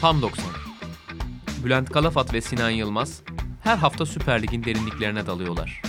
Tam 0.00 0.22
90. 0.22 0.44
Bülent 1.64 1.90
Kalafat 1.90 2.34
ve 2.34 2.40
Sinan 2.40 2.70
Yılmaz 2.70 3.22
her 3.62 3.76
hafta 3.76 4.06
Süper 4.06 4.42
Lig'in 4.42 4.64
derinliklerine 4.64 5.26
dalıyorlar. 5.26 5.82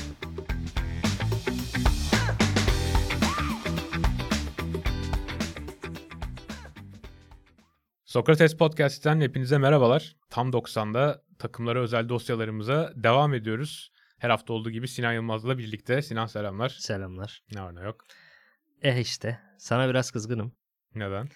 Sokrates 8.05 8.58
Podcast'ten 8.58 9.21
hepinize 9.21 9.58
merhabalar. 9.58 10.16
Tam 10.30 10.50
90'da 10.50 11.23
takımlara 11.39 11.80
özel 11.80 12.09
dosyalarımıza 12.09 12.93
devam 12.96 13.34
ediyoruz. 13.34 13.91
Her 14.18 14.30
hafta 14.30 14.54
olduğu 14.54 14.71
gibi 14.71 14.88
Sinan 14.88 15.14
Yılmaz'la 15.14 15.58
birlikte. 15.58 16.02
Sinan 16.02 16.25
selamlar. 16.25 16.70
Selamlar. 16.70 17.44
Ne 17.52 17.62
var 17.62 17.75
ne 17.75 17.81
yok. 17.81 18.05
Eh 18.81 18.98
işte 18.98 19.39
sana 19.58 19.89
biraz 19.89 20.12
kızgınım. 20.12 20.55
Neden? 20.95 21.28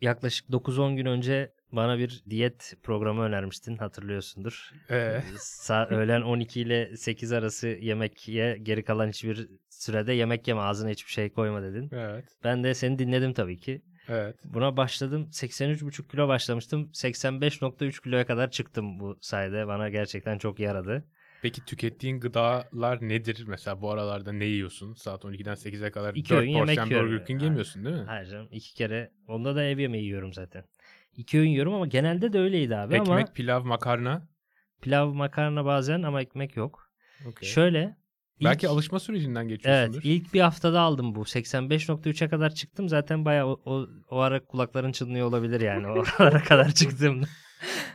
Yaklaşık 0.00 0.48
9-10 0.48 0.96
gün 0.96 1.06
önce 1.06 1.55
bana 1.76 1.98
bir 1.98 2.22
diyet 2.30 2.74
programı 2.82 3.22
önermiştin 3.22 3.76
hatırlıyorsundur. 3.76 4.70
Ee, 4.90 5.22
Sa- 5.36 5.94
öğlen 5.94 6.20
12 6.22 6.60
ile 6.60 6.96
8 6.96 7.32
arası 7.32 7.68
yemek 7.68 8.28
ye, 8.28 8.58
geri 8.62 8.84
kalan 8.84 9.08
hiçbir 9.08 9.48
sürede 9.70 10.12
yemek 10.12 10.48
yeme 10.48 10.60
ağzına 10.60 10.90
hiçbir 10.90 11.10
şey 11.12 11.30
koyma 11.30 11.62
dedin. 11.62 11.90
evet. 11.92 12.24
Ben 12.44 12.64
de 12.64 12.74
seni 12.74 12.98
dinledim 12.98 13.32
tabii 13.32 13.58
ki. 13.58 13.82
Evet. 14.08 14.36
Buna 14.44 14.76
başladım 14.76 15.28
83,5 15.32 16.08
kilo 16.10 16.28
başlamıştım 16.28 16.90
85,3 16.92 18.02
kiloya 18.02 18.26
kadar 18.26 18.50
çıktım 18.50 19.00
bu 19.00 19.18
sayede 19.20 19.66
bana 19.66 19.88
gerçekten 19.88 20.38
çok 20.38 20.60
yaradı. 20.60 21.04
Peki 21.42 21.64
tükettiğin 21.64 22.20
gıdalar 22.20 23.08
nedir? 23.08 23.44
Mesela 23.46 23.80
bu 23.80 23.90
aralarda 23.90 24.32
ne 24.32 24.44
yiyorsun? 24.44 24.94
Saat 24.94 25.24
12'den 25.24 25.54
8'e 25.54 25.90
kadar 25.90 26.14
İki 26.14 26.30
4 26.30 26.42
öğün 26.42 26.48
yemek 26.50 26.78
porsiyon. 26.78 27.04
Burger 27.04 27.26
King 27.26 27.42
yemiyorsun 27.42 27.84
değil 27.84 27.96
mi? 27.96 28.04
Hayır 28.06 28.28
canım 28.30 28.48
iki 28.50 28.74
kere 28.74 29.10
onda 29.28 29.56
da 29.56 29.64
ev 29.64 29.78
yemeği 29.78 30.04
yiyorum 30.04 30.32
zaten. 30.32 30.64
İki 31.16 31.38
öğün 31.40 31.48
yiyorum 31.48 31.74
ama 31.74 31.86
genelde 31.86 32.32
de 32.32 32.38
öyleydi 32.40 32.76
abi 32.76 32.94
Ekmek, 32.94 33.08
ama 33.08 33.24
pilav, 33.24 33.64
makarna. 33.64 34.28
pilav 34.82 35.08
makarna 35.12 35.64
bazen 35.64 36.02
ama 36.02 36.20
ekmek 36.22 36.56
yok. 36.56 36.90
Okey. 37.26 37.48
Şöyle. 37.48 37.96
Belki 38.44 38.66
ilk- 38.66 38.72
alışma 38.72 39.00
sürecinden 39.00 39.40
Evet 39.40 39.50
geçiyorsundur. 39.50 40.00
ilk 40.04 40.34
bir 40.34 40.40
haftada 40.40 40.80
aldım 40.80 41.14
bu. 41.14 41.20
85.3'e 41.20 42.28
kadar 42.28 42.50
çıktım. 42.54 42.88
Zaten 42.88 43.24
bayağı 43.24 43.46
o, 43.46 43.60
o, 43.64 43.88
o 44.10 44.18
ara 44.18 44.44
kulakların 44.44 44.92
çınlıyor 44.92 45.26
olabilir 45.26 45.60
yani. 45.60 45.86
O 45.86 46.04
aralara 46.18 46.42
kadar 46.42 46.70
çıktım. 46.72 47.22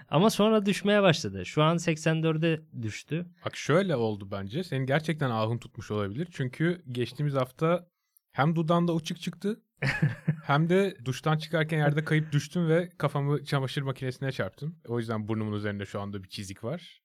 Ama 0.10 0.30
sonra 0.30 0.66
düşmeye 0.66 1.02
başladı. 1.02 1.46
Şu 1.46 1.64
an 1.64 1.76
84'e 1.78 2.82
düştü. 2.82 3.26
Bak 3.46 3.56
şöyle 3.56 3.96
oldu 3.96 4.28
bence. 4.32 4.64
Senin 4.64 4.86
gerçekten 4.86 5.30
ahın 5.30 5.58
tutmuş 5.58 5.92
olabilir. 5.92 6.28
Çünkü 6.32 6.82
geçtiğimiz 6.92 7.34
hafta 7.36 7.88
hem 8.32 8.56
dudağında 8.56 8.94
uçuk 8.94 9.22
çıktı 9.22 9.62
hem 10.44 10.70
de 10.70 10.98
duştan 11.06 11.38
çıkarken 11.38 11.78
yerde 11.78 12.04
kayıp 12.06 12.32
düştüm 12.32 12.70
ve 12.70 12.90
kafamı 12.98 13.46
çamaşır 13.46 13.82
makinesine 13.82 14.32
çarptım. 14.32 14.76
O 14.88 15.00
yüzden 15.00 15.28
burnumun 15.28 15.54
üzerinde 15.58 15.86
şu 15.86 16.02
anda 16.02 16.24
bir 16.24 16.30
çizik 16.30 16.64
var. 16.64 17.02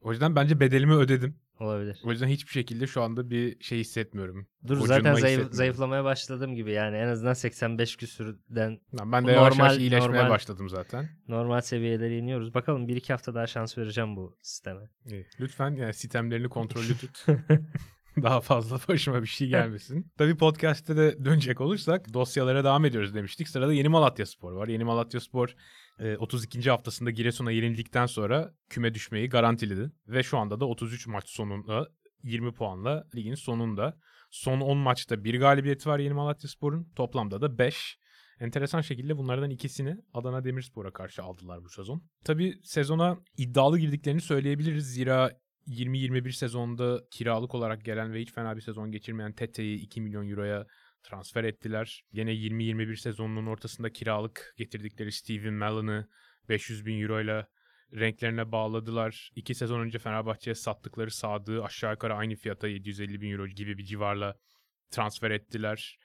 O 0.00 0.10
yüzden 0.12 0.36
bence 0.36 0.60
bedelimi 0.60 0.94
ödedim. 0.94 1.36
Olabilir. 1.60 2.00
O 2.04 2.10
yüzden 2.10 2.26
hiçbir 2.28 2.50
şekilde 2.52 2.86
şu 2.86 3.02
anda 3.02 3.30
bir 3.30 3.60
şey 3.64 3.78
hissetmiyorum. 3.78 4.46
Dur 4.66 4.78
Gocunma 4.78 4.86
zaten 4.86 5.14
zayıf, 5.14 5.52
zayıflamaya 5.52 6.04
başladığım 6.04 6.54
gibi 6.54 6.72
yani 6.72 6.96
en 6.96 7.08
azından 7.08 7.32
85 7.32 7.96
küsürden 7.96 8.80
Lan 9.00 9.12
Ben 9.12 9.26
de 9.26 9.32
yavaş 9.32 9.58
yavaş 9.58 9.72
Normal- 9.72 9.80
iyileşmeye 9.80 10.08
normal- 10.22 10.30
başladım 10.30 10.68
zaten. 10.68 11.08
normal 11.28 11.60
seviyelere 11.60 12.18
iniyoruz. 12.18 12.54
Bakalım 12.54 12.88
1-2 12.88 13.12
hafta 13.12 13.34
daha 13.34 13.46
şans 13.46 13.78
vereceğim 13.78 14.16
bu 14.16 14.36
sisteme. 14.42 14.80
İyi. 15.06 15.26
Lütfen 15.40 15.70
yani 15.70 15.94
sistemlerini 15.94 16.48
kontrollü 16.48 16.96
tut. 16.98 17.26
Daha 18.22 18.40
fazla 18.40 18.78
başıma 18.88 19.22
bir 19.22 19.26
şey 19.26 19.48
gelmesin. 19.48 20.12
Tabii 20.18 20.36
podcast'te 20.36 20.96
de 20.96 21.24
dönecek 21.24 21.60
olursak 21.60 22.14
dosyalara 22.14 22.64
devam 22.64 22.84
ediyoruz 22.84 23.14
demiştik. 23.14 23.48
Sırada 23.48 23.72
Yeni 23.72 23.88
Malatya 23.88 24.26
Spor 24.26 24.52
var. 24.52 24.68
Yeni 24.68 24.84
Malatya 24.84 25.20
Spor 25.20 25.54
e, 25.98 26.16
32. 26.16 26.70
haftasında 26.70 27.10
Giresun'a 27.10 27.50
yenildikten 27.50 28.06
sonra 28.06 28.54
küme 28.70 28.94
düşmeyi 28.94 29.28
garantiledi. 29.28 29.92
Ve 30.08 30.22
şu 30.22 30.38
anda 30.38 30.60
da 30.60 30.64
33 30.64 31.06
maç 31.06 31.28
sonunda 31.28 31.88
20 32.22 32.54
puanla 32.54 33.04
ligin 33.14 33.34
sonunda. 33.34 33.98
Son 34.30 34.60
10 34.60 34.78
maçta 34.78 35.24
bir 35.24 35.40
galibiyeti 35.40 35.88
var 35.88 35.98
Yeni 35.98 36.14
Malatya 36.14 36.50
Spor'un. 36.50 36.92
Toplamda 36.96 37.40
da 37.40 37.58
5. 37.58 37.98
Enteresan 38.40 38.80
şekilde 38.80 39.16
bunlardan 39.16 39.50
ikisini 39.50 39.96
Adana 40.14 40.44
Demirspor'a 40.44 40.92
karşı 40.92 41.22
aldılar 41.22 41.64
bu 41.64 41.68
sezon. 41.68 42.02
Tabii 42.24 42.54
sezona 42.62 43.18
iddialı 43.36 43.78
girdiklerini 43.78 44.20
söyleyebiliriz. 44.20 44.94
Zira 44.94 45.30
20-21 45.66 46.32
sezonda 46.32 47.00
kiralık 47.10 47.54
olarak 47.54 47.84
gelen 47.84 48.12
ve 48.12 48.20
hiç 48.20 48.32
fena 48.32 48.56
bir 48.56 48.60
sezon 48.60 48.90
geçirmeyen 48.90 49.32
Tete'yi 49.32 49.78
2 49.78 50.00
milyon 50.00 50.28
euroya 50.30 50.66
transfer 51.02 51.44
ettiler. 51.44 52.04
Yine 52.12 52.30
20-21 52.30 52.96
sezonunun 52.96 53.46
ortasında 53.46 53.92
kiralık 53.92 54.54
getirdikleri 54.56 55.12
Steven 55.12 55.52
Mellon'ı 55.52 56.08
500 56.48 56.86
bin 56.86 57.02
euroyla 57.02 57.46
renklerine 57.92 58.52
bağladılar. 58.52 59.30
İki 59.36 59.54
sezon 59.54 59.80
önce 59.80 59.98
Fenerbahçe'ye 59.98 60.54
sattıkları 60.54 61.10
Sadık'ı 61.10 61.64
aşağı 61.64 61.92
yukarı 61.92 62.14
aynı 62.14 62.34
fiyata 62.34 62.68
750 62.68 63.20
bin 63.20 63.32
euro 63.32 63.46
gibi 63.46 63.78
bir 63.78 63.84
civarla 63.84 64.36
transfer 64.90 65.30
ettiler. 65.30 65.98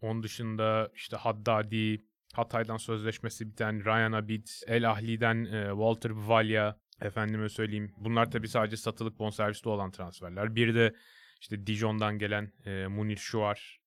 Onun 0.00 0.22
dışında 0.22 0.90
işte 0.94 1.16
Haddadi, 1.16 2.04
Hatay'dan 2.34 2.76
sözleşmesi 2.76 3.46
biten 3.46 3.84
Ryan 3.84 4.12
Abid, 4.12 4.46
El 4.66 4.90
Ahli'den 4.90 5.44
e, 5.44 5.68
Walter 5.70 6.10
Valya, 6.10 6.78
efendime 7.00 7.48
söyleyeyim. 7.48 7.92
Bunlar 7.96 8.30
tabii 8.30 8.48
sadece 8.48 8.76
satılık 8.76 9.18
bonserviste 9.18 9.68
olan 9.68 9.90
transferler. 9.90 10.54
Bir 10.54 10.74
de 10.74 10.94
işte 11.40 11.66
Dijon'dan 11.66 12.18
gelen 12.18 12.52
e, 12.64 12.86
Munir 12.86 13.16
Şuar 13.16 13.80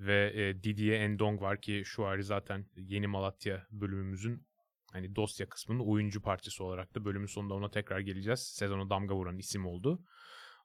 ve 0.00 0.32
e, 0.34 0.62
Didier 0.62 1.00
Endong 1.00 1.42
var 1.42 1.60
ki 1.60 1.82
Şuar'ı 1.84 2.24
zaten 2.24 2.66
yeni 2.76 3.06
Malatya 3.06 3.66
bölümümüzün 3.70 4.46
hani 4.92 5.16
dosya 5.16 5.48
kısmının 5.48 5.80
oyuncu 5.80 6.22
parçası 6.22 6.64
olarak 6.64 6.94
da 6.94 7.04
bölümün 7.04 7.26
sonunda 7.26 7.54
ona 7.54 7.70
tekrar 7.70 8.00
geleceğiz. 8.00 8.40
Sezonu 8.40 8.90
damga 8.90 9.14
vuran 9.14 9.38
isim 9.38 9.66
oldu. 9.66 10.02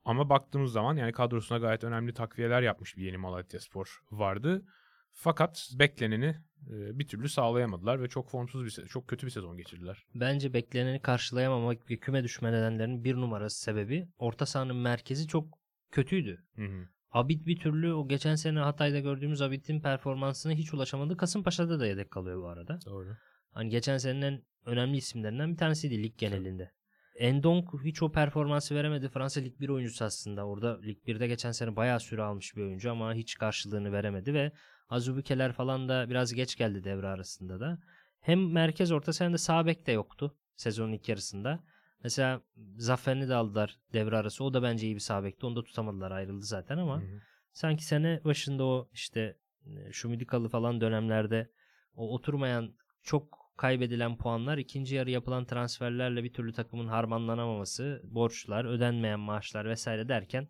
Ama 0.06 0.30
baktığımız 0.30 0.72
zaman 0.72 0.98
yani 0.98 1.12
kadrosuna 1.12 1.58
gayet 1.58 1.84
önemli 1.84 2.14
takviyeler 2.14 2.62
yapmış 2.62 2.98
bir 2.98 3.04
yeni 3.04 3.18
Malatya 3.18 3.60
Spor 3.60 4.00
vardı. 4.12 4.66
Fakat 5.14 5.70
bekleneni 5.80 6.36
e, 6.68 7.00
bir 7.00 7.08
türlü 7.08 7.30
sağlayamadılar 7.30 8.02
ve 8.02 8.10
çok 8.10 8.30
formsuz 8.30 8.66
bir 8.66 8.88
çok 8.88 9.08
kötü 9.08 9.26
bir 9.26 9.32
sezon 9.32 9.58
geçirdiler. 9.58 10.06
Bence 10.16 10.54
bekleneni 10.54 11.02
karşılayamamak 11.02 11.90
ve 11.90 11.98
küme 11.98 12.24
düşme 12.24 12.52
nedenlerinin 12.52 13.04
bir 13.04 13.16
numarası 13.16 13.62
sebebi 13.62 14.08
orta 14.18 14.46
sahanın 14.46 14.76
merkezi 14.76 15.28
çok 15.28 15.60
kötüydü. 15.92 16.44
Hı 16.56 16.66
hı. 16.66 16.88
Abid 17.12 17.46
bir 17.46 17.60
türlü 17.60 17.94
o 17.94 18.08
geçen 18.08 18.36
sene 18.36 18.60
Hatay'da 18.60 19.00
gördüğümüz 19.00 19.42
Abid'in 19.42 19.82
performansına 19.82 20.54
hiç 20.54 20.74
ulaşamadı. 20.74 21.18
Kasımpaşa'da 21.18 21.80
da 21.80 21.88
yedek 21.88 22.12
kalıyor 22.12 22.42
bu 22.42 22.48
arada. 22.48 22.80
Doğru. 22.86 23.18
Hani 23.52 23.70
geçen 23.70 23.98
senenin 23.98 24.22
en 24.22 24.42
önemli 24.66 24.98
isimlerinden 24.98 25.52
bir 25.52 25.58
tanesiydi 25.58 26.04
lig 26.04 26.18
genelinde. 26.18 26.72
Endong 27.16 27.84
hiç 27.84 28.04
o 28.04 28.12
performansı 28.12 28.76
veremedi. 28.76 29.10
Fransa 29.10 29.42
Lig 29.42 29.60
1 29.60 29.70
oyuncusu 29.70 30.06
aslında. 30.06 30.48
Orada 30.48 30.82
Lig 30.82 30.98
1'de 31.08 31.28
geçen 31.28 31.52
sene 31.52 31.76
bayağı 31.76 32.00
süre 32.00 32.22
almış 32.22 32.56
bir 32.56 32.62
oyuncu 32.62 32.92
ama 32.92 33.14
hiç 33.14 33.36
karşılığını 33.36 33.92
veremedi 33.92 34.34
ve 34.34 34.52
Azubikeler 34.92 35.52
falan 35.52 35.90
da 35.90 36.10
biraz 36.10 36.34
geç 36.34 36.56
geldi 36.56 36.84
devre 36.84 37.08
arasında 37.08 37.60
da. 37.60 37.80
Hem 38.20 38.52
merkez 38.52 38.92
orta 38.92 39.14
sahada 39.14 39.38
sağ 39.38 39.66
bek 39.66 39.88
de 39.88 39.92
yoktu 39.92 40.36
sezonun 40.56 40.92
ilk 40.92 41.10
yarısında. 41.10 41.64
Mesela 42.04 42.42
Zaffer'ini 42.78 43.30
de 43.30 43.36
aldılar 43.36 43.78
devre 43.94 44.18
arası. 44.18 44.44
O 44.44 44.54
da 44.54 44.64
bence 44.64 44.86
iyi 44.86 44.96
bir 44.96 45.00
sağ 45.00 45.24
bekti. 45.24 45.46
Onu 45.46 45.56
da 45.56 45.64
tutamadılar 45.64 46.12
ayrıldı 46.12 46.46
zaten 46.46 46.78
ama 46.78 47.02
Hı 47.02 47.06
hı. 47.06 47.22
sanki 47.54 47.86
sene 47.86 48.22
başında 48.24 48.66
o 48.66 48.90
işte 48.94 49.38
e, 49.66 49.92
şu 49.92 50.10
Midikalı 50.10 50.50
falan 50.50 50.82
dönemlerde 50.82 51.52
o 51.96 52.14
oturmayan 52.14 52.74
çok 53.02 53.54
kaybedilen 53.58 54.18
puanlar 54.18 54.58
ikinci 54.58 54.96
yarı 54.96 55.12
yapılan 55.12 55.46
transferlerle 55.46 56.24
bir 56.24 56.34
türlü 56.34 56.54
takımın 56.54 56.88
harmanlanamaması, 56.88 58.02
borçlar, 58.04 58.66
ödenmeyen 58.66 59.20
maaşlar 59.20 59.70
vesaire 59.70 60.08
derken 60.10 60.48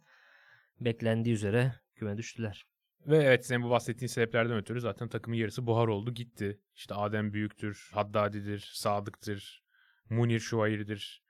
beklendiği 0.80 1.36
üzere 1.36 1.76
küme 1.96 2.18
düştüler. 2.18 2.71
Ve 3.08 3.18
evet 3.18 3.46
senin 3.46 3.64
bu 3.64 3.70
bahsettiğin 3.70 4.08
sebeplerden 4.08 4.58
ötürü 4.58 4.82
zaten 4.82 5.08
takımın 5.08 5.38
yarısı 5.38 5.68
buhar 5.68 5.88
oldu 5.88 6.14
gitti. 6.14 6.60
İşte 6.76 6.96
Adem 6.96 7.34
Büyük'tür, 7.34 7.90
Haddadi'dir, 7.94 8.72
Sadık'tır, 8.74 9.64
Munir 10.10 10.40
Şuayir'dir. 10.40 11.24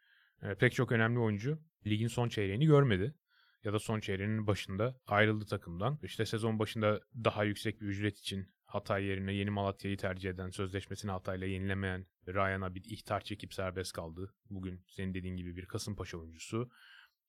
Ee, 0.43 0.55
pek 0.55 0.73
çok 0.73 0.91
önemli 0.91 1.19
oyuncu 1.19 1.59
ligin 1.87 2.07
son 2.07 2.29
çeyreğini 2.29 2.65
görmedi. 2.65 3.15
Ya 3.63 3.73
da 3.73 3.79
son 3.79 3.99
çeyreğinin 3.99 4.47
başında 4.47 4.99
ayrıldı 5.07 5.45
takımdan. 5.45 5.99
İşte 6.03 6.25
sezon 6.25 6.59
başında 6.59 7.01
daha 7.23 7.43
yüksek 7.43 7.81
bir 7.81 7.85
ücret 7.85 8.17
için 8.17 8.47
Hatay 8.65 9.03
yerine 9.03 9.33
Yeni 9.33 9.49
Malatya'yı 9.49 9.97
tercih 9.97 10.29
eden, 10.29 10.49
sözleşmesini 10.49 11.11
Hatay'la 11.11 11.47
yenilemeyen 11.47 12.05
Ryan 12.27 12.61
Abid 12.61 12.85
ihtar 12.85 13.21
çekip 13.21 13.53
serbest 13.53 13.93
kaldı. 13.93 14.33
Bugün 14.49 14.83
senin 14.87 15.13
dediğin 15.13 15.37
gibi 15.37 15.55
bir 15.55 15.65
Kasımpaşa 15.65 16.17
oyuncusu. 16.17 16.69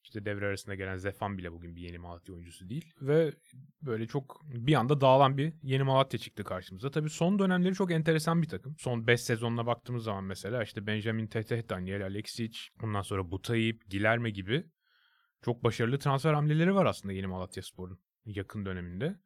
İşte 0.04 0.24
devre 0.24 0.46
arasında 0.46 0.74
gelen 0.74 0.96
Zefan 0.96 1.38
bile 1.38 1.52
bugün 1.52 1.76
bir 1.76 1.80
Yeni 1.80 1.98
Malatya 1.98 2.34
oyuncusu 2.34 2.68
değil. 2.68 2.94
Ve 3.00 3.32
böyle 3.82 4.06
çok 4.06 4.40
bir 4.44 4.74
anda 4.74 5.00
dağılan 5.00 5.38
bir 5.38 5.52
Yeni 5.62 5.82
Malatya 5.82 6.20
çıktı 6.20 6.44
karşımıza. 6.44 6.90
Tabii 6.90 7.10
son 7.10 7.38
dönemleri 7.38 7.74
çok 7.74 7.90
enteresan 7.92 8.42
bir 8.42 8.48
takım. 8.48 8.76
Son 8.78 9.06
5 9.06 9.20
sezonuna 9.20 9.66
baktığımız 9.66 10.04
zaman 10.04 10.24
mesela 10.24 10.62
işte 10.62 10.86
Benjamin 10.86 11.26
Teteh, 11.26 11.68
Daniel 11.68 12.02
Alexic, 12.04 12.58
ondan 12.82 13.02
sonra 13.02 13.30
Butayip, 13.30 13.90
Gilerme 13.90 14.30
gibi 14.30 14.64
çok 15.42 15.64
başarılı 15.64 15.98
transfer 15.98 16.34
hamleleri 16.34 16.74
var 16.74 16.86
aslında 16.86 17.12
Yeni 17.12 17.26
Malatya 17.26 17.62
Spor'un 17.62 18.00
yakın 18.24 18.66
döneminde. 18.66 19.16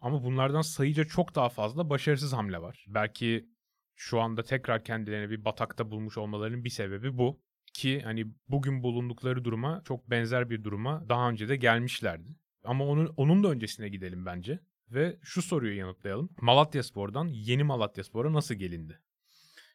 Ama 0.00 0.24
bunlardan 0.24 0.62
sayıca 0.62 1.04
çok 1.04 1.34
daha 1.34 1.48
fazla 1.48 1.90
başarısız 1.90 2.32
hamle 2.32 2.62
var. 2.62 2.84
Belki 2.88 3.48
şu 3.94 4.20
anda 4.20 4.42
tekrar 4.42 4.84
kendilerini 4.84 5.30
bir 5.30 5.44
batakta 5.44 5.90
bulmuş 5.90 6.18
olmalarının 6.18 6.64
bir 6.64 6.70
sebebi 6.70 7.18
bu. 7.18 7.40
Ki 7.76 8.00
hani 8.00 8.26
bugün 8.48 8.82
bulundukları 8.82 9.44
duruma 9.44 9.82
çok 9.84 10.10
benzer 10.10 10.50
bir 10.50 10.64
duruma 10.64 11.08
daha 11.08 11.30
önce 11.30 11.48
de 11.48 11.56
gelmişlerdi. 11.56 12.28
Ama 12.64 12.84
onun, 12.84 13.06
onun 13.16 13.44
da 13.44 13.48
öncesine 13.48 13.88
gidelim 13.88 14.26
bence. 14.26 14.60
Ve 14.90 15.16
şu 15.22 15.42
soruyu 15.42 15.76
yanıtlayalım. 15.76 16.30
Malatya 16.40 16.82
Spor'dan 16.82 17.28
yeni 17.28 17.64
Malatya 17.64 18.04
Spor'a 18.04 18.32
nasıl 18.32 18.54
gelindi? 18.54 19.00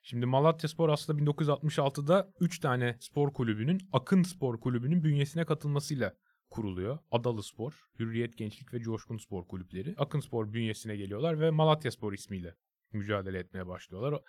Şimdi 0.03 0.25
Malatya 0.25 0.69
Spor 0.69 0.89
aslında 0.89 1.23
1966'da 1.23 2.33
3 2.39 2.59
tane 2.59 2.97
spor 2.99 3.33
kulübünün 3.33 3.89
Akın 3.93 4.23
Spor 4.23 4.59
Kulübü'nün 4.59 5.03
bünyesine 5.03 5.45
katılmasıyla 5.45 6.13
kuruluyor. 6.49 6.99
Adalı 7.11 7.43
Spor, 7.43 7.73
Hürriyet 7.99 8.37
Gençlik 8.37 8.73
ve 8.73 8.79
Coşkun 8.79 9.17
Spor 9.17 9.47
kulüpleri. 9.47 9.95
Akın 9.97 10.19
Spor 10.19 10.53
bünyesine 10.53 10.95
geliyorlar 10.95 11.39
ve 11.39 11.49
Malatya 11.49 11.91
Spor 11.91 12.13
ismiyle 12.13 12.55
mücadele 12.93 13.39
etmeye 13.39 13.67
başlıyorlar. 13.67 14.21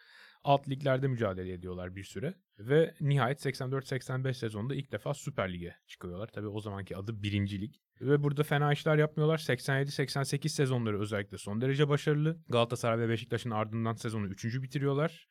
Alt 0.45 0.69
liglerde 0.69 1.09
mücadele 1.09 1.53
ediyorlar 1.53 1.97
bir 1.97 2.05
süre. 2.05 2.35
Ve 2.59 2.95
nihayet 3.01 3.47
84-85 3.47 4.35
sezonunda 4.35 4.75
ilk 4.75 4.93
defa 4.93 5.15
Süper 5.15 5.53
Lig'e 5.53 5.77
çıkıyorlar. 5.87 6.27
Tabii 6.27 6.49
o 6.49 6.61
zamanki 6.61 6.97
adı 6.97 7.23
1. 7.23 7.61
Lig. 7.61 7.75
Ve 8.01 8.23
burada 8.23 8.43
fena 8.43 8.73
işler 8.73 8.97
yapmıyorlar. 8.97 9.39
87-88 9.39 10.49
sezonları 10.49 11.01
özellikle 11.01 11.39
son 11.39 11.61
derece 11.61 11.89
başarılı. 11.89 12.39
Galatasaray 12.49 12.99
ve 12.99 13.09
Beşiktaş'ın 13.09 13.51
ardından 13.51 13.95
sezonu 13.95 14.27
3. 14.27 14.63
bitiriyorlar. 14.63 15.29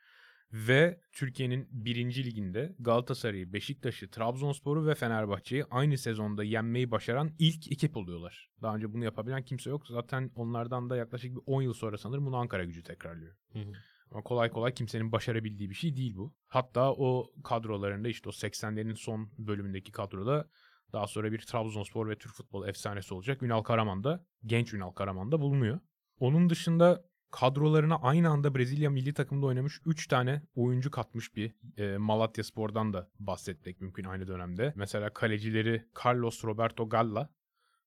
Ve 0.53 1.01
Türkiye'nin 1.11 1.67
birinci 1.71 2.25
liginde 2.25 2.75
Galatasaray'ı, 2.79 3.53
Beşiktaş'ı, 3.53 4.09
Trabzonspor'u 4.11 4.87
ve 4.87 4.95
Fenerbahçe'yi 4.95 5.65
aynı 5.65 5.97
sezonda 5.97 6.43
yenmeyi 6.43 6.91
başaran 6.91 7.31
ilk 7.39 7.71
ekip 7.71 7.97
oluyorlar. 7.97 8.49
Daha 8.61 8.75
önce 8.75 8.93
bunu 8.93 9.03
yapabilen 9.03 9.43
kimse 9.43 9.69
yok. 9.69 9.87
Zaten 9.87 10.31
onlardan 10.35 10.89
da 10.89 10.95
yaklaşık 10.95 11.35
bir 11.35 11.41
10 11.45 11.61
yıl 11.61 11.73
sonra 11.73 11.97
sanırım 11.97 12.25
bunu 12.25 12.37
Ankara 12.37 12.63
gücü 12.63 12.83
tekrarlıyor. 12.83 13.35
Hı 13.53 13.59
hı. 13.59 13.71
Ama 14.11 14.21
kolay 14.23 14.49
kolay 14.51 14.73
kimsenin 14.73 15.11
başarabildiği 15.11 15.69
bir 15.69 15.75
şey 15.75 15.95
değil 15.95 16.15
bu. 16.15 16.33
Hatta 16.47 16.93
o 16.93 17.31
kadrolarında 17.43 18.07
işte 18.07 18.29
o 18.29 18.31
80'lerin 18.31 18.95
son 18.95 19.31
bölümündeki 19.37 19.91
kadroda 19.91 20.49
daha 20.93 21.07
sonra 21.07 21.31
bir 21.31 21.39
Trabzonspor 21.39 22.09
ve 22.09 22.17
Türk 22.17 22.33
futbol 22.33 22.67
efsanesi 22.67 23.13
olacak. 23.13 23.43
Ünal 23.43 23.61
Karaman 23.61 24.03
da, 24.03 24.25
genç 24.45 24.73
Ünal 24.73 24.91
Karaman 24.91 25.31
da 25.31 25.41
bulunuyor. 25.41 25.79
Onun 26.19 26.49
dışında 26.49 27.05
kadrolarına 27.31 27.95
aynı 27.95 28.29
anda 28.29 28.55
Brezilya 28.55 28.89
milli 28.89 29.13
takımında 29.13 29.45
oynamış 29.45 29.81
3 29.85 30.07
tane 30.07 30.41
oyuncu 30.55 30.91
katmış 30.91 31.35
bir 31.35 31.55
e, 31.77 31.97
Malatya 31.97 32.43
Spor'dan 32.43 32.93
da 32.93 33.09
bahsetmek 33.19 33.81
mümkün 33.81 34.03
aynı 34.03 34.27
dönemde. 34.27 34.73
Mesela 34.75 35.13
kalecileri 35.13 35.85
Carlos 36.05 36.43
Roberto 36.43 36.89
Galla 36.89 37.29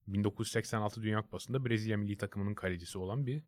1986 0.06 1.02
Dünya 1.02 1.22
Kupası'nda 1.22 1.64
Brezilya 1.64 1.96
milli 1.96 2.16
takımının 2.16 2.54
kalecisi 2.54 2.98
olan 2.98 3.26
bir 3.26 3.42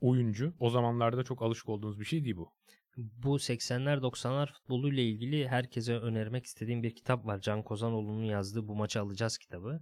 oyuncu. 0.00 0.54
O 0.58 0.70
zamanlarda 0.70 1.24
çok 1.24 1.42
alışık 1.42 1.68
olduğunuz 1.68 2.00
bir 2.00 2.04
şey 2.04 2.24
değil 2.24 2.36
bu. 2.36 2.52
Bu 2.96 3.38
80'ler 3.38 4.00
90'lar 4.00 4.52
futboluyla 4.52 5.02
ilgili 5.02 5.48
herkese 5.48 5.98
önermek 5.98 6.44
istediğim 6.44 6.82
bir 6.82 6.94
kitap 6.94 7.26
var. 7.26 7.40
Can 7.40 7.62
Kozanoğlu'nun 7.62 8.24
yazdığı 8.24 8.68
Bu 8.68 8.74
Maçı 8.74 9.00
Alacağız 9.00 9.38
kitabı. 9.38 9.80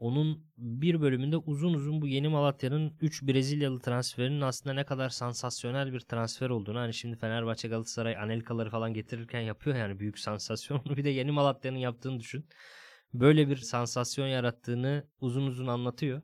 Onun 0.00 0.44
bir 0.58 1.00
bölümünde 1.00 1.36
uzun 1.36 1.74
uzun 1.74 2.00
bu 2.00 2.06
yeni 2.06 2.28
Malatya'nın 2.28 2.96
3 3.00 3.22
Brezilyalı 3.22 3.80
transferinin 3.80 4.40
aslında 4.40 4.74
ne 4.74 4.84
kadar 4.84 5.08
sansasyonel 5.08 5.92
bir 5.92 6.00
transfer 6.00 6.50
olduğunu 6.50 6.78
hani 6.78 6.94
şimdi 6.94 7.16
Fenerbahçe 7.16 7.68
Galatasaray 7.68 8.16
Anelkaları 8.16 8.70
falan 8.70 8.94
getirirken 8.94 9.40
yapıyor 9.40 9.76
yani 9.76 9.98
büyük 9.98 10.18
sansasyon. 10.18 10.82
Onu 10.86 10.96
bir 10.96 11.04
de 11.04 11.10
yeni 11.10 11.30
Malatya'nın 11.30 11.78
yaptığını 11.78 12.20
düşün. 12.20 12.46
Böyle 13.14 13.48
bir 13.48 13.56
sansasyon 13.56 14.26
yarattığını 14.26 15.06
uzun 15.20 15.46
uzun 15.46 15.66
anlatıyor. 15.66 16.22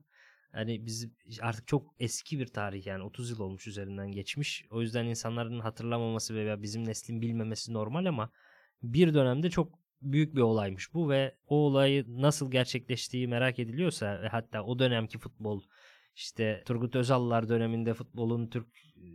Hani 0.57 0.87
biz 0.87 1.09
artık 1.41 1.67
çok 1.67 1.95
eski 1.99 2.39
bir 2.39 2.47
tarih 2.47 2.87
yani 2.87 3.03
30 3.03 3.31
yıl 3.31 3.41
olmuş 3.41 3.67
üzerinden 3.67 4.13
geçmiş. 4.13 4.67
O 4.71 4.81
yüzden 4.81 5.05
insanların 5.05 5.61
hatırlamaması 5.61 6.35
veya 6.35 6.63
bizim 6.63 6.85
neslin 6.85 7.23
bilmemesi 7.23 7.73
normal 7.73 8.07
ama 8.07 8.31
bir 8.83 9.15
dönemde 9.15 9.51
çok 9.51 9.79
büyük 10.03 10.37
bir 10.37 10.41
olaymış 10.41 10.95
bu 10.95 11.11
ve 11.11 11.37
o 11.47 11.57
olayı 11.57 12.05
nasıl 12.09 12.51
gerçekleştiği 12.51 13.29
merak 13.29 13.59
ediliyorsa 13.59 14.23
ve 14.23 14.29
hatta 14.29 14.63
o 14.63 14.79
dönemki 14.79 15.19
futbol 15.19 15.63
işte 16.15 16.63
Turgut 16.67 16.97
Özallar 16.97 17.49
döneminde 17.49 17.95
futbolun 17.95 18.47
Türk 18.47 18.67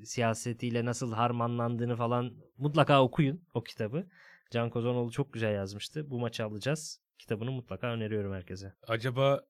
siyasetiyle 0.03 0.85
nasıl 0.85 1.13
harmanlandığını 1.13 1.95
falan 1.95 2.33
mutlaka 2.57 3.03
okuyun 3.03 3.43
o 3.53 3.63
kitabı. 3.63 4.07
Can 4.51 4.69
Kozanoğlu 4.69 5.11
çok 5.11 5.33
güzel 5.33 5.53
yazmıştı. 5.53 6.09
Bu 6.09 6.19
maçı 6.19 6.45
alacağız. 6.45 7.01
Kitabını 7.17 7.51
mutlaka 7.51 7.87
öneriyorum 7.87 8.33
herkese. 8.33 8.73
Acaba 8.87 9.41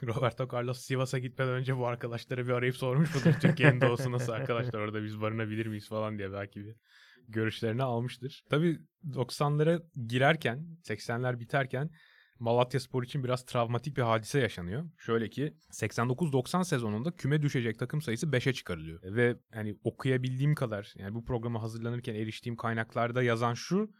Roberto 0.06 0.48
Carlos 0.52 0.80
Sivas'a 0.80 1.18
gitmeden 1.18 1.52
önce 1.52 1.76
bu 1.76 1.86
arkadaşları 1.86 2.46
bir 2.46 2.52
arayıp 2.52 2.76
sormuş 2.76 3.14
mudur? 3.14 3.40
Türkiye'nin 3.40 3.80
doğusu 3.80 4.12
nasıl 4.12 4.32
arkadaşlar 4.32 4.80
orada 4.80 5.04
biz 5.04 5.20
barınabilir 5.20 5.66
miyiz 5.66 5.88
falan 5.88 6.18
diye 6.18 6.32
belki 6.32 6.60
bir 6.60 6.76
görüşlerini 7.28 7.82
almıştır. 7.82 8.44
Tabii 8.50 8.78
90'lara 9.04 9.82
girerken, 10.06 10.66
80'ler 10.84 11.40
biterken 11.40 11.90
Malatya 12.38 12.80
Spor 12.80 13.02
için 13.02 13.24
biraz 13.24 13.44
travmatik 13.44 13.96
bir 13.96 14.02
hadise 14.02 14.40
yaşanıyor. 14.40 14.90
Şöyle 14.98 15.30
ki 15.30 15.54
89-90 15.72 16.64
sezonunda 16.64 17.16
küme 17.16 17.42
düşecek 17.42 17.78
takım 17.78 18.02
sayısı 18.02 18.26
5'e 18.26 18.52
çıkarılıyor. 18.52 19.02
Ve 19.02 19.36
hani 19.54 19.78
okuyabildiğim 19.84 20.54
kadar 20.54 20.92
yani 20.96 21.14
bu 21.14 21.24
programa 21.24 21.62
hazırlanırken 21.62 22.14
eriştiğim 22.14 22.56
kaynaklarda 22.56 23.22
yazan 23.22 23.54
şu 23.54 23.90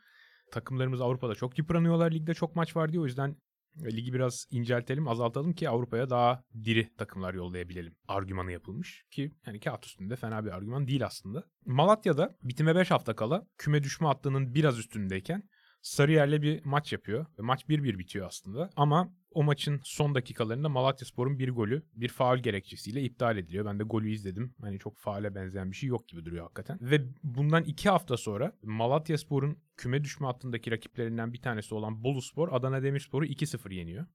takımlarımız 0.52 1.00
Avrupa'da 1.00 1.35
çok 1.35 1.58
yıpranıyorlar. 1.58 2.12
Ligde 2.12 2.35
çok 2.35 2.56
maç 2.56 2.76
var 2.76 2.93
diyor. 2.93 3.02
O 3.02 3.06
yüzden 3.06 3.37
ligi 3.85 4.13
biraz 4.13 4.47
inceltelim, 4.51 5.09
azaltalım 5.09 5.53
ki 5.53 5.69
Avrupa'ya 5.69 6.11
daha 6.11 6.45
diri 6.65 6.97
takımlar 6.97 7.35
yollayabilelim. 7.35 7.95
Argümanı 8.09 8.53
yapılmış 8.53 9.05
ki 9.11 9.33
yani 9.47 9.61
kağıt 9.61 9.87
üstünde 9.87 10.17
fena 10.17 10.45
bir 10.45 10.51
argüman 10.51 10.87
değil 10.87 11.07
aslında. 11.07 11.45
Malatya'da 11.67 12.37
bitime 12.43 12.77
5 12.77 12.91
hafta 12.91 13.17
kala 13.17 13.47
küme 13.59 13.83
düşme 13.83 14.07
hattının 14.07 14.55
biraz 14.55 14.79
üstündeyken 14.79 15.43
Sarıyer'le 15.83 16.43
bir 16.43 16.65
maç 16.65 16.93
yapıyor. 16.93 17.27
Ve 17.39 17.43
maç 17.43 17.65
1-1 17.65 17.99
bitiyor 17.99 18.27
aslında. 18.27 18.71
Ama 18.77 19.15
o 19.31 19.43
maçın 19.43 19.81
son 19.85 20.15
dakikalarında 20.15 20.69
Malatya 20.69 21.06
Spor'un 21.06 21.38
bir 21.38 21.50
golü 21.50 21.82
bir 21.94 22.09
faul 22.09 22.38
gerekçesiyle 22.38 23.03
iptal 23.03 23.37
ediliyor. 23.37 23.65
Ben 23.65 23.79
de 23.79 23.82
golü 23.82 24.11
izledim. 24.11 24.55
Hani 24.61 24.79
çok 24.79 24.99
faale 24.99 25.35
benzeyen 25.35 25.71
bir 25.71 25.77
şey 25.77 25.88
yok 25.88 26.09
gibi 26.09 26.25
duruyor 26.25 26.43
hakikaten. 26.43 26.79
Ve 26.81 27.00
bundan 27.23 27.65
iki 27.65 27.88
hafta 27.88 28.17
sonra 28.17 28.53
Malatya 28.62 29.19
Spor'un 29.19 29.59
küme 29.77 30.05
düşme 30.05 30.27
hattındaki 30.27 30.71
rakiplerinden 30.71 31.32
bir 31.32 31.43
tanesi 31.43 31.75
olan 31.75 32.05
Bolu 32.05 32.23
Spor 32.23 32.49
Adana 32.53 32.82
Demirspor'u 32.82 33.27
2-0 33.27 33.75
yeniyor. 33.75 34.06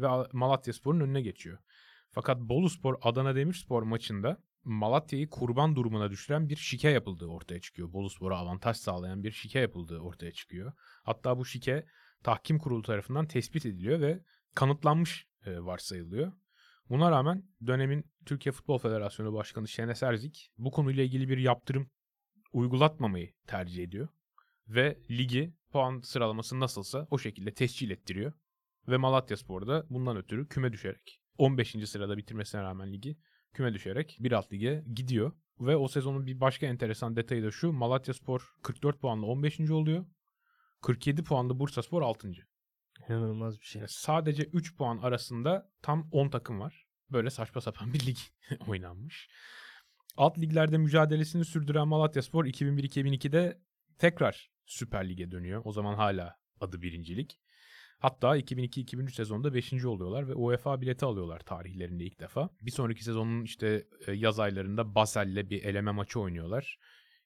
Ve 0.00 0.08
Malatya 0.32 0.72
Spor'un 0.72 1.00
önüne 1.00 1.22
geçiyor. 1.22 1.58
Fakat 2.10 2.40
Bolu 2.40 2.70
Spor 2.70 2.94
Adana 3.02 3.36
Demirspor 3.36 3.82
maçında 3.82 4.38
Malatya'yı 4.64 5.30
kurban 5.30 5.76
durumuna 5.76 6.10
düşüren 6.10 6.48
bir 6.48 6.56
şike 6.56 6.88
yapıldığı 6.88 7.26
ortaya 7.26 7.60
çıkıyor. 7.60 7.92
Boluspor'a 7.92 8.38
avantaj 8.38 8.76
sağlayan 8.76 9.22
bir 9.24 9.32
şike 9.32 9.58
yapıldığı 9.58 9.98
ortaya 9.98 10.32
çıkıyor. 10.32 10.72
Hatta 11.02 11.38
bu 11.38 11.44
şike 11.44 11.86
tahkim 12.22 12.58
kurulu 12.58 12.82
tarafından 12.82 13.26
tespit 13.26 13.66
ediliyor 13.66 14.00
ve 14.00 14.20
kanıtlanmış 14.54 15.26
e, 15.46 15.60
varsayılıyor. 15.60 16.32
Buna 16.90 17.10
rağmen 17.10 17.44
dönemin 17.66 18.04
Türkiye 18.26 18.52
Futbol 18.52 18.78
Federasyonu 18.78 19.34
Başkanı 19.34 19.68
Şenes 19.68 20.02
Erzik 20.02 20.50
bu 20.58 20.70
konuyla 20.70 21.04
ilgili 21.04 21.28
bir 21.28 21.38
yaptırım 21.38 21.90
uygulatmamayı 22.52 23.32
tercih 23.46 23.84
ediyor. 23.84 24.08
Ve 24.68 24.98
ligi 25.10 25.54
puan 25.70 26.00
sıralaması 26.00 26.60
nasılsa 26.60 27.06
o 27.10 27.18
şekilde 27.18 27.54
tescil 27.54 27.90
ettiriyor. 27.90 28.32
Ve 28.88 28.96
Malatya 28.96 29.36
Spor'da 29.36 29.86
bundan 29.90 30.16
ötürü 30.16 30.48
küme 30.48 30.72
düşerek 30.72 31.20
15. 31.38 31.76
sırada 31.88 32.16
bitirmesine 32.16 32.62
rağmen 32.62 32.92
ligi 32.92 33.18
küme 33.52 33.74
düşerek 33.74 34.16
bir 34.20 34.32
alt 34.32 34.52
lige 34.52 34.84
gidiyor. 34.94 35.32
Ve 35.60 35.76
o 35.76 35.88
sezonun 35.88 36.26
bir 36.26 36.40
başka 36.40 36.66
enteresan 36.66 37.16
detayı 37.16 37.42
da 37.42 37.50
şu. 37.50 37.72
Malatya 37.72 38.14
Spor 38.14 38.54
44 38.62 39.00
puanla 39.00 39.26
15. 39.26 39.60
oluyor. 39.60 40.06
47 40.82 41.24
puanlı 41.24 41.58
Bursa 41.58 41.82
Spor 41.82 42.02
6. 42.02 42.32
İnanılmaz 43.08 43.60
bir 43.60 43.64
şey. 43.64 43.80
Yani 43.80 43.88
sadece 43.88 44.42
3 44.42 44.76
puan 44.76 44.98
arasında 44.98 45.70
tam 45.82 46.08
10 46.12 46.28
takım 46.28 46.60
var. 46.60 46.86
Böyle 47.10 47.30
saçma 47.30 47.60
sapan 47.60 47.94
bir 47.94 48.06
lig 48.06 48.16
oynanmış. 48.68 49.28
Alt 50.16 50.38
liglerde 50.38 50.78
mücadelesini 50.78 51.44
sürdüren 51.44 51.88
Malatya 51.88 52.22
Spor 52.22 52.44
2001-2002'de 52.44 53.60
tekrar 53.98 54.50
Süper 54.66 55.08
Lig'e 55.08 55.30
dönüyor. 55.30 55.62
O 55.64 55.72
zaman 55.72 55.94
hala 55.94 56.36
adı 56.60 56.82
birincilik. 56.82 57.40
Hatta 57.98 58.38
2002-2003 58.38 59.10
sezonunda 59.10 59.54
5. 59.54 59.84
oluyorlar 59.84 60.28
ve 60.28 60.34
UEFA 60.34 60.80
bileti 60.80 61.04
alıyorlar 61.04 61.40
tarihlerinde 61.40 62.04
ilk 62.04 62.20
defa. 62.20 62.50
Bir 62.62 62.70
sonraki 62.70 63.04
sezonun 63.04 63.42
işte 63.42 63.86
e, 64.06 64.12
yaz 64.12 64.40
aylarında 64.40 64.94
Basel'le 64.94 65.50
bir 65.50 65.64
eleme 65.64 65.90
maçı 65.90 66.20
oynuyorlar. 66.20 66.78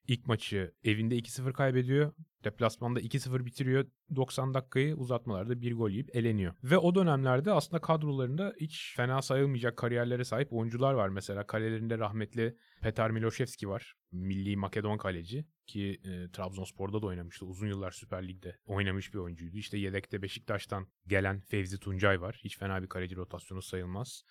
İlk 0.09 0.27
maçı 0.27 0.73
evinde 0.83 1.17
2-0 1.17 1.53
kaybediyor. 1.53 2.13
Deplasmanda 2.43 3.01
2-0 3.01 3.45
bitiriyor. 3.45 3.85
90 4.15 4.53
dakikayı 4.53 4.95
uzatmalarda 4.95 5.61
bir 5.61 5.75
gol 5.75 5.89
yiyip 5.89 6.15
eleniyor. 6.15 6.53
Ve 6.63 6.77
o 6.77 6.95
dönemlerde 6.95 7.51
aslında 7.51 7.81
kadrolarında 7.81 8.53
hiç 8.59 8.93
fena 8.95 9.21
sayılmayacak 9.21 9.77
kariyerlere 9.77 10.23
sahip 10.23 10.53
oyuncular 10.53 10.93
var. 10.93 11.09
Mesela 11.09 11.47
kalelerinde 11.47 11.97
rahmetli 11.97 12.57
Petar 12.81 13.09
Miloševski 13.09 13.69
var. 13.69 13.93
Milli 14.11 14.57
Makedon 14.57 14.97
kaleci 14.97 15.45
ki 15.67 15.99
e, 16.03 16.31
Trabzonspor'da 16.31 17.01
da 17.01 17.05
oynamıştı. 17.05 17.45
Uzun 17.45 17.67
yıllar 17.67 17.91
Süper 17.91 18.27
Lig'de 18.27 18.57
oynamış 18.65 19.13
bir 19.13 19.19
oyuncuydu. 19.19 19.57
İşte 19.57 19.77
yedekte 19.77 20.21
Beşiktaş'tan 20.21 20.87
gelen 21.07 21.39
Fevzi 21.39 21.79
Tuncay 21.79 22.21
var. 22.21 22.39
Hiç 22.43 22.57
fena 22.57 22.81
bir 22.81 22.87
kaleci 22.87 23.15
rotasyonu 23.15 23.61
sayılmaz. 23.61 24.23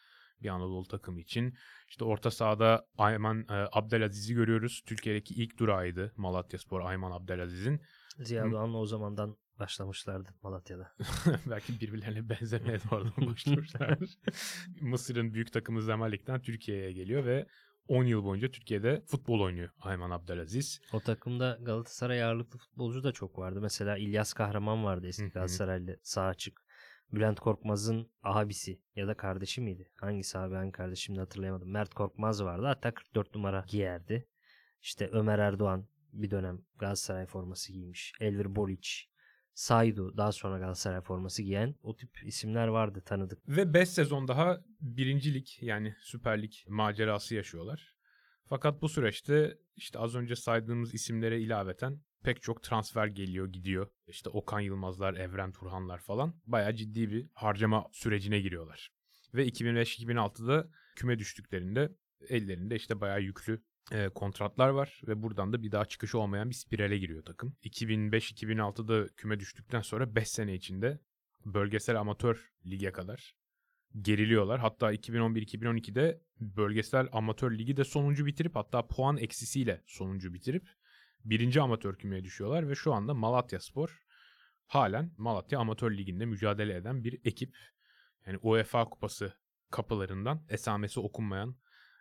Bir 0.43 0.49
Anadolu 0.49 0.87
takımı 0.87 1.21
için. 1.21 1.55
İşte 1.89 2.05
orta 2.05 2.31
sahada 2.31 2.87
Ayman 2.99 3.41
e, 3.41 3.69
Abdelaziz'i 3.73 4.35
görüyoruz. 4.35 4.83
Türkiye'deki 4.87 5.35
ilk 5.35 5.59
durağıydı 5.59 6.13
Malatyaspor 6.17 6.81
Ayman 6.81 7.13
Abdelaziz'in. 7.13 7.81
Ziya. 8.19 8.51
Doğan'la 8.51 8.79
o 8.79 8.87
zamandan 8.87 9.37
başlamışlardı 9.59 10.29
Malatya'da. 10.43 10.93
Belki 11.47 11.81
birbirlerine 11.81 12.29
benzemeye 12.29 12.79
de 12.79 12.83
oradan 12.91 13.27
başlamışlar. 13.27 13.99
Mısır'ın 14.81 15.35
büyük 15.35 15.53
takımı 15.53 15.83
Zamalek'ten 15.83 16.43
Türkiye'ye 16.43 16.93
geliyor 16.93 17.25
ve 17.25 17.47
10 17.89 18.05
yıl 18.05 18.25
boyunca 18.25 18.51
Türkiye'de 18.51 19.03
futbol 19.07 19.41
oynuyor 19.41 19.71
Ayman 19.81 20.11
Abdelaziz. 20.11 20.81
O 20.93 21.01
takımda 21.01 21.59
Galatasaray 21.63 22.25
ağırlıklı 22.25 22.59
futbolcu 22.59 23.05
da 23.05 23.13
çok 23.13 23.39
vardı. 23.39 23.61
Mesela 23.61 23.99
İlyas 23.99 24.33
Kahraman 24.33 24.85
vardı 24.85 25.07
eski. 25.07 25.29
Galatasaraylı 25.29 25.99
sağ 26.03 26.23
açık. 26.23 26.68
Bülent 27.13 27.41
Korkmaz'ın 27.41 28.11
abisi 28.23 28.81
ya 28.97 29.09
da 29.09 29.17
kardeşi 29.17 29.61
miydi? 29.61 29.91
Hangisi 29.95 30.39
abi 30.39 30.55
hangi 30.55 30.73
kardeşim 30.73 31.05
şimdi 31.05 31.21
hatırlayamadım. 31.21 31.71
Mert 31.71 31.95
Korkmaz 31.95 32.45
vardı. 32.45 32.67
Hatta 32.67 32.95
44 32.95 33.35
numara 33.35 33.65
giyerdi. 33.69 34.29
İşte 34.83 35.09
Ömer 35.13 35.39
Erdoğan 35.39 35.89
bir 36.13 36.31
dönem 36.31 36.61
Galatasaray 36.79 37.27
forması 37.27 37.73
giymiş. 37.73 38.13
Elvir 38.21 38.57
Boliç, 38.57 39.09
Saydu 39.55 40.17
daha 40.17 40.33
sonra 40.33 40.59
Galatasaray 40.59 41.01
forması 41.01 41.43
giyen 41.43 41.75
o 41.83 41.97
tip 41.97 42.27
isimler 42.27 42.69
vardı 42.69 43.03
tanıdık. 43.05 43.49
Ve 43.49 43.75
5 43.75 43.89
sezon 43.89 44.29
daha 44.29 44.59
birincilik 44.81 45.63
yani 45.63 45.95
Süper 46.01 46.43
Lig 46.43 46.53
macerası 46.69 47.35
yaşıyorlar. 47.35 47.95
Fakat 48.49 48.83
bu 48.83 48.89
süreçte 48.89 49.59
işte 49.77 49.99
az 49.99 50.15
önce 50.15 50.37
saydığımız 50.37 50.95
isimlere 50.95 51.41
ilaveten 51.41 52.01
pek 52.23 52.43
çok 52.43 52.63
transfer 52.63 53.07
geliyor 53.07 53.53
gidiyor. 53.53 53.89
İşte 54.07 54.31
Okan 54.31 54.61
Yılmazlar, 54.61 55.15
Evren 55.15 55.53
Turhanlar 55.53 55.99
falan 55.99 56.35
bayağı 56.47 56.75
ciddi 56.75 57.11
bir 57.11 57.27
harcama 57.35 57.87
sürecine 57.93 58.41
giriyorlar. 58.41 58.91
Ve 59.35 59.49
2005-2006'da 59.49 60.69
küme 60.97 61.19
düştüklerinde 61.19 61.93
ellerinde 62.29 62.77
işte 62.77 63.01
bayağı 63.01 63.21
yüklü 63.23 63.63
e, 63.93 64.09
kontratlar 64.09 64.69
var 64.69 65.01
ve 65.07 65.23
buradan 65.23 65.53
da 65.53 65.63
bir 65.63 65.73
daha 65.73 65.85
çıkışı 65.85 66.19
olmayan 66.19 66.51
bir 66.51 66.55
spirale 66.55 66.99
giriyor 66.99 67.25
takım. 67.25 67.57
2005-2006'da 67.65 69.09
küme 69.17 69.41
düştükten 69.41 69.81
sonra 69.81 70.15
5 70.15 70.29
sene 70.29 70.55
içinde 70.55 71.01
bölgesel 71.45 72.01
amatör 72.01 72.53
lige 72.67 72.93
kadar 72.93 73.35
geriliyorlar. 74.01 74.61
Hatta 74.61 74.93
2011-2012'de 74.95 76.21
bölgesel 76.41 77.09
amatör 77.13 77.59
ligi 77.59 77.77
de 77.77 77.85
sonuncu 77.85 78.27
bitirip 78.27 78.57
hatta 78.57 78.87
puan 78.87 79.17
eksisiyle 79.17 79.83
sonuncu 79.87 80.35
bitirip 80.35 80.69
birinci 81.31 81.61
amatör 81.61 81.97
kümeye 81.97 82.25
düşüyorlar 82.25 82.69
ve 82.69 82.75
şu 82.75 82.93
anda 82.93 83.15
Malatya 83.15 83.61
Spor 83.61 84.03
halen 84.67 85.13
Malatya 85.17 85.59
Amatör 85.59 85.91
Ligi'nde 85.91 86.25
mücadele 86.25 86.77
eden 86.77 87.05
bir 87.05 87.21
ekip. 87.25 87.57
Yani 88.27 88.39
UEFA 88.43 88.85
Kupası 88.85 89.33
kapılarından 89.71 90.47
esamesi 90.49 91.01
okunmayan 91.01 91.57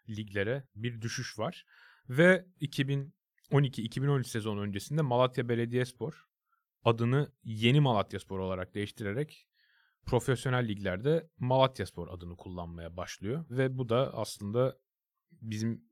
liglere 0.09 0.67
bir 0.75 1.01
düşüş 1.01 1.39
var. 1.39 1.65
Ve 2.09 2.45
2012-2013 2.61 4.23
sezon 4.23 4.57
öncesinde 4.57 5.01
Malatya 5.01 5.49
Belediyespor 5.49 6.27
adını 6.83 7.31
Yeni 7.43 7.79
Malatyaspor 7.79 8.39
olarak 8.39 8.75
değiştirerek 8.75 9.47
profesyonel 10.05 10.67
liglerde 10.67 11.29
Malatyaspor 11.37 12.07
adını 12.07 12.37
kullanmaya 12.37 12.97
başlıyor. 12.97 13.45
Ve 13.49 13.77
bu 13.77 13.89
da 13.89 14.13
aslında 14.13 14.77
bizim 15.31 15.86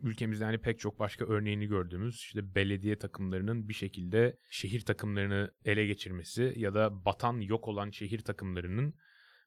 ülkemizde 0.00 0.44
hani 0.44 0.58
pek 0.58 0.78
çok 0.78 0.98
başka 0.98 1.24
örneğini 1.24 1.66
gördüğümüz 1.66 2.14
işte 2.14 2.54
belediye 2.54 2.98
takımlarının 2.98 3.68
bir 3.68 3.74
şekilde 3.74 4.36
şehir 4.50 4.80
takımlarını 4.80 5.50
ele 5.64 5.86
geçirmesi 5.86 6.52
ya 6.56 6.74
da 6.74 7.04
batan 7.04 7.40
yok 7.40 7.68
olan 7.68 7.90
şehir 7.90 8.18
takımlarının 8.18 8.94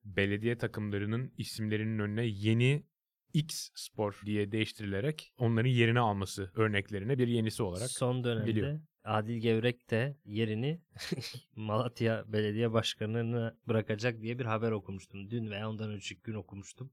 belediye 0.03 0.57
takımlarının 0.57 1.33
isimlerinin 1.37 1.99
önüne 1.99 2.25
yeni 2.25 2.85
X 3.33 3.69
Spor 3.75 4.21
diye 4.25 4.51
değiştirilerek 4.51 5.33
onların 5.37 5.69
yerini 5.69 5.99
alması 5.99 6.51
örneklerine 6.55 7.17
bir 7.17 7.27
yenisi 7.27 7.63
olarak. 7.63 7.89
Son 7.89 8.23
dönemde 8.23 8.47
biliyor. 8.47 8.79
Adil 9.03 9.37
Gevrek 9.37 9.89
de 9.89 10.17
yerini 10.25 10.81
Malatya 11.55 12.23
Belediye 12.27 12.73
Başkanı'na 12.73 13.57
bırakacak 13.67 14.21
diye 14.21 14.39
bir 14.39 14.45
haber 14.45 14.71
okumuştum. 14.71 15.29
Dün 15.29 15.51
veya 15.51 15.69
ondan 15.69 15.89
önceki 15.89 16.21
gün 16.21 16.33
okumuştum. 16.33 16.91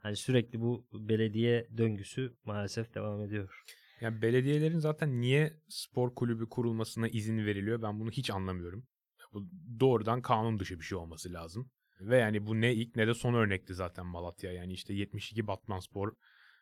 Hani 0.00 0.16
sürekli 0.16 0.60
bu 0.60 0.86
belediye 0.92 1.68
döngüsü 1.76 2.34
maalesef 2.44 2.94
devam 2.94 3.22
ediyor. 3.22 3.64
Yani 4.00 4.22
belediyelerin 4.22 4.78
zaten 4.78 5.20
niye 5.20 5.52
spor 5.68 6.14
kulübü 6.14 6.48
kurulmasına 6.48 7.08
izin 7.08 7.46
veriliyor 7.46 7.82
ben 7.82 8.00
bunu 8.00 8.10
hiç 8.10 8.30
anlamıyorum. 8.30 8.86
Bu 9.32 9.48
doğrudan 9.80 10.22
kanun 10.22 10.58
dışı 10.58 10.78
bir 10.78 10.84
şey 10.84 10.98
olması 10.98 11.32
lazım. 11.32 11.70
Ve 12.00 12.18
yani 12.18 12.46
bu 12.46 12.60
ne 12.60 12.74
ilk 12.74 12.96
ne 12.96 13.06
de 13.06 13.14
son 13.14 13.34
örnekti 13.34 13.74
zaten 13.74 14.06
Malatya. 14.06 14.52
Yani 14.52 14.72
işte 14.72 14.94
72 14.94 15.46
Batman 15.46 15.80
Spor, 15.80 16.12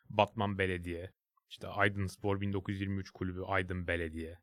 Batman 0.09 0.57
Belediye. 0.57 1.11
İşte 1.49 1.67
Aydın 1.67 2.07
Spor 2.07 2.41
1923 2.41 3.11
kulübü 3.11 3.41
Aydın 3.41 3.87
Belediye. 3.87 4.37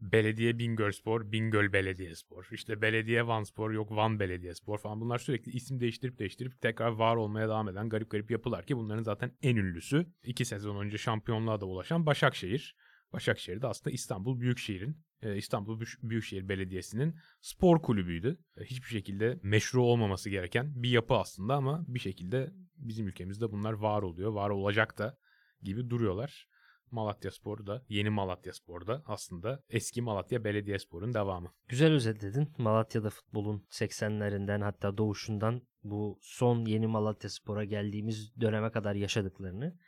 Belediye 0.00 0.58
Bingöl 0.58 0.92
Spor, 0.92 1.32
Bingöl 1.32 1.72
Belediye 1.72 2.14
Spor. 2.14 2.48
İşte 2.52 2.82
Belediye 2.82 3.26
Van 3.26 3.42
Spor, 3.42 3.70
yok 3.70 3.90
Van 3.90 4.20
Belediye 4.20 4.54
Spor 4.54 4.78
falan. 4.78 5.00
Bunlar 5.00 5.18
sürekli 5.18 5.52
isim 5.52 5.80
değiştirip 5.80 6.18
değiştirip 6.18 6.60
tekrar 6.60 6.90
var 6.90 7.16
olmaya 7.16 7.48
devam 7.48 7.68
eden 7.68 7.88
garip 7.88 8.10
garip 8.10 8.30
yapılar 8.30 8.66
ki 8.66 8.76
bunların 8.76 9.02
zaten 9.02 9.32
en 9.42 9.56
ünlüsü. 9.56 10.06
iki 10.24 10.44
sezon 10.44 10.84
önce 10.84 10.98
şampiyonluğa 10.98 11.60
da 11.60 11.66
ulaşan 11.66 12.06
Başakşehir. 12.06 12.76
Başakşehir 13.12 13.62
de 13.62 13.66
aslında 13.66 13.94
İstanbul 13.94 14.40
Büyükşehir'in, 14.40 14.96
e, 15.22 15.36
İstanbul 15.36 15.80
Büyük- 15.80 16.02
Büyükşehir 16.02 16.48
Belediyesi'nin 16.48 17.14
spor 17.40 17.82
kulübüydü. 17.82 18.38
E, 18.56 18.64
Hiçbir 18.64 18.88
şekilde 18.88 19.40
meşru 19.42 19.82
olmaması 19.82 20.30
gereken 20.30 20.82
bir 20.82 20.90
yapı 20.90 21.14
aslında 21.14 21.54
ama 21.54 21.84
bir 21.88 21.98
şekilde 21.98 22.52
bizim 22.76 23.08
ülkemizde 23.08 23.50
bunlar 23.52 23.72
var 23.72 24.02
oluyor, 24.02 24.32
var 24.32 24.50
olacak 24.50 24.98
da 24.98 25.18
gibi 25.62 25.90
duruyorlar. 25.90 26.46
Malatya 26.90 27.30
Spor 27.30 27.66
da, 27.66 27.84
yeni 27.88 28.10
Malatya 28.10 28.52
Spor 28.52 28.86
da 28.86 29.02
aslında 29.06 29.62
eski 29.70 30.02
Malatya 30.02 30.44
Belediyespor'un 30.44 31.14
devamı. 31.14 31.52
Güzel 31.68 31.92
özetledin. 31.92 32.52
Malatya'da 32.58 33.10
futbolun 33.10 33.66
80'lerinden 33.70 34.62
hatta 34.62 34.98
doğuşundan 34.98 35.62
bu 35.84 36.18
son 36.22 36.64
yeni 36.64 36.86
Malatya 36.86 37.30
Spor'a 37.30 37.64
geldiğimiz 37.64 38.40
döneme 38.40 38.70
kadar 38.70 38.94
yaşadıklarını. 38.94 39.78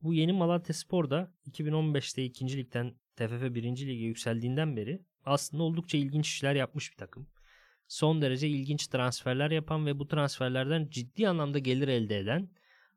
Bu 0.00 0.14
yeni 0.14 0.32
Malatya 0.32 0.74
Spor 0.74 1.10
da 1.10 1.34
2015'te 1.46 2.24
2. 2.24 2.56
ligden 2.56 2.94
TFF 3.16 3.54
1. 3.54 3.62
lige 3.62 3.92
yükseldiğinden 3.92 4.76
beri 4.76 5.02
aslında 5.24 5.62
oldukça 5.62 5.98
ilginç 5.98 6.28
işler 6.28 6.54
yapmış 6.54 6.92
bir 6.92 6.96
takım. 6.96 7.26
Son 7.88 8.22
derece 8.22 8.48
ilginç 8.48 8.86
transferler 8.86 9.50
yapan 9.50 9.86
ve 9.86 9.98
bu 9.98 10.08
transferlerden 10.08 10.88
ciddi 10.90 11.28
anlamda 11.28 11.58
gelir 11.58 11.88
elde 11.88 12.18
eden 12.18 12.50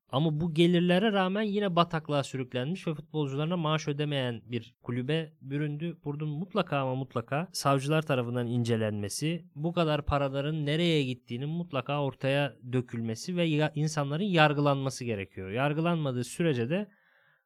ama 0.09 0.39
bu 0.39 0.53
gelirlere 0.53 1.11
rağmen 1.11 1.41
yine 1.41 1.75
bataklığa 1.75 2.23
sürüklenmiş 2.23 2.87
ve 2.87 2.93
futbolcularına 2.93 3.57
maaş 3.57 3.87
ödemeyen 3.87 4.41
bir 4.45 4.75
kulübe 4.83 5.33
büründü. 5.41 5.97
Burada 6.03 6.25
mutlaka 6.25 6.77
ama 6.77 6.95
mutlaka 6.95 7.47
savcılar 7.53 8.01
tarafından 8.01 8.47
incelenmesi, 8.47 9.45
bu 9.55 9.73
kadar 9.73 10.05
paraların 10.05 10.65
nereye 10.65 11.03
gittiğinin 11.03 11.49
mutlaka 11.49 12.03
ortaya 12.03 12.55
dökülmesi 12.73 13.37
ve 13.37 13.71
insanların 13.75 14.23
yargılanması 14.23 15.05
gerekiyor. 15.05 15.51
Yargılanmadığı 15.51 16.23
sürece 16.23 16.69
de 16.69 16.87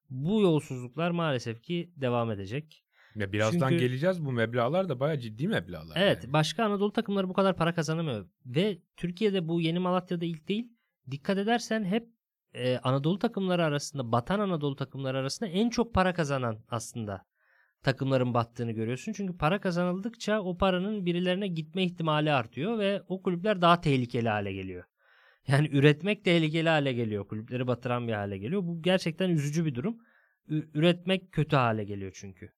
bu 0.10 0.42
yolsuzluklar 0.42 1.12
maalesef 1.12 1.62
ki 1.63 1.92
devam 1.96 2.32
edecek. 2.32 2.84
Ya 3.16 3.32
birazdan 3.32 3.70
Çünkü- 3.70 3.86
geleceğiz 3.86 4.25
bu 4.25 4.32
meblağlar 4.32 4.89
da 4.89 5.00
bayağı 5.00 5.20
ciddi 5.20 5.48
meblağlar. 5.48 5.98
Evet, 6.00 6.24
yani. 6.24 6.34
başka 6.34 6.63
Anadolu 6.63 6.92
takımları 6.94 7.30
bu 7.30 7.34
kadar 7.34 7.56
para 7.56 7.74
kazanamıyor 7.75 8.30
ve 8.46 8.78
Türkiye'de 8.98 9.48
bu 9.48 9.62
yeni 9.62 9.80
Malatya'da 9.80 10.25
ilk 10.25 10.48
değil. 10.48 10.68
Dikkat 11.12 11.38
edersen 11.38 11.84
hep 11.84 12.08
e, 12.53 12.77
Anadolu 12.77 13.20
takımları 13.20 13.63
arasında, 13.63 14.12
batan 14.12 14.39
Anadolu 14.39 14.75
takımları 14.75 15.18
arasında 15.18 15.50
en 15.50 15.70
çok 15.70 15.94
para 15.94 16.13
kazanan 16.13 16.58
aslında 16.70 17.25
takımların 17.84 18.34
battığını 18.34 18.72
görüyorsun. 18.72 19.13
Çünkü 19.13 19.38
para 19.38 19.62
kazanıldıkça 19.62 20.41
o 20.41 20.58
paranın 20.58 21.06
birilerine 21.06 21.48
gitme 21.48 21.84
ihtimali 21.84 22.32
artıyor 22.32 22.79
ve 22.79 23.01
o 23.08 23.22
kulüpler 23.22 23.62
daha 23.62 23.82
tehlikeli 23.82 24.29
hale 24.29 24.53
geliyor. 24.53 24.84
Yani 25.48 25.70
üretmek 25.72 26.25
tehlikeli 26.25 26.70
hale 26.70 26.94
geliyor. 26.94 27.27
Kulüpleri 27.27 27.68
batıran 27.68 28.08
bir 28.08 28.13
hale 28.13 28.38
geliyor. 28.38 28.63
Bu 28.63 28.82
gerçekten 28.82 29.29
üzücü 29.29 29.65
bir 29.65 29.75
durum. 29.75 29.98
Ü- 30.48 30.70
üretmek 30.74 31.32
kötü 31.32 31.56
hale 31.56 31.84
geliyor 31.84 32.12
çünkü. 32.15 32.50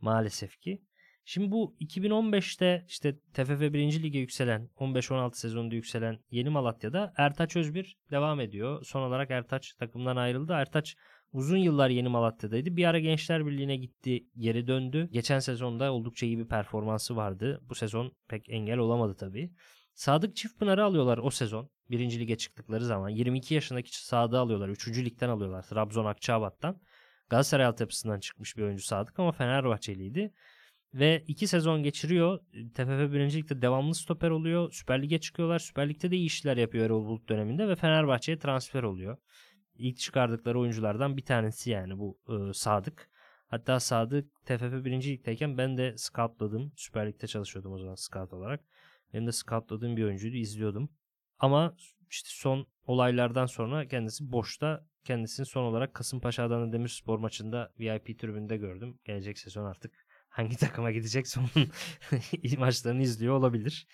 Maalesef 0.00 0.60
ki. 0.60 0.82
Şimdi 1.30 1.52
bu 1.52 1.76
2015'te 1.80 2.84
işte 2.88 3.18
TFF 3.18 3.60
1. 3.60 4.02
Lig'e 4.02 4.18
yükselen, 4.18 4.68
15-16 4.76 5.34
sezonunda 5.34 5.74
yükselen 5.74 6.18
Yeni 6.30 6.50
Malatya'da 6.50 7.12
Ertaç 7.16 7.56
Özbir 7.56 7.96
devam 8.10 8.40
ediyor. 8.40 8.84
Son 8.84 9.02
olarak 9.02 9.30
Ertaç 9.30 9.72
takımdan 9.74 10.16
ayrıldı. 10.16 10.52
Ertaç 10.52 10.96
uzun 11.32 11.56
yıllar 11.56 11.90
Yeni 11.90 12.08
Malatya'daydı. 12.08 12.76
Bir 12.76 12.84
ara 12.84 12.98
Gençler 12.98 13.46
Birliği'ne 13.46 13.76
gitti, 13.76 14.26
geri 14.38 14.66
döndü. 14.66 15.08
Geçen 15.12 15.38
sezonda 15.38 15.92
oldukça 15.92 16.26
iyi 16.26 16.38
bir 16.38 16.48
performansı 16.48 17.16
vardı. 17.16 17.60
Bu 17.68 17.74
sezon 17.74 18.12
pek 18.28 18.50
engel 18.50 18.78
olamadı 18.78 19.14
tabii. 19.14 19.52
Sadık 19.94 20.36
Çiftpınar'ı 20.36 20.84
alıyorlar 20.84 21.18
o 21.18 21.30
sezon. 21.30 21.70
Birinci 21.90 22.20
lige 22.20 22.36
çıktıkları 22.36 22.84
zaman. 22.84 23.08
22 23.08 23.54
yaşındaki 23.54 24.04
Sadık'ı 24.04 24.38
alıyorlar. 24.38 24.68
Üçüncü 24.68 25.04
ligden 25.04 25.28
alıyorlar. 25.28 25.62
Trabzon 25.62 26.04
Akçabat'tan. 26.04 26.80
Galatasaray 27.28 27.66
altyapısından 27.66 28.20
çıkmış 28.20 28.56
bir 28.56 28.62
oyuncu 28.62 28.82
Sadık 28.82 29.18
ama 29.18 29.32
Fenerbahçeliydi. 29.32 30.32
Ve 30.94 31.24
iki 31.26 31.46
sezon 31.46 31.82
geçiriyor. 31.82 32.38
TFF 32.74 33.12
1. 33.12 33.32
Lig'de 33.32 33.62
devamlı 33.62 33.94
stoper 33.94 34.30
oluyor. 34.30 34.72
Süper 34.72 35.02
Lig'e 35.02 35.20
çıkıyorlar. 35.20 35.58
Süper 35.58 35.88
Lig'de 35.88 36.10
de 36.10 36.16
iyi 36.16 36.26
işler 36.26 36.56
yapıyor 36.56 36.86
Erol 36.86 37.04
Bulut 37.04 37.28
döneminde 37.28 37.68
ve 37.68 37.76
Fenerbahçe'ye 37.76 38.38
transfer 38.38 38.82
oluyor. 38.82 39.16
İlk 39.76 39.98
çıkardıkları 39.98 40.60
oyunculardan 40.60 41.16
bir 41.16 41.24
tanesi 41.24 41.70
yani 41.70 41.98
bu 41.98 42.18
e, 42.28 42.52
Sadık. 42.52 43.10
Hatta 43.46 43.80
Sadık 43.80 44.44
TFF 44.44 44.84
1. 44.84 45.02
Lig'deyken 45.02 45.58
ben 45.58 45.78
de 45.78 45.94
scoutladım. 45.96 46.72
Süper 46.76 47.08
Lig'de 47.08 47.26
çalışıyordum 47.26 47.72
o 47.72 47.78
zaman 47.78 47.94
scout 47.94 48.32
olarak. 48.32 48.64
Benim 49.12 49.26
de 49.26 49.32
scoutladığım 49.32 49.96
bir 49.96 50.04
oyuncuydu 50.04 50.36
izliyordum. 50.36 50.88
Ama 51.38 51.76
işte 52.10 52.28
son 52.32 52.66
olaylardan 52.86 53.46
sonra 53.46 53.88
kendisi 53.88 54.32
boşta. 54.32 54.86
Kendisini 55.04 55.46
son 55.46 55.64
olarak 55.64 55.94
Kasımpaşa 55.94 56.44
Adana 56.44 56.72
Demirspor 56.72 57.18
maçında 57.18 57.72
VIP 57.78 58.18
tribünde 58.18 58.56
gördüm. 58.56 58.98
Gelecek 59.04 59.38
sezon 59.38 59.64
artık 59.64 60.07
hangi 60.28 60.56
takıma 60.56 60.90
gidecekse 60.90 61.40
onun 61.40 61.68
maçlarını 62.58 63.02
izliyor 63.02 63.34
olabilir. 63.34 63.86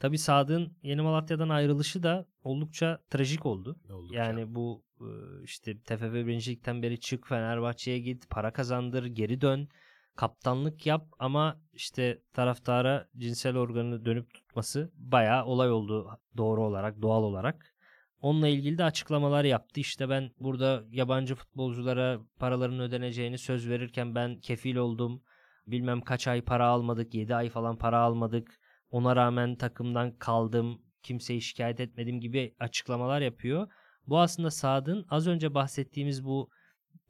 Tabi 0.00 0.18
Sadık'ın 0.18 0.76
Yeni 0.82 1.02
Malatya'dan 1.02 1.48
ayrılışı 1.48 2.02
da 2.02 2.26
oldukça 2.42 2.98
trajik 3.10 3.46
oldu. 3.46 3.76
Oldukça. 3.90 4.18
Yani 4.18 4.54
bu 4.54 4.84
e, 5.00 5.08
işte 5.44 5.78
TFF 5.78 6.02
1. 6.02 6.46
Lig'den 6.46 6.82
beri 6.82 7.00
çık 7.00 7.28
Fenerbahçe'ye 7.28 7.98
git, 7.98 8.30
para 8.30 8.52
kazandır, 8.52 9.04
geri 9.04 9.40
dön, 9.40 9.68
kaptanlık 10.16 10.86
yap 10.86 11.06
ama 11.18 11.60
işte 11.72 12.22
taraftara 12.32 13.08
cinsel 13.16 13.56
organını 13.56 14.04
dönüp 14.04 14.34
tutması 14.34 14.92
bayağı 14.94 15.44
olay 15.44 15.70
oldu 15.70 16.20
doğru 16.36 16.64
olarak, 16.64 17.02
doğal 17.02 17.22
olarak. 17.22 17.74
Onunla 18.20 18.48
ilgili 18.48 18.78
de 18.78 18.84
açıklamalar 18.84 19.44
yaptı. 19.44 19.80
İşte 19.80 20.08
ben 20.08 20.30
burada 20.40 20.84
yabancı 20.90 21.34
futbolculara 21.34 22.20
paraların 22.38 22.80
ödeneceğini 22.80 23.38
söz 23.38 23.68
verirken 23.68 24.14
ben 24.14 24.40
kefil 24.40 24.76
oldum. 24.76 25.22
Bilmem 25.66 26.00
kaç 26.00 26.28
ay 26.28 26.42
para 26.42 26.66
almadık, 26.66 27.14
7 27.14 27.34
ay 27.34 27.50
falan 27.50 27.78
para 27.78 27.98
almadık. 27.98 28.60
Ona 28.90 29.16
rağmen 29.16 29.56
takımdan 29.56 30.18
kaldım, 30.18 30.82
kimseyi 31.02 31.42
şikayet 31.42 31.80
etmedim 31.80 32.20
gibi 32.20 32.54
açıklamalar 32.58 33.20
yapıyor. 33.20 33.68
Bu 34.06 34.20
aslında 34.20 34.50
Sadık'ın 34.50 35.06
az 35.10 35.26
önce 35.26 35.54
bahsettiğimiz 35.54 36.24
bu 36.24 36.50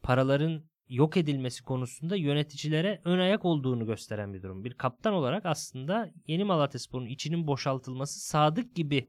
paraların 0.02 0.64
yok 0.88 1.16
edilmesi 1.16 1.62
konusunda 1.62 2.16
yöneticilere 2.16 3.00
ön 3.04 3.18
ayak 3.18 3.44
olduğunu 3.44 3.87
gösteren 3.87 4.35
bir 4.35 4.42
durum. 4.42 4.64
Bir 4.64 4.75
kaptan 4.75 5.14
olarak 5.14 5.47
aslında 5.47 6.11
Yeni 6.26 6.44
Malatyaspor'un 6.44 7.06
içinin 7.06 7.47
boşaltılması 7.47 8.21
Sadık 8.21 8.75
gibi 8.75 9.09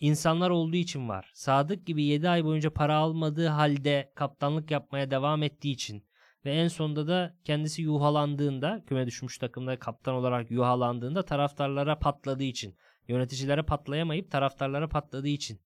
insanlar 0.00 0.50
olduğu 0.50 0.76
için 0.76 1.08
var. 1.08 1.30
Sadık 1.34 1.86
gibi 1.86 2.04
7 2.04 2.28
ay 2.28 2.44
boyunca 2.44 2.70
para 2.70 2.96
almadığı 2.96 3.46
halde 3.46 4.12
kaptanlık 4.14 4.70
yapmaya 4.70 5.10
devam 5.10 5.42
ettiği 5.42 5.72
için 5.72 6.04
ve 6.44 6.52
en 6.52 6.68
sonunda 6.68 7.06
da 7.06 7.36
kendisi 7.44 7.82
yuhalandığında 7.82 8.84
küme 8.86 9.06
düşmüş 9.06 9.38
takımda 9.38 9.78
kaptan 9.78 10.14
olarak 10.14 10.50
yuhalandığında 10.50 11.24
taraftarlara 11.24 11.98
patladığı 11.98 12.42
için 12.42 12.76
yöneticilere 13.08 13.62
patlayamayıp 13.62 14.30
taraftarlara 14.30 14.88
patladığı 14.88 15.28
için 15.28 15.60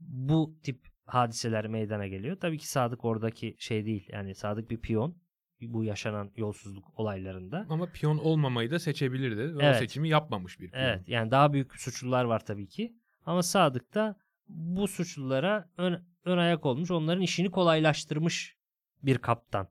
bu 0.00 0.56
tip 0.62 0.86
hadiseler 1.06 1.66
meydana 1.66 2.06
geliyor. 2.06 2.36
Tabii 2.40 2.58
ki 2.58 2.68
Sadık 2.68 3.04
oradaki 3.04 3.56
şey 3.58 3.86
değil. 3.86 4.08
Yani 4.12 4.34
Sadık 4.34 4.70
bir 4.70 4.80
piyon 4.80 5.16
bu 5.60 5.84
yaşanan 5.84 6.30
yolsuzluk 6.36 6.98
olaylarında. 7.00 7.66
Ama 7.68 7.86
piyon 7.86 8.18
olmamayı 8.18 8.70
da 8.70 8.78
seçebilirdi. 8.78 9.56
Ve 9.56 9.64
Evet. 9.64 9.76
o 9.76 9.78
seçimi 9.78 10.08
yapmamış 10.08 10.60
bir 10.60 10.70
piyon. 10.70 10.84
Evet 10.84 11.08
yani 11.08 11.30
daha 11.30 11.52
büyük 11.52 11.80
suçlular 11.80 12.24
var 12.24 12.44
tabii 12.46 12.68
ki. 12.68 12.96
Ama 13.26 13.42
Sadık 13.42 13.94
da 13.94 14.16
bu 14.48 14.88
suçlulara 14.88 15.68
ön, 15.76 16.04
ön 16.24 16.38
ayak 16.38 16.66
olmuş. 16.66 16.90
Onların 16.90 17.22
işini 17.22 17.50
kolaylaştırmış 17.50 18.56
bir 19.02 19.18
kaptan. 19.18 19.68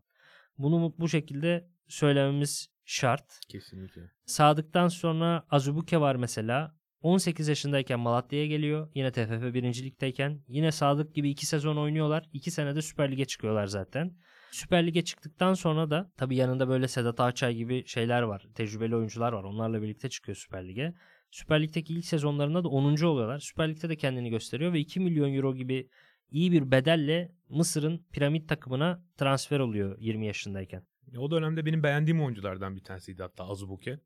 Bunu 0.61 0.93
bu 0.97 1.09
şekilde 1.09 1.67
söylememiz 1.87 2.67
şart. 2.85 3.39
Kesinlikle. 3.49 4.01
Sadık'tan 4.25 4.87
sonra 4.87 5.45
Azubuke 5.49 5.99
var 5.99 6.15
mesela. 6.15 6.75
18 7.01 7.47
yaşındayken 7.47 7.99
Malatya'ya 7.99 8.47
geliyor. 8.47 8.91
Yine 8.95 9.11
TFF 9.11 9.53
1. 9.53 9.63
Lig'deyken. 9.83 10.43
Yine 10.47 10.71
Sadık 10.71 11.15
gibi 11.15 11.29
2 11.29 11.45
sezon 11.45 11.77
oynuyorlar. 11.77 12.29
2 12.33 12.51
senede 12.51 12.81
Süper 12.81 13.11
Lig'e 13.11 13.25
çıkıyorlar 13.25 13.67
zaten. 13.67 14.17
Süper 14.51 14.87
Lig'e 14.87 15.03
çıktıktan 15.03 15.53
sonra 15.53 15.89
da 15.89 16.11
tabii 16.17 16.35
yanında 16.35 16.69
böyle 16.69 16.87
Sedat 16.87 17.19
Ağçay 17.19 17.55
gibi 17.55 17.87
şeyler 17.87 18.21
var. 18.21 18.47
Tecrübeli 18.55 18.95
oyuncular 18.95 19.33
var. 19.33 19.43
Onlarla 19.43 19.81
birlikte 19.81 20.09
çıkıyor 20.09 20.35
Süper 20.35 20.67
Lig'e. 20.67 20.93
Süper 21.31 21.63
Lig'deki 21.63 21.93
ilk 21.93 22.05
sezonlarında 22.05 22.63
da 22.63 22.67
10. 22.67 23.03
oluyorlar. 23.03 23.39
Süper 23.39 23.69
Lig'de 23.69 23.89
de 23.89 23.95
kendini 23.95 24.29
gösteriyor 24.29 24.73
ve 24.73 24.79
2 24.79 24.99
milyon 24.99 25.33
euro 25.33 25.55
gibi 25.55 25.89
iyi 26.31 26.51
bir 26.51 26.71
bedelle 26.71 27.31
Mısır'ın 27.49 28.05
piramit 28.11 28.49
takımına 28.49 29.05
transfer 29.17 29.59
oluyor 29.59 29.97
20 29.99 30.25
yaşındayken. 30.25 30.83
O 31.17 31.31
dönemde 31.31 31.65
benim 31.65 31.83
beğendiğim 31.83 32.21
oyunculardan 32.21 32.75
bir 32.75 32.83
tanesiydi 32.83 33.21
hatta 33.21 33.47
Azubuke. 33.49 33.99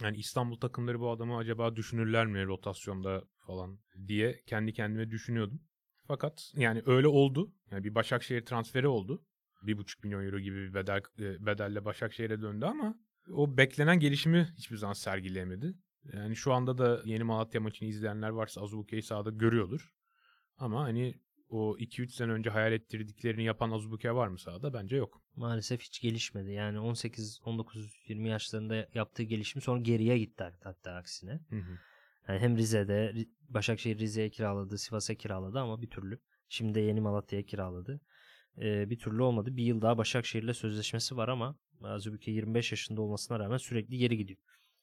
Yani 0.00 0.16
İstanbul 0.16 0.56
takımları 0.56 1.00
bu 1.00 1.10
adamı 1.10 1.36
acaba 1.36 1.76
düşünürler 1.76 2.26
mi 2.26 2.46
rotasyonda 2.46 3.24
falan 3.46 3.78
diye 4.08 4.42
kendi 4.46 4.72
kendime 4.72 5.10
düşünüyordum. 5.10 5.60
Fakat 6.06 6.52
yani 6.56 6.82
öyle 6.86 7.08
oldu. 7.08 7.52
Yani 7.70 7.84
bir 7.84 7.94
Başakşehir 7.94 8.46
transferi 8.46 8.88
oldu. 8.88 9.24
Bir 9.62 9.78
buçuk 9.78 10.04
milyon 10.04 10.24
euro 10.24 10.38
gibi 10.38 10.56
bir 10.56 10.74
bedel, 10.74 11.02
e, 11.18 11.46
bedelle 11.46 11.84
Başakşehir'e 11.84 12.42
döndü 12.42 12.64
ama 12.64 12.98
o 13.32 13.56
beklenen 13.56 14.00
gelişimi 14.00 14.48
hiçbir 14.56 14.76
zaman 14.76 14.92
sergileyemedi. 14.92 15.74
Yani 16.12 16.36
şu 16.36 16.52
anda 16.52 16.78
da 16.78 17.02
yeni 17.04 17.24
Malatya 17.24 17.60
maçını 17.60 17.88
izleyenler 17.88 18.28
varsa 18.28 18.62
Azubuke'yi 18.62 19.02
sahada 19.02 19.30
görüyordur. 19.30 19.92
Ama 20.56 20.82
hani 20.82 21.14
o 21.48 21.76
2-3 21.78 22.14
sene 22.14 22.32
önce 22.32 22.50
hayal 22.50 22.72
ettirdiklerini 22.72 23.44
yapan 23.44 23.70
Azubuke 23.70 24.14
var 24.14 24.28
mı 24.28 24.38
sahada? 24.38 24.72
Bence 24.72 24.96
yok. 24.96 25.22
maalesef 25.36 25.82
hiç 25.82 26.00
gelişmedi. 26.00 26.52
Yani 26.52 26.80
18, 26.80 27.40
19, 27.44 28.00
20 28.08 28.28
yaşlarında 28.28 28.88
yaptığı 28.94 29.22
gelişim 29.22 29.62
sonra 29.62 29.80
geriye 29.80 30.18
gitti 30.18 30.44
hatta 30.62 30.92
aksine. 30.92 31.32
Hı 31.50 31.56
hı. 31.56 31.78
Yani 32.28 32.40
hem 32.40 32.56
Rize'de, 32.56 33.10
Ri- 33.14 33.28
Başakşehir 33.48 33.98
Rize'ye 33.98 34.30
kiraladı, 34.30 34.78
Sivas'a 34.78 35.14
kiraladı 35.14 35.58
ama 35.58 35.82
bir 35.82 35.90
türlü. 35.90 36.20
Şimdi 36.48 36.74
de 36.74 36.80
yeni 36.80 37.00
Malatya'ya 37.00 37.46
kiraladı. 37.46 38.00
Ee, 38.58 38.90
bir 38.90 38.98
türlü 38.98 39.22
olmadı. 39.22 39.56
Bir 39.56 39.64
yıl 39.64 39.80
daha 39.82 39.98
Başakşehir'le 39.98 40.52
sözleşmesi 40.52 41.16
var 41.16 41.28
ama 41.28 41.56
Azubuke 41.82 42.30
25 42.30 42.72
yaşında 42.72 43.02
olmasına 43.02 43.38
rağmen 43.38 43.56
sürekli 43.56 43.98
geri 43.98 44.16
gidiyor. 44.16 44.38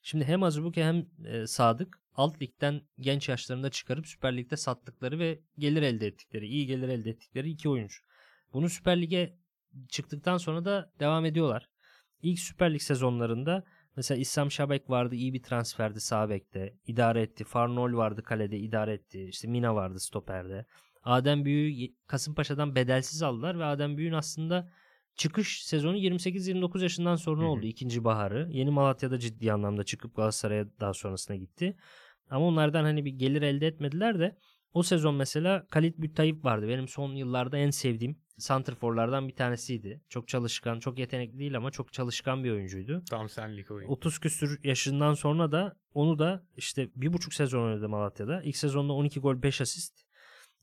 Şimdi 0.08 0.26
hem 0.26 0.44
Azubuke 0.44 0.86
hem 0.86 1.06
e, 1.26 1.48
Sadık 1.48 2.00
alt 2.14 2.42
ligden 2.42 2.82
genç 3.00 3.30
yaşlarında 3.30 3.70
çıkarıp 3.70 4.08
Süper 4.08 4.38
Lig'de 4.38 4.58
sattıkları 4.58 5.20
ve 5.20 5.40
gelir 5.58 5.82
elde 5.82 6.08
ettikleri, 6.08 6.48
iyi 6.48 6.68
gelir 6.68 6.90
elde 6.90 7.10
ettikleri 7.10 7.50
iki 7.50 7.70
oyuncu. 7.70 8.02
Bunu 8.54 8.70
Süper 8.70 9.02
Lig'e 9.02 9.38
çıktıktan 9.90 10.38
sonra 10.38 10.66
da 10.66 10.92
devam 11.00 11.26
ediyorlar. 11.26 11.70
İlk 12.22 12.40
Süper 12.40 12.74
Lig 12.74 12.82
sezonlarında 12.82 13.64
mesela 13.96 14.18
İssam 14.18 14.52
Şabek 14.52 14.90
vardı 14.90 15.16
iyi 15.16 15.34
bir 15.34 15.44
transferdi 15.44 16.02
sağ 16.02 16.30
bekte. 16.30 16.74
idare 16.88 17.22
etti. 17.22 17.44
Farnol 17.44 17.94
vardı 17.94 18.24
kalede 18.24 18.58
idare 18.58 18.94
etti. 18.94 19.28
İşte 19.30 19.48
Mina 19.48 19.76
vardı 19.76 20.00
stoperde. 20.00 20.66
Adem 21.04 21.46
Büyük'ü 21.46 21.96
Kasımpaşa'dan 22.08 22.76
bedelsiz 22.76 23.22
aldılar 23.22 23.60
ve 23.60 23.66
Adem 23.66 23.98
Büyük'ün 23.98 24.16
aslında 24.16 24.72
çıkış 25.16 25.64
sezonu 25.64 25.98
28-29 25.98 26.84
yaşından 26.84 27.16
sonra 27.16 27.42
Hı 27.42 27.46
hı. 27.46 27.50
oldu. 27.50 27.66
ikinci 27.66 28.04
baharı. 28.04 28.48
Yeni 28.52 28.70
Malatya'da 28.70 29.20
ciddi 29.20 29.54
anlamda 29.54 29.84
çıkıp 29.84 30.16
Galatasaray'a 30.16 30.66
daha 30.80 30.94
sonrasına 30.94 31.36
gitti. 31.36 31.78
Ama 32.30 32.46
onlardan 32.46 32.84
hani 32.84 33.06
bir 33.06 33.12
gelir 33.12 33.42
elde 33.42 33.68
etmediler 33.68 34.20
de 34.20 34.38
o 34.74 34.84
sezon 34.84 35.16
mesela 35.16 35.66
Kalit 35.72 35.98
Büttayip 35.98 36.46
vardı. 36.46 36.68
Benim 36.68 36.88
son 36.88 37.12
yıllarda 37.16 37.58
en 37.58 37.70
sevdiğim 37.70 38.18
santrforlardan 38.38 39.28
bir 39.28 39.36
tanesiydi. 39.36 40.02
Çok 40.10 40.28
çalışkan, 40.28 40.80
çok 40.80 41.00
yetenekli 41.00 41.40
değil 41.40 41.58
ama 41.58 41.72
çok 41.72 41.94
çalışkan 41.94 42.44
bir 42.44 42.52
oyuncuydu. 42.52 43.04
Tam 43.10 43.30
senlik 43.30 43.72
oyun. 43.72 43.88
30 43.88 44.20
küsür 44.20 44.60
yaşından 44.64 45.14
sonra 45.14 45.52
da 45.52 45.76
onu 45.94 46.20
da 46.20 46.46
işte 46.58 46.90
bir 46.96 47.14
buçuk 47.14 47.34
sezon 47.34 47.64
oynadı 47.64 47.90
Malatya'da. 47.90 48.42
İlk 48.42 48.58
sezonda 48.58 48.94
12 48.94 49.20
gol 49.20 49.42
5 49.42 49.62
asist 49.62 50.02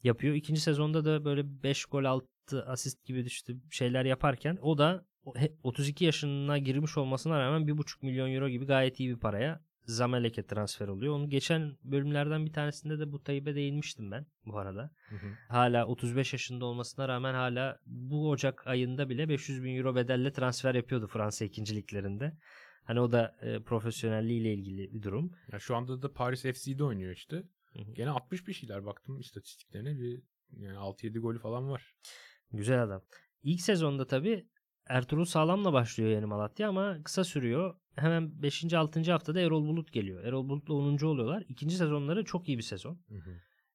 yapıyor. 0.02 0.34
İkinci 0.34 0.60
sezonda 0.60 1.04
da 1.04 1.24
böyle 1.24 1.62
5 1.62 1.84
gol 1.84 2.04
6 2.04 2.26
asist 2.66 3.04
gibi 3.04 3.20
işte 3.20 3.54
şeyler 3.70 4.04
yaparken 4.04 4.58
o 4.62 4.78
da 4.78 5.04
o- 5.24 5.34
he- 5.36 5.52
32 5.62 6.04
yaşına 6.04 6.58
girmiş 6.58 6.98
olmasına 6.98 7.40
rağmen 7.40 7.66
1,5 7.66 8.02
milyon 8.02 8.34
euro 8.34 8.48
gibi 8.48 8.66
gayet 8.66 9.00
iyi 9.00 9.10
bir 9.14 9.20
paraya 9.20 9.60
Zamalek'e 9.84 10.46
transfer 10.46 10.88
oluyor. 10.88 11.14
Onu 11.14 11.30
geçen 11.30 11.76
bölümlerden 11.84 12.46
bir 12.46 12.52
tanesinde 12.52 12.98
de 12.98 13.12
bu 13.12 13.22
Tayyip'e 13.22 13.54
değinmiştim 13.54 14.10
ben 14.10 14.26
bu 14.46 14.58
arada. 14.58 14.90
Hı 15.08 15.16
hı. 15.16 15.26
Hala 15.48 15.86
35 15.86 16.32
yaşında 16.32 16.64
olmasına 16.64 17.08
rağmen 17.08 17.34
hala 17.34 17.78
bu 17.86 18.30
Ocak 18.30 18.66
ayında 18.66 19.08
bile 19.08 19.28
500 19.28 19.64
bin 19.64 19.76
euro 19.76 19.94
bedelle 19.94 20.32
transfer 20.32 20.74
yapıyordu 20.74 21.06
Fransa 21.06 21.44
ikinciliklerinde. 21.44 22.36
Hani 22.84 23.00
o 23.00 23.12
da 23.12 23.36
e, 23.42 23.62
profesyonelliğiyle 23.62 24.54
ilgili 24.54 24.94
bir 24.94 25.02
durum. 25.02 25.32
Ya 25.52 25.58
şu 25.58 25.76
anda 25.76 26.02
da 26.02 26.12
Paris 26.12 26.42
FC'de 26.42 26.84
oynuyor 26.84 27.12
işte. 27.12 27.36
Hı 27.72 27.78
hı. 27.82 27.92
Gene 27.92 28.10
60 28.10 28.46
bir 28.46 28.52
şeyler 28.52 28.84
baktım 28.84 29.20
istatistiklerine 29.20 29.98
bir 29.98 30.22
yani 30.56 30.76
6-7 30.78 31.18
golü 31.18 31.38
falan 31.38 31.70
var. 31.70 31.94
Güzel 32.52 32.82
adam. 32.82 33.02
İlk 33.42 33.60
sezonda 33.60 34.06
tabii 34.06 34.46
Ertuğrul 34.86 35.24
Sağlam'la 35.24 35.72
başlıyor 35.72 36.10
yeni 36.10 36.26
Malatya 36.26 36.68
ama 36.68 37.02
kısa 37.04 37.24
sürüyor. 37.24 37.74
Hemen 37.96 38.42
5. 38.42 38.74
6. 38.74 39.12
haftada 39.12 39.40
Erol 39.40 39.66
Bulut 39.66 39.92
geliyor. 39.92 40.24
Erol 40.24 40.48
Bulut'la 40.48 40.74
10. 40.74 41.06
oluyorlar. 41.06 41.44
İkinci 41.48 41.76
sezonları 41.76 42.24
çok 42.24 42.48
iyi 42.48 42.58
bir 42.58 42.62
sezon. 42.62 43.00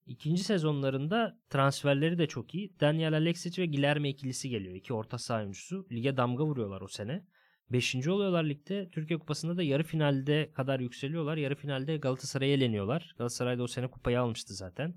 İkinci 0.05 0.43
sezonlarında 0.43 1.37
transferleri 1.49 2.17
de 2.17 2.27
çok 2.27 2.55
iyi. 2.55 2.79
Daniel 2.79 3.13
Alexic 3.13 3.61
ve 3.61 3.65
Guilherme 3.65 4.09
ikilisi 4.09 4.49
geliyor. 4.49 4.75
İki 4.75 4.93
orta 4.93 5.17
saha 5.17 5.39
oyuncusu. 5.39 5.87
Lige 5.91 6.17
damga 6.17 6.45
vuruyorlar 6.45 6.81
o 6.81 6.87
sene. 6.87 7.25
Beşinci 7.69 8.11
oluyorlar 8.11 8.43
ligde. 8.43 8.89
Türkiye 8.89 9.19
Kupası'nda 9.19 9.57
da 9.57 9.63
yarı 9.63 9.83
finalde 9.83 10.51
kadar 10.53 10.79
yükseliyorlar. 10.79 11.37
Yarı 11.37 11.55
finalde 11.55 11.97
Galatasaray'a 11.97 12.53
eleniyorlar. 12.53 13.15
Galatasaray 13.17 13.57
da 13.57 13.63
o 13.63 13.67
sene 13.67 13.87
kupayı 13.87 14.21
almıştı 14.21 14.53
zaten. 14.53 14.95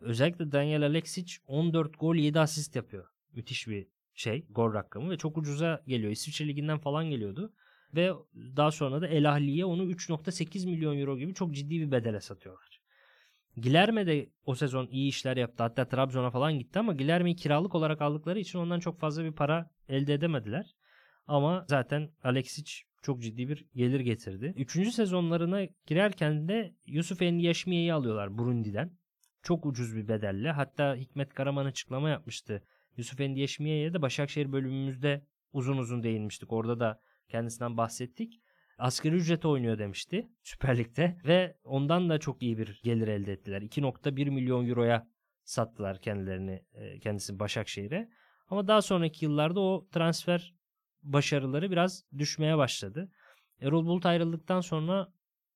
Özellikle 0.00 0.52
Daniel 0.52 0.82
Alexic 0.82 1.36
14 1.46 2.00
gol 2.00 2.14
7 2.14 2.40
asist 2.40 2.76
yapıyor. 2.76 3.06
Müthiş 3.32 3.68
bir 3.68 3.86
şey 4.14 4.46
gol 4.50 4.74
rakamı 4.74 5.10
ve 5.10 5.16
çok 5.18 5.38
ucuza 5.38 5.82
geliyor. 5.86 6.12
İsviçre 6.12 6.48
Ligi'nden 6.48 6.78
falan 6.78 7.10
geliyordu. 7.10 7.52
Ve 7.94 8.12
daha 8.34 8.70
sonra 8.70 9.00
da 9.00 9.08
El 9.08 9.30
Ahli'ye 9.30 9.64
onu 9.64 9.84
3.8 9.84 10.66
milyon 10.66 10.98
euro 10.98 11.18
gibi 11.18 11.34
çok 11.34 11.54
ciddi 11.54 11.80
bir 11.80 11.90
bedele 11.90 12.20
satıyorlar. 12.20 12.80
Gilerme 13.56 14.06
de 14.06 14.30
o 14.46 14.54
sezon 14.54 14.86
iyi 14.86 15.08
işler 15.08 15.36
yaptı. 15.36 15.62
Hatta 15.62 15.88
Trabzon'a 15.88 16.30
falan 16.30 16.58
gitti 16.58 16.78
ama 16.78 16.92
Gilerme'yi 16.92 17.36
kiralık 17.36 17.74
olarak 17.74 18.02
aldıkları 18.02 18.40
için 18.40 18.58
ondan 18.58 18.80
çok 18.80 19.00
fazla 19.00 19.24
bir 19.24 19.32
para 19.32 19.70
elde 19.88 20.14
edemediler. 20.14 20.74
Ama 21.26 21.64
zaten 21.68 22.10
Alexic 22.24 22.72
çok 23.02 23.22
ciddi 23.22 23.48
bir 23.48 23.66
gelir 23.74 24.00
getirdi. 24.00 24.54
Üçüncü 24.56 24.92
sezonlarına 24.92 25.64
girerken 25.86 26.48
de 26.48 26.74
Yusuf 26.86 27.22
Endiyeşmiye'yi 27.22 27.92
alıyorlar 27.92 28.38
Burundi'den. 28.38 28.90
Çok 29.44 29.66
ucuz 29.66 29.96
bir 29.96 30.08
bedelle. 30.08 30.50
Hatta 30.50 30.94
Hikmet 30.94 31.34
Karaman 31.34 31.66
açıklama 31.66 32.10
yapmıştı. 32.10 32.62
Yusuf 32.96 33.20
Endiyeşmiye'ye 33.20 33.94
de 33.94 34.02
Başakşehir 34.02 34.52
bölümümüzde 34.52 35.26
uzun 35.52 35.76
uzun 35.78 36.02
değinmiştik. 36.02 36.52
Orada 36.52 36.80
da 36.80 37.00
kendisinden 37.28 37.76
bahsettik. 37.76 38.40
Asgari 38.78 39.14
ücrete 39.14 39.48
oynuyor 39.48 39.78
demişti 39.78 40.28
Süper 40.42 40.78
Lig'de 40.78 41.16
ve 41.26 41.56
ondan 41.64 42.08
da 42.08 42.18
çok 42.18 42.42
iyi 42.42 42.58
bir 42.58 42.80
gelir 42.84 43.08
elde 43.08 43.32
ettiler. 43.32 43.62
2.1 43.62 44.30
milyon 44.30 44.68
euroya 44.68 45.08
sattılar 45.44 46.00
kendilerini 46.00 46.62
kendisini 47.00 47.38
Başakşehir'e. 47.38 48.08
Ama 48.48 48.68
daha 48.68 48.82
sonraki 48.82 49.24
yıllarda 49.24 49.60
o 49.60 49.88
transfer 49.92 50.54
başarıları 51.02 51.70
biraz 51.70 52.04
düşmeye 52.18 52.58
başladı. 52.58 53.12
Erol 53.60 53.86
Bulut 53.86 54.06
ayrıldıktan 54.06 54.60
sonra 54.60 55.12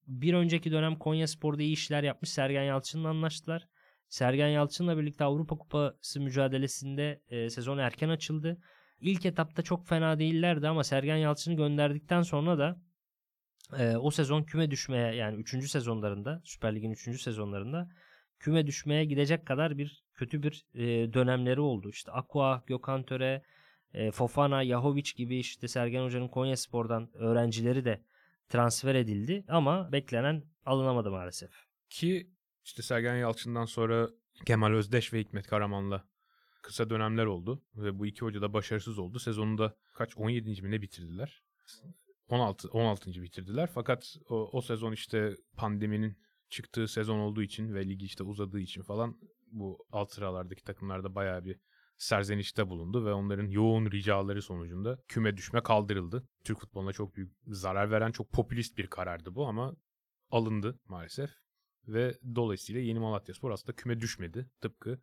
bir 0.07 0.35
önceki 0.35 0.73
dönem 0.73 0.99
Konya 0.99 1.29
Spor'da 1.29 1.63
iyi 1.63 1.73
işler 1.73 2.03
yapmış 2.03 2.31
Sergen 2.31 2.63
Yalçın'la 2.63 3.09
anlaştılar. 3.09 3.69
Sergen 4.09 4.49
Yalçın'la 4.49 4.99
birlikte 4.99 5.25
Avrupa 5.25 5.59
Kupası 5.59 6.21
mücadelesinde 6.21 7.23
e, 7.29 7.51
sezon 7.51 7.79
erken 7.79 8.09
açıldı. 8.09 8.59
İlk 9.01 9.27
etapta 9.27 9.63
çok 9.63 9.87
fena 9.87 10.19
değillerdi 10.19 10.69
ama 10.69 10.85
Sergen 10.85 11.17
Yalçın'ı 11.17 11.55
gönderdikten 11.55 12.23
sonra 12.23 12.59
da 12.59 12.81
e, 13.79 13.97
o 13.97 14.11
sezon 14.11 14.43
küme 14.43 14.71
düşmeye 14.71 15.15
yani 15.15 15.37
3. 15.37 15.71
sezonlarında 15.71 16.41
Süper 16.45 16.75
Lig'in 16.75 16.91
3. 16.91 17.21
sezonlarında 17.21 17.89
küme 18.39 18.67
düşmeye 18.67 19.05
gidecek 19.05 19.47
kadar 19.47 19.79
bir 19.79 20.05
kötü 20.15 20.43
bir 20.43 20.67
e, 20.75 21.13
dönemleri 21.13 21.61
oldu. 21.61 21.91
İşte 21.91 22.13
Aqua, 22.13 22.63
Gökhan 22.67 23.03
Töre, 23.03 23.43
e, 23.95 24.11
Fofana, 24.11 24.63
Yahovic 24.63 25.13
gibi 25.17 25.39
işte 25.39 25.69
Sergen 25.69 26.05
Hoca'nın 26.05 26.29
Konya 26.29 26.57
Spor'dan 26.57 27.11
öğrencileri 27.15 27.85
de 27.85 28.03
transfer 28.49 28.95
edildi 28.95 29.45
ama 29.49 29.93
beklenen 29.93 30.43
alınamadı 30.67 31.11
maalesef. 31.11 31.51
Ki 31.91 32.31
işte 32.69 32.83
Sergen 32.83 33.17
Yalçın'dan 33.17 33.65
sonra 33.65 34.09
Kemal 34.47 34.73
Özdeş 34.73 35.13
ve 35.13 35.21
Hikmet 35.21 35.47
Karaman'la 35.47 36.05
kısa 36.63 36.91
dönemler 36.91 37.25
oldu 37.25 37.63
ve 37.75 37.99
bu 37.99 38.07
iki 38.07 38.21
hoca 38.21 38.43
da 38.43 38.53
başarısız 38.53 38.99
oldu. 38.99 39.19
Sezonunda 39.19 39.77
kaç 39.95 40.17
17. 40.17 40.63
mi 40.63 40.71
ne 40.71 40.83
bitirdiler? 40.83 41.43
16 42.29 42.69
16. 42.69 43.11
bitirdiler. 43.23 43.71
Fakat 43.75 44.17
o, 44.29 44.51
o 44.53 44.61
sezon 44.61 44.93
işte 44.93 45.37
pandeminin 45.57 46.19
çıktığı 46.49 46.89
sezon 46.89 47.19
olduğu 47.19 47.43
için 47.43 47.75
ve 47.75 47.89
ligi 47.89 48.05
işte 48.05 48.25
uzadığı 48.25 48.61
için 48.61 48.83
falan 48.83 49.19
bu 49.47 49.87
alt 49.93 50.13
sıralardaki 50.13 50.65
takımlarda 50.65 51.15
bayağı 51.15 51.45
bir 51.45 51.61
serzenişte 51.97 52.69
bulundu 52.69 53.05
ve 53.05 53.13
onların 53.13 53.47
yoğun 53.47 53.91
ricaları 53.91 54.43
sonucunda 54.43 54.99
küme 55.09 55.37
düşme 55.37 55.63
kaldırıldı. 55.63 56.29
Türk 56.45 56.61
futboluna 56.61 56.93
çok 56.93 57.17
büyük 57.17 57.33
zarar 57.47 57.91
veren 57.91 58.13
çok 58.13 58.33
popülist 58.33 58.79
bir 58.79 58.87
karardı 58.87 59.35
bu 59.35 59.47
ama 59.47 59.77
alındı 60.31 60.81
maalesef. 60.89 61.31
Ve 61.89 62.19
dolayısıyla 62.35 62.81
Yeni 62.81 62.99
Malatyaspor 62.99 63.51
aslında 63.51 63.77
küme 63.77 64.01
düşmedi. 64.01 64.51
Tıpkı 64.61 65.01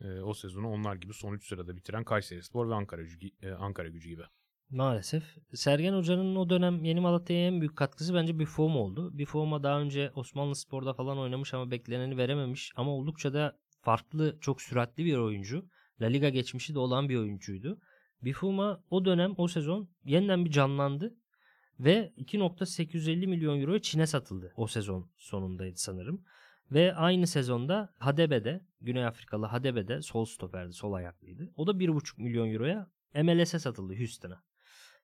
e, 0.00 0.20
o 0.20 0.34
sezonu 0.34 0.68
onlar 0.68 0.96
gibi 0.96 1.14
son 1.14 1.32
3 1.32 1.48
sırada 1.48 1.76
bitiren 1.76 2.04
Kayserispor 2.04 2.68
ve 2.68 2.74
Ankara, 2.74 3.02
e, 3.42 3.50
Ankara 3.50 3.88
gücü 3.88 4.08
gibi. 4.08 4.22
Maalesef. 4.70 5.24
Sergen 5.54 5.94
Hoca'nın 5.94 6.36
o 6.36 6.50
dönem 6.50 6.84
Yeni 6.84 7.00
Malatya'ya 7.00 7.46
en 7.46 7.60
büyük 7.60 7.76
katkısı 7.76 8.14
bence 8.14 8.38
Buffon 8.38 8.70
oldu. 8.70 9.18
Buffon 9.18 9.62
daha 9.62 9.80
önce 9.80 10.10
Osmanlı 10.14 10.56
Spor'da 10.56 10.94
falan 10.94 11.18
oynamış 11.18 11.54
ama 11.54 11.70
bekleneni 11.70 12.16
verememiş. 12.16 12.72
Ama 12.76 12.90
oldukça 12.90 13.34
da 13.34 13.58
farklı, 13.80 14.38
çok 14.40 14.62
süratli 14.62 15.04
bir 15.04 15.16
oyuncu. 15.16 15.68
La 16.00 16.06
Liga 16.06 16.28
geçmişi 16.28 16.74
de 16.74 16.78
olan 16.78 17.08
bir 17.08 17.16
oyuncuydu. 17.16 17.80
Bifuma 18.22 18.84
o 18.90 19.04
dönem 19.04 19.34
o 19.36 19.48
sezon 19.48 19.88
yeniden 20.04 20.44
bir 20.44 20.50
canlandı 20.50 21.14
ve 21.80 22.12
2.850 22.18 23.26
milyon 23.26 23.60
euroya 23.60 23.82
Çin'e 23.82 24.06
satıldı. 24.06 24.52
O 24.56 24.66
sezon 24.66 25.10
sonundaydı 25.16 25.76
sanırım. 25.76 26.24
Ve 26.70 26.94
aynı 26.94 27.26
sezonda 27.26 27.92
Hadebe'de, 27.98 28.60
Güney 28.80 29.04
Afrikalı 29.06 29.46
Hadebe'de 29.46 30.02
sol 30.02 30.24
stoperdi, 30.24 30.72
sol 30.72 30.92
ayaklıydı. 30.92 31.52
O 31.56 31.66
da 31.66 31.70
1.5 31.70 32.22
milyon 32.22 32.52
euroya 32.52 32.90
MLS'e 33.14 33.58
satıldı 33.58 33.98
Houston'a. 33.98 34.42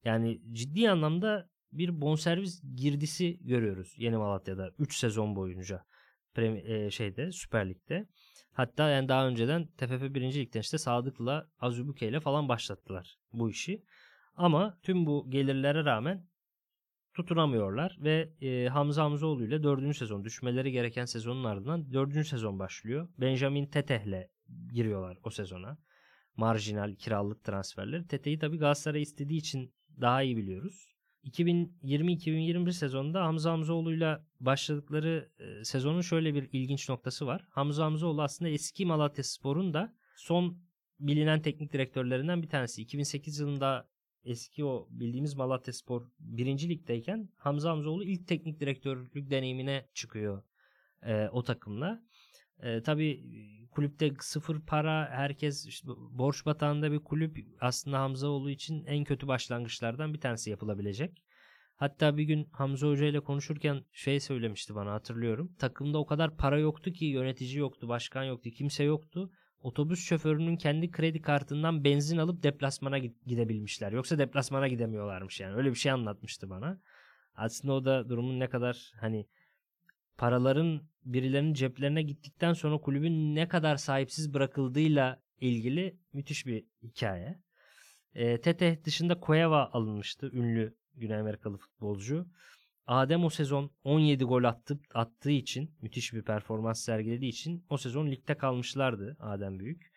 Yani 0.04 0.40
ciddi 0.52 0.90
anlamda 0.90 1.50
bir 1.72 2.00
bonservis 2.00 2.62
girdisi 2.74 3.38
görüyoruz 3.40 3.94
Yeni 3.96 4.16
Malatya'da 4.16 4.70
3 4.78 4.96
sezon 4.96 5.37
boyunca. 5.37 5.85
Premi- 6.35 6.92
şeyde 6.92 7.33
Süper 7.33 7.68
Lig'de. 7.68 8.09
Hatta 8.52 8.88
yani 8.88 9.09
daha 9.09 9.28
önceden 9.28 9.66
TFF 9.66 10.02
1. 10.14 10.35
Lig'den 10.35 10.61
işte 10.61 10.78
Sadık'la 10.78 11.50
Azubuke 11.59 12.09
ile 12.09 12.20
falan 12.20 12.48
başlattılar 12.48 13.18
bu 13.33 13.50
işi. 13.50 13.85
Ama 14.37 14.78
tüm 14.83 15.06
bu 15.06 15.30
gelirlere 15.30 15.85
rağmen 15.85 16.26
tutunamıyorlar 17.14 17.96
ve 18.01 18.33
e, 18.40 18.68
Hamza 18.68 19.05
Hamzoğlu 19.05 19.44
ile 19.44 19.62
4. 19.62 19.96
sezon 19.96 20.25
düşmeleri 20.25 20.73
gereken 20.73 21.05
sezonun 21.05 21.44
ardından 21.44 21.92
4. 21.92 22.27
sezon 22.27 22.59
başlıyor. 22.59 23.09
Benjamin 23.18 23.66
Teteh'le 23.66 24.29
giriyorlar 24.73 25.18
o 25.23 25.31
sezona. 25.31 25.79
Marjinal 26.37 26.94
kiralık 26.94 27.44
transferleri. 27.44 28.07
Tete'yi 28.07 28.38
tabii 28.38 28.59
Galatasaray 28.59 29.03
istediği 29.03 29.38
için 29.38 29.75
daha 30.01 30.23
iyi 30.23 30.37
biliyoruz. 30.37 30.90
2020-2021 31.25 32.73
sezonunda 32.73 33.25
Hamza 33.25 33.53
Hamzoğlu'yla 33.53 34.27
başladıkları 34.40 35.31
e, 35.38 35.64
sezonun 35.64 36.01
şöyle 36.01 36.35
bir 36.35 36.49
ilginç 36.53 36.88
noktası 36.88 37.27
var. 37.27 37.44
Hamza 37.51 37.85
Hamzoğlu 37.85 38.23
aslında 38.23 38.51
eski 38.51 38.87
Malatya 38.87 39.25
Spor'un 39.25 39.75
da 39.75 39.94
son 40.16 40.59
bilinen 41.01 41.42
teknik 41.42 41.73
direktörlerinden 41.73 42.42
bir 42.42 42.49
tanesi. 42.49 42.83
2008 42.83 43.38
yılında 43.38 43.88
eski 44.24 44.64
o 44.64 44.88
bildiğimiz 44.90 45.35
Malatya 45.35 45.74
Spor 45.74 46.02
1. 46.18 46.68
ligdeyken 46.68 47.28
Hamza 47.37 47.70
Hamzoğlu 47.70 48.04
ilk 48.04 48.28
teknik 48.28 48.61
direktörlük 48.61 49.30
deneyimine 49.30 49.88
çıkıyor 49.94 50.42
e, 51.02 51.28
o 51.28 51.42
takımla. 51.42 52.02
E, 52.62 52.83
tabii 52.83 53.24
kulüpte 53.70 54.11
sıfır 54.20 54.61
para 54.61 55.09
herkes 55.11 55.66
işte 55.66 55.88
borç 56.11 56.46
batağında 56.46 56.92
bir 56.92 56.98
kulüp 56.98 57.37
aslında 57.61 58.00
Hamzaoğlu 58.00 58.50
için 58.50 58.85
en 58.85 59.04
kötü 59.04 59.28
başlangıçlardan 59.28 60.14
bir 60.14 60.20
tanesi 60.20 60.50
yapılabilecek. 60.50 61.24
Hatta 61.74 62.16
bir 62.16 62.24
gün 62.24 62.48
Hamza 62.52 62.88
Hoca 62.88 63.06
ile 63.06 63.20
konuşurken 63.20 63.85
şey 63.92 64.20
söylemişti 64.20 64.74
bana 64.74 64.92
hatırlıyorum. 64.92 65.54
Takımda 65.59 65.98
o 65.98 66.06
kadar 66.06 66.37
para 66.37 66.59
yoktu 66.59 66.92
ki 66.92 67.04
yönetici 67.04 67.56
yoktu, 67.56 67.88
başkan 67.88 68.24
yoktu, 68.24 68.50
kimse 68.50 68.85
yoktu. 68.85 69.30
Otobüs 69.61 70.05
şoförünün 70.05 70.57
kendi 70.57 70.90
kredi 70.90 71.23
kartından 71.23 71.85
benzin 71.85 72.18
alıp 72.18 72.42
deplasmana 72.42 72.99
gidebilmişler. 72.99 73.92
Yoksa 73.92 74.18
deplasmana 74.18 74.68
gidemiyorlarmış 74.68 75.40
yani. 75.40 75.55
Öyle 75.55 75.70
bir 75.70 75.75
şey 75.75 75.92
anlatmıştı 75.92 76.51
bana. 76.51 76.81
Aslında 77.35 77.73
o 77.73 77.85
da 77.85 78.09
durumun 78.09 78.40
ne 78.40 78.49
kadar 78.49 78.92
hani 79.01 79.27
paraların 80.18 80.83
birilerinin 81.05 81.55
ceplerine 81.55 82.03
gittikten 82.03 82.53
sonra 82.53 82.79
kulübün 82.79 83.35
ne 83.35 83.49
kadar 83.49 83.77
sahipsiz 83.77 84.35
bırakıldığıyla 84.35 85.23
ilgili 85.40 85.96
müthiş 86.12 86.46
bir 86.46 86.64
hikaye. 86.83 87.38
E, 88.14 88.40
Tete 88.40 88.85
dışında 88.85 89.20
Cueva 89.27 89.70
alınmıştı. 89.73 90.31
Ünlü 90.33 90.75
Güney 90.94 91.16
Amerikalı 91.16 91.57
futbolcu. 91.57 92.27
Adem 92.90 93.24
o 93.24 93.31
sezon 93.31 93.70
17 93.85 94.24
gol 94.24 94.44
attı, 94.44 94.79
attığı 94.94 95.31
için 95.31 95.74
müthiş 95.83 96.12
bir 96.12 96.22
performans 96.22 96.85
sergilediği 96.85 97.31
için 97.31 97.66
o 97.68 97.76
sezon 97.76 98.11
ligde 98.11 98.37
kalmışlardı 98.37 99.16
Adem 99.20 99.59
Büyük. 99.59 99.92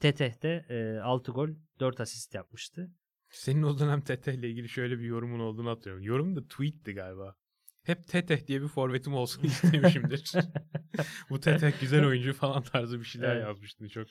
Tete 0.00 0.34
de 0.42 0.66
e, 0.68 1.00
6 1.00 1.32
gol 1.32 1.48
4 1.80 2.00
asist 2.00 2.34
yapmıştı. 2.34 2.90
Senin 3.30 3.62
o 3.62 3.78
dönem 3.78 4.00
Tete 4.00 4.34
ile 4.34 4.50
ilgili 4.50 4.68
şöyle 4.68 4.98
bir 4.98 5.04
yorumun 5.04 5.38
olduğunu 5.38 5.70
hatırlıyorum. 5.70 6.04
Yorum 6.04 6.36
da 6.36 6.42
tweetti 6.42 6.94
galiba. 6.94 7.34
Hep 7.82 8.08
Tete 8.08 8.46
diye 8.46 8.62
bir 8.62 8.68
forvetim 8.68 9.14
olsun 9.14 9.42
istemişimdir. 9.46 10.32
Bu 11.30 11.40
Tete 11.40 11.72
güzel 11.80 12.06
oyuncu 12.06 12.32
falan 12.32 12.62
tarzı 12.62 13.00
bir 13.00 13.04
şeyler 13.04 13.36
evet. 13.36 13.46
yazmıştın. 13.46 13.88
Çok 13.88 14.06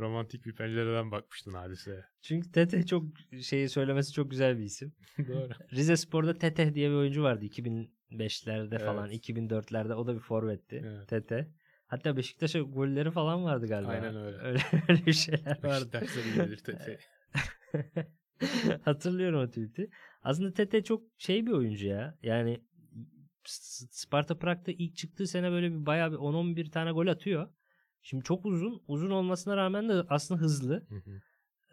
romantik 0.00 0.46
bir 0.46 0.54
pencereden 0.54 1.10
bakmıştın 1.10 1.54
hadiseye. 1.54 2.04
Çünkü 2.22 2.52
Tete 2.52 2.86
çok 2.86 3.04
şeyi 3.42 3.68
söylemesi 3.68 4.12
çok 4.12 4.30
güzel 4.30 4.58
bir 4.58 4.62
isim. 4.62 4.92
Doğru. 5.18 5.48
Rize 5.72 5.96
Spor'da 5.96 6.38
Tete 6.38 6.74
diye 6.74 6.90
bir 6.90 6.94
oyuncu 6.94 7.22
vardı 7.22 7.44
2005'lerde 7.44 8.68
evet. 8.70 8.84
falan 8.84 9.10
2004'lerde 9.10 9.94
o 9.94 10.06
da 10.06 10.14
bir 10.14 10.20
forvetti. 10.20 10.82
Evet. 10.84 11.08
Tete. 11.08 11.50
Hatta 11.86 12.16
Beşiktaş'a 12.16 12.60
golleri 12.60 13.10
falan 13.10 13.44
vardı 13.44 13.66
galiba. 13.66 13.90
Aynen 13.90 14.16
öyle. 14.16 14.36
Öyle, 14.42 14.60
öyle 14.88 15.06
bir 15.06 15.12
şeyler 15.12 15.64
vardı. 15.64 15.88
Beşiktaş'ta 15.92 16.44
gelir 16.44 16.56
Tete. 16.56 16.98
Hatırlıyorum 18.84 19.40
o 19.40 19.48
tweet'i. 19.48 19.90
Aslında 20.22 20.52
Tete 20.52 20.84
çok 20.84 21.02
şey 21.18 21.46
bir 21.46 21.52
oyuncu 21.52 21.86
ya. 21.86 22.18
Yani 22.22 22.60
Sparta 23.90 24.38
Prag'da 24.38 24.72
ilk 24.72 24.96
çıktığı 24.96 25.26
sene 25.26 25.50
böyle 25.50 25.72
bir 25.72 25.86
bayağı 25.86 26.12
bir 26.12 26.16
10-11 26.16 26.70
tane 26.70 26.90
gol 26.90 27.06
atıyor. 27.06 27.48
Şimdi 28.06 28.24
çok 28.24 28.46
uzun. 28.46 28.82
Uzun 28.88 29.10
olmasına 29.10 29.56
rağmen 29.56 29.88
de 29.88 30.02
aslında 30.08 30.40
hızlı. 30.40 30.86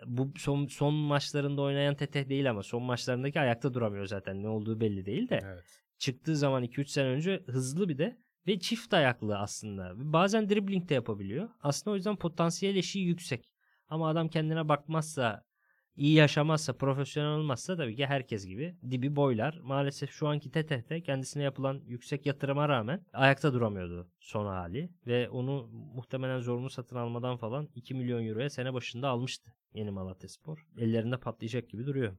Bu 0.05 0.33
son 0.37 0.67
son 0.67 0.93
maçlarında 0.93 1.61
oynayan 1.61 1.95
Tete 1.95 2.29
değil 2.29 2.49
ama 2.49 2.63
son 2.63 2.83
maçlarındaki 2.83 3.39
ayakta 3.39 3.73
duramıyor 3.73 4.05
zaten. 4.05 4.43
Ne 4.43 4.47
olduğu 4.47 4.79
belli 4.79 5.05
değil 5.05 5.29
de. 5.29 5.39
Evet. 5.43 5.63
Çıktığı 5.97 6.35
zaman 6.35 6.63
2-3 6.63 6.87
sene 6.87 7.07
önce 7.07 7.43
hızlı 7.47 7.89
bir 7.89 7.97
de 7.97 8.17
ve 8.47 8.59
çift 8.59 8.93
ayaklı 8.93 9.37
aslında. 9.37 9.93
Bazen 9.95 10.49
dribbling 10.49 10.89
de 10.89 10.93
yapabiliyor. 10.93 11.49
Aslında 11.61 11.93
o 11.93 11.95
yüzden 11.95 12.15
potansiyel 12.15 12.75
eşiği 12.75 13.05
yüksek. 13.05 13.51
Ama 13.87 14.09
adam 14.09 14.29
kendine 14.29 14.69
bakmazsa, 14.69 15.45
iyi 15.95 16.13
yaşamazsa, 16.13 16.73
profesyonel 16.73 17.39
olmazsa 17.39 17.77
tabii 17.77 17.95
ki 17.95 18.05
herkes 18.05 18.45
gibi 18.45 18.75
dibi 18.91 19.15
boylar. 19.15 19.59
Maalesef 19.63 20.11
şu 20.11 20.27
anki 20.27 20.51
TTT 20.51 21.03
kendisine 21.05 21.43
yapılan 21.43 21.81
yüksek 21.85 22.25
yatırıma 22.25 22.69
rağmen 22.69 23.05
ayakta 23.13 23.53
duramıyordu 23.53 24.07
son 24.19 24.45
hali. 24.45 24.89
Ve 25.07 25.29
onu 25.29 25.67
muhtemelen 25.95 26.39
zorunlu 26.39 26.69
satın 26.69 26.95
almadan 26.95 27.37
falan 27.37 27.69
2 27.75 27.93
milyon 27.93 28.27
euroya 28.27 28.49
sene 28.49 28.73
başında 28.73 29.09
almıştı 29.09 29.53
yeni 29.73 29.91
Malatya 29.91 30.29
Spor. 30.29 30.67
Ellerinde 30.77 31.17
patlayacak 31.17 31.69
gibi 31.69 31.85
duruyor. 31.85 32.17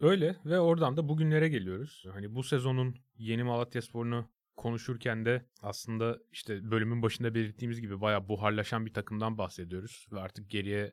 Öyle 0.00 0.36
ve 0.44 0.60
oradan 0.60 0.96
da 0.96 1.08
bugünlere 1.08 1.48
geliyoruz. 1.48 2.04
Hani 2.12 2.34
bu 2.34 2.42
sezonun 2.42 2.94
yeni 3.16 3.42
Malatya 3.42 3.82
Spor'unu 3.82 4.28
konuşurken 4.56 5.24
de 5.24 5.46
aslında 5.62 6.18
işte 6.32 6.70
bölümün 6.70 7.02
başında 7.02 7.34
belirttiğimiz 7.34 7.80
gibi 7.80 8.00
bayağı 8.00 8.28
buharlaşan 8.28 8.86
bir 8.86 8.92
takımdan 8.92 9.38
bahsediyoruz. 9.38 10.06
Ve 10.12 10.20
artık 10.20 10.50
geriye 10.50 10.92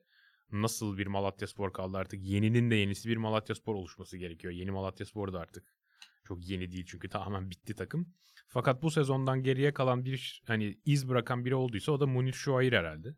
nasıl 0.52 0.98
bir 0.98 1.08
Malatya 1.08 1.48
Spor 1.48 1.74
kaldı 1.74 1.98
artık 1.98 2.24
yeninin 2.24 2.72
de 2.72 2.76
yenisi 2.76 3.10
bir 3.10 3.18
Malatya 3.18 3.56
Spor 3.56 3.76
oluşması 3.76 4.18
gerekiyor. 4.18 4.54
Yeni 4.54 4.72
Malatya 4.72 5.06
Spor 5.06 5.34
da 5.34 5.40
artık 5.40 5.64
çok 6.28 6.50
yeni 6.50 6.72
değil 6.72 6.86
çünkü 6.88 7.10
tamamen 7.10 7.50
bitti 7.50 7.76
takım. 7.76 8.14
Fakat 8.48 8.84
bu 8.84 8.92
sezondan 8.92 9.44
geriye 9.44 9.74
kalan 9.74 10.06
bir 10.06 10.44
hani 10.48 10.78
iz 10.86 11.10
bırakan 11.10 11.46
biri 11.46 11.56
olduysa 11.56 11.92
o 11.92 12.00
da 12.00 12.08
Munir 12.08 12.34
Şuayir 12.34 12.74
herhalde. 12.74 13.16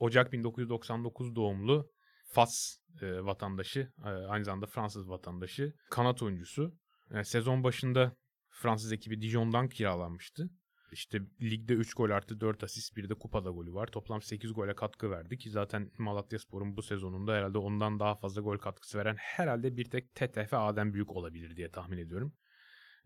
Ocak 0.00 0.32
1999 0.32 1.36
doğumlu 1.36 1.90
Fas 2.26 2.76
e, 3.02 3.24
vatandaşı, 3.24 3.92
e, 4.04 4.08
aynı 4.08 4.44
zamanda 4.44 4.66
Fransız 4.66 5.08
vatandaşı, 5.08 5.72
kanat 5.90 6.22
oyuncusu. 6.22 6.74
E, 7.10 7.24
sezon 7.24 7.64
başında 7.64 8.16
Fransız 8.50 8.92
ekibi 8.92 9.22
Dijon'dan 9.22 9.68
kiralanmıştı. 9.68 10.50
İşte 10.94 11.20
ligde 11.42 11.72
3 11.72 11.94
gol 11.94 12.10
artı 12.10 12.40
4 12.40 12.64
asist 12.64 12.96
bir 12.96 13.08
de 13.08 13.14
kupada 13.14 13.50
golü 13.50 13.74
var. 13.74 13.86
Toplam 13.86 14.22
8 14.22 14.54
gole 14.54 14.74
katkı 14.74 15.10
verdi 15.10 15.38
ki 15.38 15.50
zaten 15.50 15.90
Malatya 15.98 16.38
Spor'un 16.38 16.76
bu 16.76 16.82
sezonunda 16.82 17.34
herhalde 17.34 17.58
ondan 17.58 18.00
daha 18.00 18.14
fazla 18.14 18.42
gol 18.42 18.58
katkısı 18.58 18.98
veren 18.98 19.16
herhalde 19.18 19.76
bir 19.76 19.84
tek 19.84 20.14
TTF 20.14 20.54
Adem 20.54 20.94
Büyük 20.94 21.16
olabilir 21.16 21.56
diye 21.56 21.70
tahmin 21.70 21.98
ediyorum. 21.98 22.32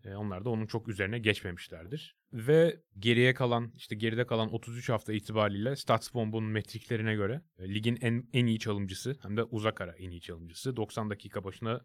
E, 0.03 0.15
onlar 0.15 0.45
da 0.45 0.49
onun 0.49 0.65
çok 0.65 0.87
üzerine 0.87 1.19
geçmemişlerdir. 1.19 2.15
Ve 2.33 2.79
geriye 2.99 3.33
kalan 3.33 3.73
işte 3.75 3.95
geride 3.95 4.25
kalan 4.25 4.53
33 4.53 4.89
hafta 4.89 5.13
itibariyle 5.13 5.75
Statsbomb'un 5.75 6.43
metriklerine 6.43 7.15
göre 7.15 7.41
e, 7.59 7.73
ligin 7.73 7.97
en, 8.01 8.29
en 8.33 8.45
iyi 8.45 8.59
çalımcısı 8.59 9.17
hem 9.21 9.37
de 9.37 9.43
uzak 9.43 9.81
ara 9.81 9.91
en 9.91 10.11
iyi 10.11 10.21
çalımcısı. 10.21 10.75
90 10.75 11.09
dakika 11.09 11.43
başına 11.43 11.81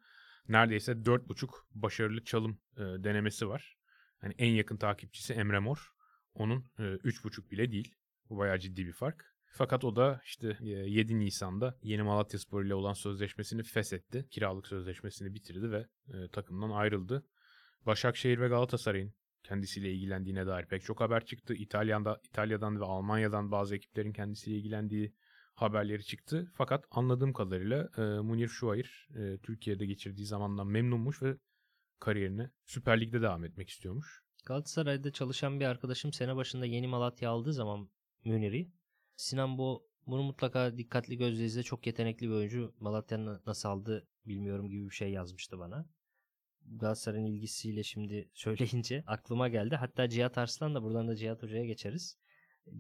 neredeyse 0.49 0.93
4.5 0.93 1.49
başarılı 1.75 2.25
çalım 2.25 2.59
e, 2.77 2.81
denemesi 2.81 3.49
var. 3.49 3.77
Yani 4.23 4.35
en 4.39 4.51
yakın 4.51 4.77
takipçisi 4.77 5.33
Emre 5.33 5.59
Mor. 5.59 5.94
Onun 6.35 6.61
e, 6.79 6.83
3.5 6.83 7.51
bile 7.51 7.73
değil. 7.73 7.95
Bu 8.29 8.39
bayağı 8.39 8.59
ciddi 8.59 8.87
bir 8.87 8.93
fark. 8.93 9.35
Fakat 9.57 9.85
o 9.85 9.97
da 9.97 10.21
işte 10.25 10.59
7 10.61 11.13
e, 11.13 11.19
Nisan'da 11.19 11.79
Yeni 11.83 12.03
Malatya 12.03 12.39
Spor 12.41 12.65
ile 12.65 12.75
olan 12.75 12.93
sözleşmesini 12.93 13.63
feshetti. 13.63 14.27
Kiralık 14.31 14.67
sözleşmesini 14.67 15.35
bitirdi 15.35 15.71
ve 15.71 15.87
e, 16.09 16.29
takımdan 16.29 16.71
ayrıldı. 16.71 17.27
Başakşehir 17.87 18.41
ve 18.41 18.49
Galatasaray'ın 18.49 19.15
kendisiyle 19.43 19.93
ilgilendiğine 19.93 20.47
dair 20.47 20.67
pek 20.67 20.83
çok 20.83 21.01
haber 21.01 21.25
çıktı. 21.25 21.55
İtalya'da, 21.55 22.21
İtalya'dan 22.25 22.81
ve 22.81 22.85
Almanya'dan 22.85 23.51
bazı 23.51 23.77
ekiplerin 23.77 24.13
kendisiyle 24.13 24.57
ilgilendiği 24.57 25.15
haberleri 25.55 26.05
çıktı. 26.05 26.51
Fakat 26.55 26.85
anladığım 26.91 27.33
kadarıyla 27.33 27.89
e, 27.97 28.03
Munir 28.03 28.49
Şuayr 28.49 29.09
e, 29.17 29.39
Türkiye'de 29.39 29.87
geçirdiği 29.87 30.27
zamandan 30.27 30.67
memnunmuş 30.67 31.23
ve 31.23 31.37
kariyerine 32.01 32.51
Süper 32.65 33.01
Lig'de 33.01 33.23
devam 33.23 33.45
etmek 33.45 33.69
istiyormuş. 33.69 34.24
Galatasaray'da 34.45 35.13
çalışan 35.13 35.61
bir 35.61 35.65
arkadaşım 35.65 36.13
sene 36.13 36.37
başında 36.37 36.67
yeni 36.67 36.87
Malatya 36.87 37.31
aldığı 37.31 37.53
zaman 37.53 37.89
Münir'i 38.25 38.73
Sinan 39.17 39.59
bu 39.59 39.89
bunu 40.07 40.23
mutlaka 40.23 40.79
dikkatli 40.79 41.19
gözle 41.19 41.45
izle 41.45 41.63
çok 41.63 41.87
yetenekli 41.87 42.29
bir 42.29 42.35
oyuncu 42.35 42.75
Malatya'nın 42.81 43.43
nasıl 43.47 43.69
aldı 43.69 44.09
bilmiyorum 44.27 44.69
gibi 44.69 44.85
bir 44.85 44.95
şey 44.95 45.11
yazmıştı 45.11 45.59
bana. 45.59 45.89
Galatasaray'ın 46.67 47.27
ilgisiyle 47.27 47.83
şimdi 47.83 48.31
söyleyince 48.35 49.05
aklıma 49.07 49.49
geldi. 49.49 49.77
Hatta 49.77 50.09
Cihat 50.09 50.39
Arslan 50.39 50.75
da 50.75 50.83
buradan 50.83 51.09
da 51.09 51.17
Cihat 51.17 51.43
Hoca'ya 51.43 51.65
geçeriz. 51.65 52.19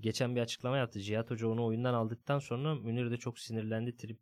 Geçen 0.00 0.36
bir 0.36 0.40
açıklama 0.40 0.76
yaptı. 0.76 1.00
Cihat 1.00 1.30
Hoca 1.30 1.48
onu 1.48 1.64
oyundan 1.64 1.94
aldıktan 1.94 2.38
sonra 2.38 2.74
Münir 2.74 3.10
de 3.10 3.16
çok 3.16 3.38
sinirlendi. 3.38 3.96
Trip 3.96 4.20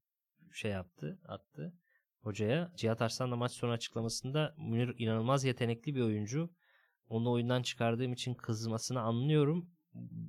şey 0.53 0.71
yaptı, 0.71 1.21
attı 1.29 1.75
hocaya. 2.21 2.73
Cihat 2.77 3.03
Arslan 3.03 3.31
da 3.31 3.37
maç 3.37 3.53
sonu 3.53 3.71
açıklamasında 3.73 4.55
Münir 4.59 4.95
inanılmaz 4.99 5.45
yetenekli 5.45 5.95
bir 5.95 6.01
oyuncu. 6.01 6.51
Onu 7.13 7.31
oyundan 7.31 7.63
çıkardığım 7.63 8.13
için 8.13 8.35
kızmasını 8.35 9.01
anlıyorum. 9.01 9.71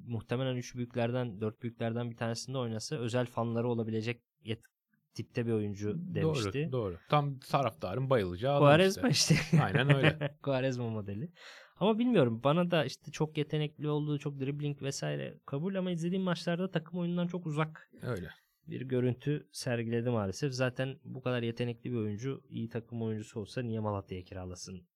Muhtemelen 0.08 0.56
üç 0.56 0.76
büyüklerden, 0.76 1.42
dört 1.42 1.62
büyüklerden 1.62 2.12
bir 2.12 2.16
tanesinde 2.16 2.58
oynasa 2.58 2.96
özel 2.96 3.26
fanları 3.26 3.70
olabilecek 3.70 4.22
yet- 4.46 4.66
tipte 5.14 5.46
bir 5.46 5.52
oyuncu 5.52 5.96
demişti. 5.98 6.70
Doğru, 6.72 6.72
doğru. 6.72 6.98
Tam 7.10 7.40
taraftarın 7.40 8.10
bayılacağı 8.10 8.54
adam 8.54 8.68
Quaresma 8.68 9.10
işte. 9.10 9.36
işte. 9.36 9.62
Aynen 9.64 9.96
öyle. 9.96 10.38
Quaresma 10.44 10.90
modeli. 10.90 11.32
Ama 11.76 12.00
bilmiyorum 12.00 12.42
bana 12.44 12.72
da 12.72 12.86
işte 12.86 13.12
çok 13.12 13.38
yetenekli 13.38 13.90
olduğu, 13.90 14.20
çok 14.20 14.40
dribbling 14.40 14.82
vesaire 14.82 15.38
kabul 15.46 15.76
ama 15.76 15.92
izlediğim 15.92 16.24
maçlarda 16.24 16.72
takım 16.72 17.00
oyunundan 17.00 17.28
çok 17.28 17.46
uzak. 17.46 17.92
Öyle. 18.02 18.30
Bir 18.68 18.82
görüntü 18.82 19.48
sergiledi 19.52 20.10
maalesef. 20.10 20.54
Zaten 20.54 21.00
bu 21.04 21.22
kadar 21.22 21.42
yetenekli 21.42 21.92
bir 21.92 21.98
oyuncu 21.98 22.42
iyi 22.50 22.70
takım 22.70 23.02
oyuncusu 23.02 23.40
olsa 23.40 23.62
niye 23.62 23.80
Malatya'ya 23.80 24.24
kiralasın 24.24 24.88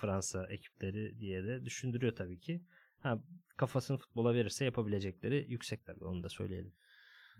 Fransa 0.00 0.46
ekipleri 0.46 1.20
diye 1.20 1.44
de 1.44 1.64
düşündürüyor 1.64 2.16
tabii 2.16 2.40
ki. 2.40 2.62
Ha, 3.00 3.22
kafasını 3.56 3.98
futbola 3.98 4.34
verirse 4.34 4.64
yapabilecekleri 4.64 5.46
yüksek 5.48 5.84
tabii 5.86 6.04
onu 6.04 6.22
da 6.22 6.28
söyleyelim. 6.28 6.72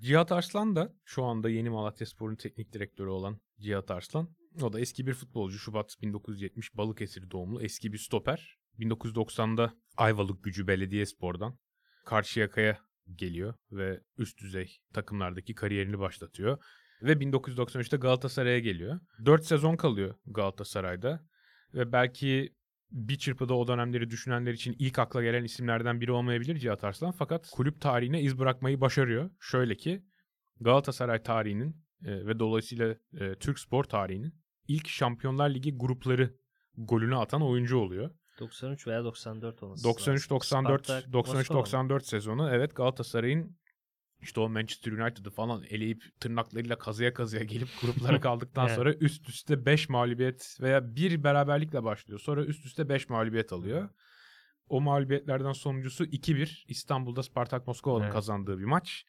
Cihat 0.00 0.32
Arslan 0.32 0.76
da 0.76 0.94
şu 1.04 1.24
anda 1.24 1.50
yeni 1.50 1.70
Malatya 1.70 2.06
Spor'un 2.06 2.36
teknik 2.36 2.72
direktörü 2.72 3.08
olan 3.08 3.40
Cihat 3.60 3.90
Arslan. 3.90 4.28
O 4.62 4.72
da 4.72 4.80
eski 4.80 5.06
bir 5.06 5.14
futbolcu. 5.14 5.58
Şubat 5.58 5.96
1970 6.02 6.76
Balıkesir 6.76 7.30
doğumlu 7.30 7.62
eski 7.62 7.92
bir 7.92 7.98
stoper. 7.98 8.56
1990'da 8.78 9.74
Ayvalık 9.96 10.44
Gücü 10.44 10.66
Belediye 10.66 11.06
Spor'dan 11.06 11.58
Karşıyaka'ya 12.06 12.78
geliyor 13.14 13.54
ve 13.72 14.00
üst 14.18 14.38
düzey 14.40 14.76
takımlardaki 14.94 15.54
kariyerini 15.54 15.98
başlatıyor. 15.98 16.64
Ve 17.02 17.12
1993'te 17.12 17.96
Galatasaray'a 17.96 18.58
geliyor. 18.58 19.00
4 19.24 19.44
sezon 19.44 19.76
kalıyor 19.76 20.14
Galatasaray'da. 20.26 21.29
Ve 21.74 21.92
belki 21.92 22.54
bir 22.90 23.18
çırpıda 23.18 23.54
o 23.54 23.68
dönemleri 23.68 24.10
düşünenler 24.10 24.52
için 24.52 24.76
ilk 24.78 24.98
akla 24.98 25.22
gelen 25.22 25.44
isimlerden 25.44 26.00
biri 26.00 26.12
olmayabilir 26.12 26.58
Cihat 26.58 26.84
Arslan. 26.84 27.10
Fakat 27.10 27.50
kulüp 27.50 27.80
tarihine 27.80 28.22
iz 28.22 28.38
bırakmayı 28.38 28.80
başarıyor. 28.80 29.30
Şöyle 29.40 29.76
ki 29.76 30.02
Galatasaray 30.60 31.22
tarihinin 31.22 31.76
e, 32.04 32.26
ve 32.26 32.38
dolayısıyla 32.38 32.96
e, 33.20 33.34
Türk 33.34 33.58
spor 33.58 33.84
tarihinin 33.84 34.34
ilk 34.68 34.88
Şampiyonlar 34.88 35.50
Ligi 35.50 35.76
grupları 35.76 36.34
golünü 36.76 37.16
atan 37.16 37.42
oyuncu 37.42 37.78
oluyor. 37.78 38.10
93 38.40 38.86
veya 38.86 39.04
94 39.04 39.62
olması 39.62 39.84
93 39.84 40.30
94 40.30 41.12
93 41.12 41.50
94 41.50 42.06
sezonu 42.06 42.50
evet 42.52 42.76
Galatasaray'ın 42.76 43.56
işte 44.22 44.40
o 44.40 44.48
Manchester 44.48 44.92
United'ı 44.92 45.30
falan 45.30 45.64
eleyip 45.70 46.04
tırnaklarıyla 46.20 46.78
kazıya 46.78 47.14
kazıya 47.14 47.44
gelip 47.44 47.68
gruplara 47.80 48.20
kaldıktan 48.20 48.66
evet. 48.66 48.76
sonra 48.76 48.94
üst 48.94 49.28
üste 49.28 49.66
5 49.66 49.88
mağlubiyet 49.88 50.56
veya 50.60 50.96
bir 50.96 51.24
beraberlikle 51.24 51.84
başlıyor. 51.84 52.20
Sonra 52.20 52.44
üst 52.44 52.66
üste 52.66 52.88
5 52.88 53.08
mağlubiyet 53.08 53.52
alıyor. 53.52 53.88
O 54.68 54.80
mağlubiyetlerden 54.80 55.52
sonuncusu 55.52 56.04
2-1 56.04 56.64
İstanbul'da 56.68 57.22
Spartak 57.22 57.66
Moskova'nın 57.66 58.04
evet. 58.04 58.12
kazandığı 58.12 58.58
bir 58.58 58.64
maç. 58.64 59.04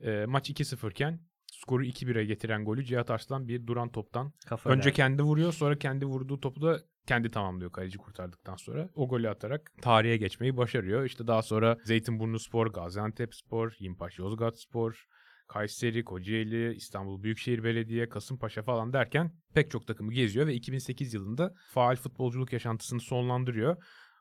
E, 0.00 0.26
maç 0.26 0.50
2-0 0.50 0.90
iken 0.90 1.20
skoru 1.66 1.84
2-1'e 1.84 2.24
getiren 2.24 2.64
golü 2.64 2.84
Cihat 2.84 3.10
Arslan 3.10 3.48
bir 3.48 3.66
duran 3.66 3.88
toptan 3.88 4.32
Kafa 4.46 4.70
önce 4.70 4.92
kendi 4.92 5.22
vuruyor 5.22 5.52
sonra 5.52 5.78
kendi 5.78 6.06
vurduğu 6.06 6.40
topu 6.40 6.62
da 6.62 6.80
kendi 7.06 7.30
tamamlıyor 7.30 7.72
kaleci 7.72 7.98
kurtardıktan 7.98 8.56
sonra. 8.56 8.88
O 8.94 9.08
golü 9.08 9.28
atarak 9.28 9.72
tarihe 9.82 10.16
geçmeyi 10.16 10.56
başarıyor. 10.56 11.04
İşte 11.04 11.26
daha 11.26 11.42
sonra 11.42 11.76
Zeytinburnu 11.84 12.38
Spor, 12.38 12.66
Gaziantep 12.66 13.34
Spor, 13.34 13.72
Yimpaş 13.78 14.18
Yozgat 14.18 14.60
Spor, 14.60 15.06
Kayseri, 15.48 16.04
Kocaeli, 16.04 16.74
İstanbul 16.74 17.22
Büyükşehir 17.22 17.64
Belediye, 17.64 18.08
Kasımpaşa 18.08 18.62
falan 18.62 18.92
derken 18.92 19.32
pek 19.54 19.70
çok 19.70 19.86
takımı 19.86 20.12
geziyor 20.12 20.46
ve 20.46 20.54
2008 20.54 21.14
yılında 21.14 21.54
faal 21.70 21.96
futbolculuk 21.96 22.52
yaşantısını 22.52 23.00
sonlandırıyor. 23.00 23.76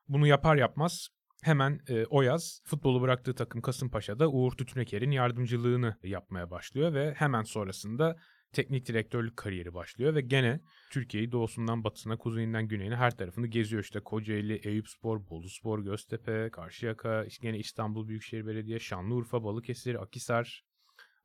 Bunu 0.07 0.27
yapar 0.27 0.55
yapmaz 0.55 1.07
hemen 1.45 1.79
e, 1.87 2.05
o 2.05 2.21
yaz 2.21 2.61
futbolu 2.65 3.01
bıraktığı 3.01 3.35
takım 3.35 3.61
Kasımpaşa'da 3.61 4.29
Uğur 4.29 4.51
Tütüneker'in 4.51 5.11
yardımcılığını 5.11 5.97
yapmaya 6.03 6.51
başlıyor 6.51 6.93
ve 6.93 7.13
hemen 7.13 7.43
sonrasında 7.43 8.15
teknik 8.53 8.87
direktörlük 8.87 9.37
kariyeri 9.37 9.73
başlıyor 9.73 10.15
ve 10.15 10.21
gene 10.21 10.59
Türkiye'yi 10.91 11.31
doğusundan 11.31 11.83
batısına, 11.83 12.17
kuzeyinden 12.17 12.67
güneyine 12.67 12.95
her 12.95 13.17
tarafını 13.17 13.47
geziyor. 13.47 13.83
İşte 13.83 13.99
Kocaeli, 13.99 14.53
Eyüpspor, 14.53 15.27
Boluspor, 15.29 15.83
Göztepe, 15.83 16.49
Karşıyaka, 16.51 17.25
işte 17.25 17.47
gene 17.47 17.57
İstanbul 17.57 18.07
Büyükşehir 18.07 18.47
Belediye, 18.47 18.79
Şanlıurfa, 18.79 19.43
Balıkesir, 19.43 20.03
Akisar, 20.03 20.63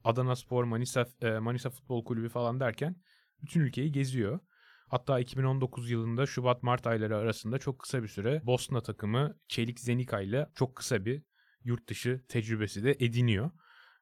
Adana 0.04 0.37
Spor, 0.37 0.64
Manisa, 0.64 1.06
Manisa 1.40 1.70
Futbol 1.70 2.04
Kulübü 2.04 2.28
falan 2.28 2.61
derken 2.61 2.96
bütün 3.42 3.61
ülkeyi 3.61 3.92
geziyor. 3.92 4.40
Hatta 4.90 5.20
2019 5.20 5.90
yılında 5.90 6.26
Şubat-Mart 6.26 6.87
ayları 6.87 7.16
arasında 7.16 7.59
çok 7.59 7.79
kısa 7.79 8.03
bir 8.03 8.09
süre 8.09 8.42
Bosna 8.46 8.81
takımı 8.81 9.38
Çelik 9.48 9.81
Zenika 9.81 10.20
ile 10.20 10.50
çok 10.55 10.76
kısa 10.76 11.05
bir 11.05 11.22
yurt 11.64 11.88
dışı 11.88 12.24
tecrübesi 12.29 12.85
de 12.85 12.96
ediniyor. 13.00 13.50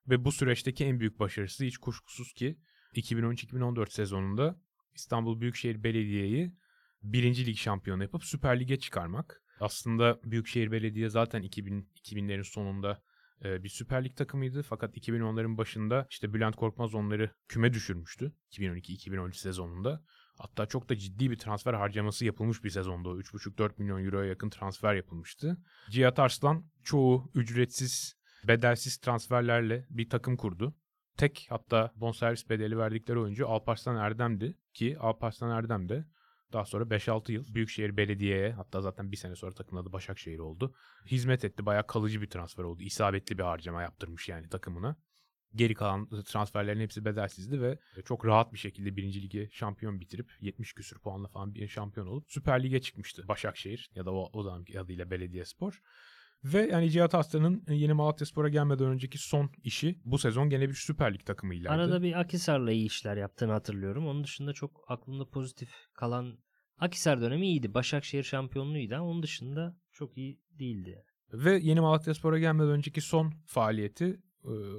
Ve 0.08 0.24
bu 0.24 0.32
süreçteki 0.32 0.84
en 0.84 1.00
büyük 1.00 1.18
başarısı 1.18 1.64
hiç 1.64 1.78
kuşkusuz 1.78 2.32
ki 2.32 2.58
2013-2014 2.94 3.90
sezonunda 3.90 4.60
İstanbul 4.94 5.40
Büyükşehir 5.40 5.82
Belediye'yi 5.82 6.52
birinci 7.02 7.46
lig 7.46 7.56
şampiyonu 7.56 8.02
yapıp 8.02 8.24
Süper 8.24 8.60
Lig'e 8.60 8.78
çıkarmak. 8.78 9.42
Aslında 9.60 10.20
Büyükşehir 10.22 10.72
Belediye 10.72 11.08
zaten 11.08 11.42
2000, 11.42 11.90
2000'lerin 11.96 12.44
sonunda 12.44 13.02
e, 13.44 13.62
bir 13.62 13.68
Süper 13.68 14.04
Lig 14.04 14.16
takımıydı. 14.16 14.62
Fakat 14.62 14.96
2010'ların 14.96 15.58
başında 15.58 16.06
işte 16.10 16.34
Bülent 16.34 16.56
Korkmaz 16.56 16.94
onları 16.94 17.30
küme 17.48 17.72
düşürmüştü 17.72 18.32
2012-2013 18.52 19.32
sezonunda. 19.34 20.04
Hatta 20.38 20.66
çok 20.66 20.88
da 20.88 20.96
ciddi 20.96 21.30
bir 21.30 21.38
transfer 21.38 21.74
harcaması 21.74 22.24
yapılmış 22.24 22.64
bir 22.64 22.70
sezonda. 22.70 23.08
3,5-4 23.08 23.72
milyon 23.78 24.04
euroya 24.04 24.28
yakın 24.28 24.50
transfer 24.50 24.94
yapılmıştı. 24.94 25.56
Cihat 25.90 26.18
Arslan 26.18 26.64
çoğu 26.84 27.30
ücretsiz, 27.34 28.16
bedelsiz 28.48 28.96
transferlerle 28.96 29.86
bir 29.90 30.10
takım 30.10 30.36
kurdu. 30.36 30.74
Tek 31.16 31.46
hatta 31.50 31.92
bonservis 31.96 32.50
bedeli 32.50 32.78
verdikleri 32.78 33.18
oyuncu 33.18 33.48
Alparslan 33.48 33.96
Erdem'di 33.96 34.58
ki 34.74 34.98
Alparslan 34.98 35.50
Erdem 35.50 35.88
de 35.88 36.04
daha 36.52 36.64
sonra 36.64 36.84
5-6 36.84 37.32
yıl 37.32 37.54
Büyükşehir 37.54 37.96
Belediye'ye 37.96 38.52
hatta 38.52 38.80
zaten 38.80 39.12
bir 39.12 39.16
sene 39.16 39.36
sonra 39.36 39.54
takımın 39.54 39.82
adı 39.82 39.92
Başakşehir 39.92 40.38
oldu. 40.38 40.74
Hizmet 41.06 41.44
etti. 41.44 41.66
Bayağı 41.66 41.86
kalıcı 41.86 42.22
bir 42.22 42.30
transfer 42.30 42.64
oldu. 42.64 42.82
İsabetli 42.82 43.38
bir 43.38 43.42
harcama 43.42 43.82
yaptırmış 43.82 44.28
yani 44.28 44.48
takımına. 44.48 44.96
Geri 45.54 45.74
kalan 45.74 46.08
transferlerin 46.24 46.80
hepsi 46.80 47.04
bedelsizdi 47.04 47.62
ve 47.62 47.78
çok 48.04 48.26
rahat 48.26 48.52
bir 48.52 48.58
şekilde 48.58 48.96
birinci 48.96 49.22
lige 49.22 49.48
şampiyon 49.52 50.00
bitirip 50.00 50.32
70 50.40 50.72
küsür 50.72 50.98
puanla 50.98 51.28
falan 51.28 51.54
bir 51.54 51.68
şampiyon 51.68 52.06
olup 52.06 52.24
Süper 52.28 52.62
Lig'e 52.62 52.80
çıkmıştı 52.80 53.28
Başakşehir 53.28 53.90
ya 53.94 54.06
da 54.06 54.12
o, 54.12 54.30
o 54.32 54.42
zamanki 54.42 54.80
adıyla 54.80 55.10
Belediyespor. 55.10 55.82
Ve 56.44 56.68
yani 56.72 56.90
Cihat 56.90 57.14
Aslan'ın 57.14 57.64
yeni 57.68 57.92
Malatya 57.92 58.26
Spor'a 58.26 58.48
gelmeden 58.48 58.86
önceki 58.86 59.18
son 59.18 59.50
işi 59.64 60.00
bu 60.04 60.18
sezon 60.18 60.50
gene 60.50 60.68
bir 60.68 60.74
Süper 60.74 61.14
Lig 61.14 61.26
takımıyla. 61.26 61.72
Arada 61.72 62.02
bir 62.02 62.20
Akisar'la 62.20 62.72
iyi 62.72 62.86
işler 62.86 63.16
yaptığını 63.16 63.52
hatırlıyorum. 63.52 64.06
Onun 64.06 64.24
dışında 64.24 64.52
çok 64.52 64.84
aklımda 64.88 65.28
pozitif 65.28 65.70
kalan 65.94 66.38
Akisar 66.78 67.20
dönemi 67.20 67.46
iyiydi. 67.46 67.74
Başakşehir 67.74 68.22
şampiyonluğuydu 68.22 68.94
ama 68.94 69.04
onun 69.04 69.22
dışında 69.22 69.76
çok 69.92 70.16
iyi 70.16 70.40
değildi. 70.58 71.04
Ve 71.32 71.58
yeni 71.58 71.80
Malatya 71.80 72.14
Spor'a 72.14 72.38
gelmeden 72.38 72.70
önceki 72.70 73.00
son 73.00 73.32
faaliyeti 73.46 74.20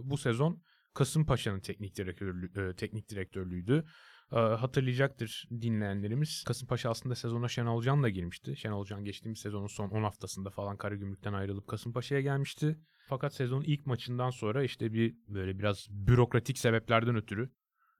bu 0.03 0.17
sezon 0.17 0.61
Kasımpaşa'nın 0.93 1.59
teknik 1.59 1.97
direktörlüğü, 1.97 2.75
teknik 2.75 3.09
direktörlüğüydü. 3.09 3.85
Hatırlayacaktır 4.29 5.47
dinleyenlerimiz. 5.51 6.43
Kasımpaşa 6.47 6.89
aslında 6.89 7.15
sezona 7.15 7.47
Şenol 7.47 7.81
Can 7.81 8.03
da 8.03 8.09
girmişti. 8.09 8.57
Şenol 8.57 8.85
Can 8.85 9.03
geçtiğimiz 9.03 9.39
sezonun 9.39 9.67
son 9.67 9.89
10 9.89 10.03
haftasında 10.03 10.49
falan 10.49 10.77
Karagümrük'ten 10.77 11.33
ayrılıp 11.33 11.67
Kasımpaşa'ya 11.67 12.21
gelmişti. 12.21 12.79
Fakat 13.07 13.33
sezonun 13.33 13.63
ilk 13.63 13.85
maçından 13.85 14.29
sonra 14.29 14.63
işte 14.63 14.93
bir 14.93 15.15
böyle 15.27 15.59
biraz 15.59 15.87
bürokratik 15.89 16.57
sebeplerden 16.57 17.15
ötürü 17.15 17.49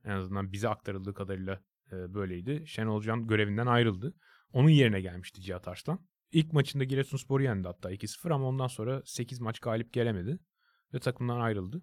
en 0.04 0.12
azından 0.12 0.52
bize 0.52 0.70
aktarıldığı 0.70 1.14
kadarıyla 1.14 1.62
böyleydi. 1.92 2.64
Şenol 2.68 3.02
Can 3.02 3.28
görevinden 3.28 3.68
ayrıldı. 3.68 4.14
Onun 4.54 4.70
yerine 4.70 5.02
gelmişti 5.02 5.42
Cihat 5.42 5.68
Arslan. 5.68 6.06
İlk 6.32 6.54
maçında 6.54 6.84
Giresunspor'u 6.84 7.44
yendi 7.44 7.68
hatta 7.68 7.94
2-0 7.94 8.34
ama 8.34 8.48
ondan 8.48 8.68
sonra 8.68 9.02
8 9.06 9.40
maç 9.40 9.60
galip 9.60 9.94
gelemedi 9.94 10.40
ve 10.94 11.00
takımdan 11.00 11.40
ayrıldı. 11.40 11.82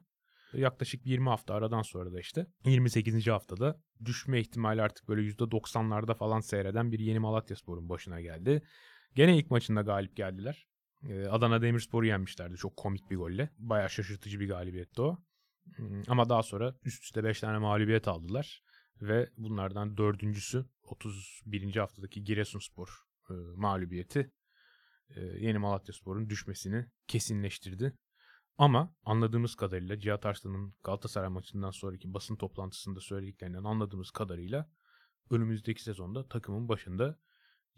Yaklaşık 0.52 1.06
20 1.06 1.28
hafta 1.28 1.54
aradan 1.54 1.82
sonra 1.82 2.12
da 2.12 2.20
işte 2.20 2.46
28. 2.64 3.26
haftada 3.26 3.80
düşme 4.04 4.40
ihtimali 4.40 4.82
artık 4.82 5.08
böyle 5.08 5.30
%90'larda 5.30 6.14
falan 6.14 6.40
seyreden 6.40 6.92
bir 6.92 6.98
yeni 6.98 7.18
Malatya 7.18 7.56
Spor'un 7.56 7.88
başına 7.88 8.20
geldi. 8.20 8.62
Gene 9.14 9.38
ilk 9.38 9.50
maçında 9.50 9.82
galip 9.82 10.16
geldiler. 10.16 10.66
Adana 11.30 11.62
Demirspor'u 11.62 12.06
yenmişlerdi 12.06 12.56
çok 12.56 12.76
komik 12.76 13.10
bir 13.10 13.16
golle. 13.16 13.50
Bayağı 13.58 13.90
şaşırtıcı 13.90 14.40
bir 14.40 14.48
galibiyetti 14.48 15.02
o. 15.02 15.18
Ama 16.08 16.28
daha 16.28 16.42
sonra 16.42 16.74
üst 16.84 17.04
üste 17.04 17.24
5 17.24 17.40
tane 17.40 17.58
mağlubiyet 17.58 18.08
aldılar. 18.08 18.62
Ve 19.02 19.30
bunlardan 19.36 19.96
dördüncüsü 19.96 20.64
31. 20.82 21.76
haftadaki 21.76 22.24
Giresunspor 22.24 22.88
e, 23.30 23.34
mağlubiyeti 23.56 24.30
e, 25.16 25.20
Yeni 25.20 25.58
Malatya 25.58 25.94
Spor'un 25.94 26.30
düşmesini 26.30 26.86
kesinleştirdi. 27.06 27.92
Ama 28.58 28.94
anladığımız 29.04 29.54
kadarıyla 29.54 29.98
Cihat 29.98 30.26
Arslan'ın 30.26 30.74
Galatasaray 30.84 31.28
maçından 31.28 31.70
sonraki 31.70 32.14
basın 32.14 32.36
toplantısında 32.36 33.00
söylediklerinden 33.00 33.64
anladığımız 33.64 34.10
kadarıyla 34.10 34.70
önümüzdeki 35.30 35.82
sezonda 35.82 36.28
takımın 36.28 36.68
başında 36.68 37.18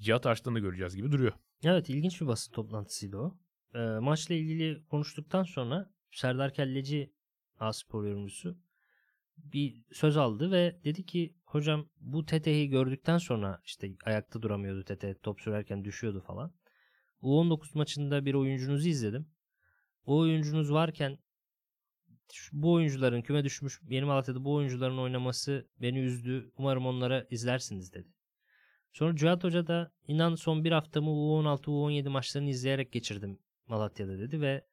Cihat 0.01 0.27
Arslan'ı 0.27 0.59
göreceğiz 0.59 0.97
gibi 0.97 1.13
duruyor. 1.13 1.33
Evet 1.63 1.91
ilginç 1.91 2.21
bir 2.21 2.27
basın 2.27 2.53
toplantısıydı 2.53 3.17
o. 3.17 3.39
E, 3.75 3.79
maçla 3.79 4.35
ilgili 4.35 4.87
konuştuktan 4.87 5.43
sonra 5.43 5.91
Serdar 6.13 6.55
Kelleci 6.55 7.13
A-Spor 7.59 8.05
yorumcusu 8.05 8.59
bir 9.37 9.85
söz 9.93 10.17
aldı 10.17 10.51
ve 10.51 10.81
dedi 10.85 11.07
ki 11.07 11.35
hocam 11.45 11.89
bu 12.01 12.27
Tete'yi 12.27 12.69
gördükten 12.69 13.19
sonra 13.19 13.61
işte 13.65 13.97
ayakta 14.05 14.43
duramıyordu 14.43 14.85
Tete 14.85 15.19
top 15.19 15.41
sürerken 15.41 15.85
düşüyordu 15.85 16.21
falan. 16.21 16.53
U19 17.23 17.79
maçında 17.79 18.25
bir 18.25 18.35
oyuncunuzu 18.35 18.89
izledim. 18.89 19.27
O 20.05 20.19
oyuncunuz 20.19 20.73
varken 20.73 21.19
bu 22.53 22.73
oyuncuların 22.73 23.23
küme 23.23 23.45
düşmüş 23.45 23.81
yeni 23.89 24.05
Malatya'da 24.05 24.45
bu 24.45 24.55
oyuncuların 24.55 24.99
oynaması 24.99 25.69
beni 25.81 25.99
üzdü. 25.99 26.53
Umarım 26.59 26.87
onlara 26.87 27.27
izlersiniz 27.31 27.93
dedi. 27.93 28.09
Sonra 28.93 29.17
Cihat 29.17 29.45
Hoca 29.45 29.67
da 29.67 29.93
inan 30.09 30.35
son 30.35 30.65
bir 30.65 30.73
haftamı 30.73 31.11
U16 31.11 31.65
U17 31.65 32.09
maçlarını 32.09 32.51
izleyerek 32.51 32.93
geçirdim 32.93 33.39
Malatya'da 33.67 34.19
dedi 34.19 34.41
ve 34.41 34.65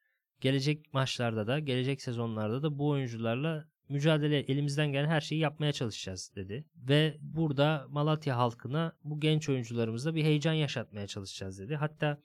gelecek 0.42 0.94
maçlarda 0.94 1.48
da 1.48 1.60
gelecek 1.60 2.02
sezonlarda 2.02 2.64
da 2.64 2.80
bu 2.80 2.90
oyuncularla 2.90 3.70
mücadele 3.90 4.40
elimizden 4.40 4.92
gelen 4.92 5.08
her 5.08 5.22
şeyi 5.22 5.42
yapmaya 5.42 5.74
çalışacağız 5.74 6.32
dedi. 6.36 6.66
Ve 6.76 7.18
burada 7.22 7.88
Malatya 7.90 8.38
halkına 8.38 8.98
bu 9.04 9.20
genç 9.20 9.50
oyuncularımızla 9.50 10.16
bir 10.16 10.24
heyecan 10.24 10.54
yaşatmaya 10.54 11.08
çalışacağız 11.08 11.60
dedi. 11.60 11.76
Hatta 11.76 12.22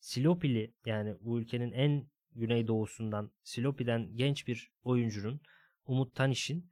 Silopili 0.00 0.74
yani 0.86 1.14
bu 1.20 1.40
ülkenin 1.40 1.72
en 1.72 2.06
güneydoğusundan 2.34 3.30
Silopi'den 3.42 4.16
genç 4.16 4.48
bir 4.48 4.70
oyuncunun 4.84 5.40
Umut 5.86 6.14
Taniş'in 6.14 6.70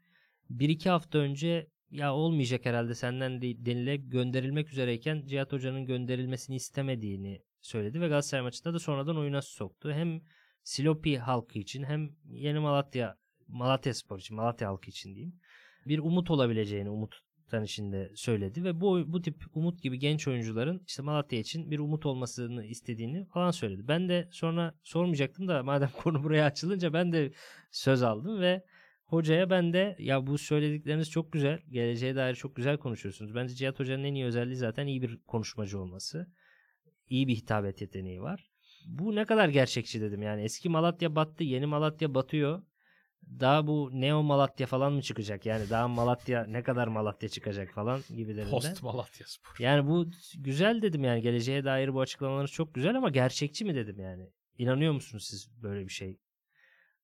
bir 0.50 0.68
iki 0.68 0.90
hafta 0.90 1.18
önce 1.18 1.66
ya 1.90 2.14
olmayacak 2.14 2.66
herhalde 2.66 2.94
senden 2.94 3.42
de 3.42 3.66
denile 3.66 3.96
gönderilmek 3.96 4.72
üzereyken 4.72 5.26
Cihat 5.26 5.52
Hoca'nın 5.52 5.86
gönderilmesini 5.86 6.56
istemediğini 6.56 7.42
söyledi 7.60 8.00
ve 8.00 8.08
Galatasaray 8.08 8.42
maçında 8.42 8.74
da 8.74 8.78
sonradan 8.78 9.18
oyuna 9.18 9.42
soktu. 9.42 9.92
Hem 9.92 10.20
Silopi 10.62 11.18
halkı 11.18 11.58
için 11.58 11.82
hem 11.82 12.10
Yeni 12.24 12.58
Malatya 12.58 13.16
Malatya 13.48 13.94
Spor 13.94 14.18
için, 14.18 14.36
Malatya 14.36 14.68
halkı 14.68 14.90
için 14.90 15.14
diyeyim. 15.14 15.40
Bir 15.86 15.98
umut 15.98 16.30
olabileceğini 16.30 16.90
Umut 16.90 17.14
Tanış'ın 17.52 18.14
söyledi 18.14 18.64
ve 18.64 18.80
bu 18.80 19.12
bu 19.12 19.22
tip 19.22 19.44
Umut 19.54 19.82
gibi 19.82 19.98
genç 19.98 20.28
oyuncuların 20.28 20.82
işte 20.86 21.02
Malatya 21.02 21.38
için 21.38 21.70
bir 21.70 21.78
umut 21.78 22.06
olmasını 22.06 22.64
istediğini 22.64 23.24
falan 23.24 23.50
söyledi. 23.50 23.88
Ben 23.88 24.08
de 24.08 24.28
sonra 24.30 24.74
sormayacaktım 24.82 25.48
da 25.48 25.62
madem 25.62 25.90
konu 26.02 26.24
buraya 26.24 26.46
açılınca 26.46 26.92
ben 26.92 27.12
de 27.12 27.32
söz 27.70 28.02
aldım 28.02 28.40
ve 28.40 28.64
hocaya 29.04 29.50
ben 29.50 29.72
de 29.72 29.96
ya 29.98 30.26
bu 30.26 30.38
söyledikleriniz 30.38 31.10
çok 31.10 31.32
güzel. 31.32 31.58
Geleceğe 31.70 32.16
dair 32.16 32.34
çok 32.34 32.56
güzel 32.56 32.78
konuşuyorsunuz. 32.78 33.34
Bence 33.34 33.54
Cihat 33.54 33.80
Hoca'nın 33.80 34.04
en 34.04 34.14
iyi 34.14 34.24
özelliği 34.24 34.56
zaten 34.56 34.86
iyi 34.86 35.02
bir 35.02 35.18
konuşmacı 35.26 35.80
olması. 35.80 36.26
İyi 37.08 37.28
bir 37.28 37.36
hitabet 37.36 37.80
yeteneği 37.80 38.22
var. 38.22 38.50
Bu 38.86 39.14
ne 39.14 39.24
kadar 39.24 39.48
gerçekçi 39.48 40.00
dedim. 40.00 40.22
Yani 40.22 40.42
eski 40.42 40.68
Malatya 40.68 41.16
battı, 41.16 41.44
yeni 41.44 41.66
Malatya 41.66 42.14
batıyor 42.14 42.62
daha 43.40 43.66
bu 43.66 43.90
Neo 43.92 44.22
Malatya 44.22 44.66
falan 44.66 44.92
mı 44.92 45.02
çıkacak? 45.02 45.46
Yani 45.46 45.70
daha 45.70 45.88
Malatya 45.88 46.44
ne 46.44 46.62
kadar 46.62 46.88
Malatya 46.88 47.28
çıkacak 47.28 47.72
falan 47.74 48.00
gibilerinden. 48.08 48.50
Post 48.50 48.82
Malatya 48.82 49.26
Spor. 49.26 49.56
Yani 49.58 49.88
bu 49.88 50.06
güzel 50.38 50.82
dedim 50.82 51.04
yani 51.04 51.22
geleceğe 51.22 51.64
dair 51.64 51.94
bu 51.94 52.00
açıklamalarınız 52.00 52.50
çok 52.50 52.74
güzel 52.74 52.96
ama 52.96 53.10
gerçekçi 53.10 53.64
mi 53.64 53.74
dedim 53.74 54.00
yani. 54.00 54.30
İnanıyor 54.58 54.92
musunuz 54.92 55.24
siz 55.24 55.62
böyle 55.62 55.84
bir 55.84 55.92
şey 55.92 56.18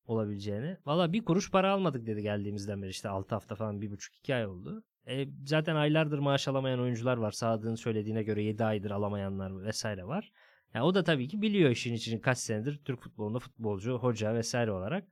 olabileceğine? 0.07 0.79
Valla 0.87 1.13
bir 1.13 1.25
kuruş 1.25 1.51
para 1.51 1.73
almadık 1.73 2.07
dedi 2.07 2.23
geldiğimizden 2.23 2.83
beri 2.83 2.91
işte 2.91 3.09
6 3.09 3.35
hafta 3.35 3.55
falan 3.55 3.81
1,5-2 3.81 4.35
ay 4.35 4.47
oldu. 4.47 4.85
E, 5.07 5.29
zaten 5.47 5.77
aylardır 5.77 6.19
maaş 6.19 6.49
alamayan 6.49 6.81
oyuncular 6.81 7.17
var. 7.17 7.31
Sadık'ın 7.31 7.75
söylediğine 7.75 8.23
göre 8.23 8.43
7 8.43 8.65
aydır 8.65 8.91
alamayanlar 8.91 9.65
vesaire 9.65 10.05
var. 10.05 10.33
Yani 10.75 10.85
o 10.85 10.95
da 10.95 11.05
tabii 11.05 11.29
ki 11.29 11.43
biliyor 11.43 11.71
işin 11.71 11.95
için 11.95 12.19
kaç 12.19 12.39
senedir 12.39 12.81
Türk 12.85 13.01
futbolunda 13.01 13.39
futbolcu, 13.39 13.99
hoca 13.99 14.35
vesaire 14.35 14.73
olarak. 14.73 15.05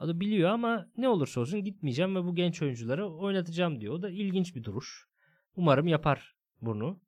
O 0.00 0.08
da 0.08 0.20
biliyor 0.20 0.50
ama 0.50 0.90
ne 0.96 1.08
olursa 1.08 1.40
olsun 1.40 1.64
gitmeyeceğim 1.64 2.16
ve 2.16 2.24
bu 2.24 2.34
genç 2.34 2.62
oyuncuları 2.62 3.08
oynatacağım 3.08 3.80
diyor. 3.80 3.94
O 3.94 4.02
da 4.02 4.10
ilginç 4.10 4.56
bir 4.56 4.64
duruş. 4.64 5.06
Umarım 5.56 5.86
yapar 5.86 6.34
bunu. 6.60 7.00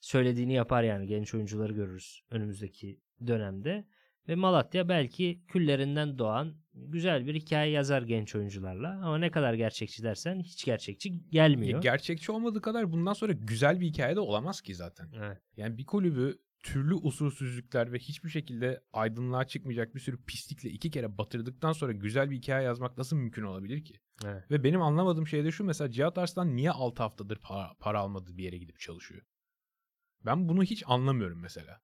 Söylediğini 0.00 0.52
yapar 0.52 0.82
yani 0.82 1.06
genç 1.06 1.34
oyuncuları 1.34 1.72
görürüz 1.72 2.22
önümüzdeki 2.30 3.00
dönemde. 3.26 3.86
Ve 4.28 4.34
Malatya 4.34 4.88
belki 4.88 5.42
küllerinden 5.48 6.18
doğan 6.18 6.54
güzel 6.74 7.26
bir 7.26 7.34
hikaye 7.34 7.72
yazar 7.72 8.02
genç 8.02 8.34
oyuncularla. 8.34 8.88
Ama 8.88 9.18
ne 9.18 9.30
kadar 9.30 9.54
gerçekçi 9.54 10.02
dersen 10.02 10.40
hiç 10.40 10.64
gerçekçi 10.64 11.30
gelmiyor. 11.30 11.82
Gerçekçi 11.82 12.32
olmadığı 12.32 12.60
kadar 12.60 12.92
bundan 12.92 13.12
sonra 13.12 13.32
güzel 13.32 13.80
bir 13.80 13.86
hikaye 13.86 14.16
de 14.16 14.20
olamaz 14.20 14.60
ki 14.60 14.74
zaten. 14.74 15.08
Evet. 15.16 15.38
Yani 15.56 15.78
bir 15.78 15.86
kulübü 15.86 16.38
türlü 16.62 16.94
usulsüzlükler 16.94 17.92
ve 17.92 17.98
hiçbir 17.98 18.28
şekilde 18.28 18.84
aydınlığa 18.92 19.46
çıkmayacak 19.46 19.94
bir 19.94 20.00
sürü 20.00 20.24
pislikle 20.24 20.70
iki 20.70 20.90
kere 20.90 21.18
batırdıktan 21.18 21.72
sonra 21.72 21.92
güzel 21.92 22.30
bir 22.30 22.36
hikaye 22.36 22.64
yazmak 22.64 22.98
nasıl 22.98 23.16
mümkün 23.16 23.42
olabilir 23.42 23.84
ki? 23.84 23.94
Evet. 24.24 24.50
Ve 24.50 24.64
benim 24.64 24.82
anlamadığım 24.82 25.26
şey 25.26 25.44
de 25.44 25.52
şu 25.52 25.64
mesela 25.64 25.90
Cihat 25.90 26.18
Arslan 26.18 26.56
niye 26.56 26.70
6 26.70 27.02
haftadır 27.02 27.38
para, 27.38 27.74
para 27.80 28.00
almadığı 28.00 28.36
bir 28.36 28.44
yere 28.44 28.58
gidip 28.58 28.80
çalışıyor? 28.80 29.22
Ben 30.24 30.48
bunu 30.48 30.62
hiç 30.62 30.82
anlamıyorum 30.86 31.40
mesela. 31.40 31.80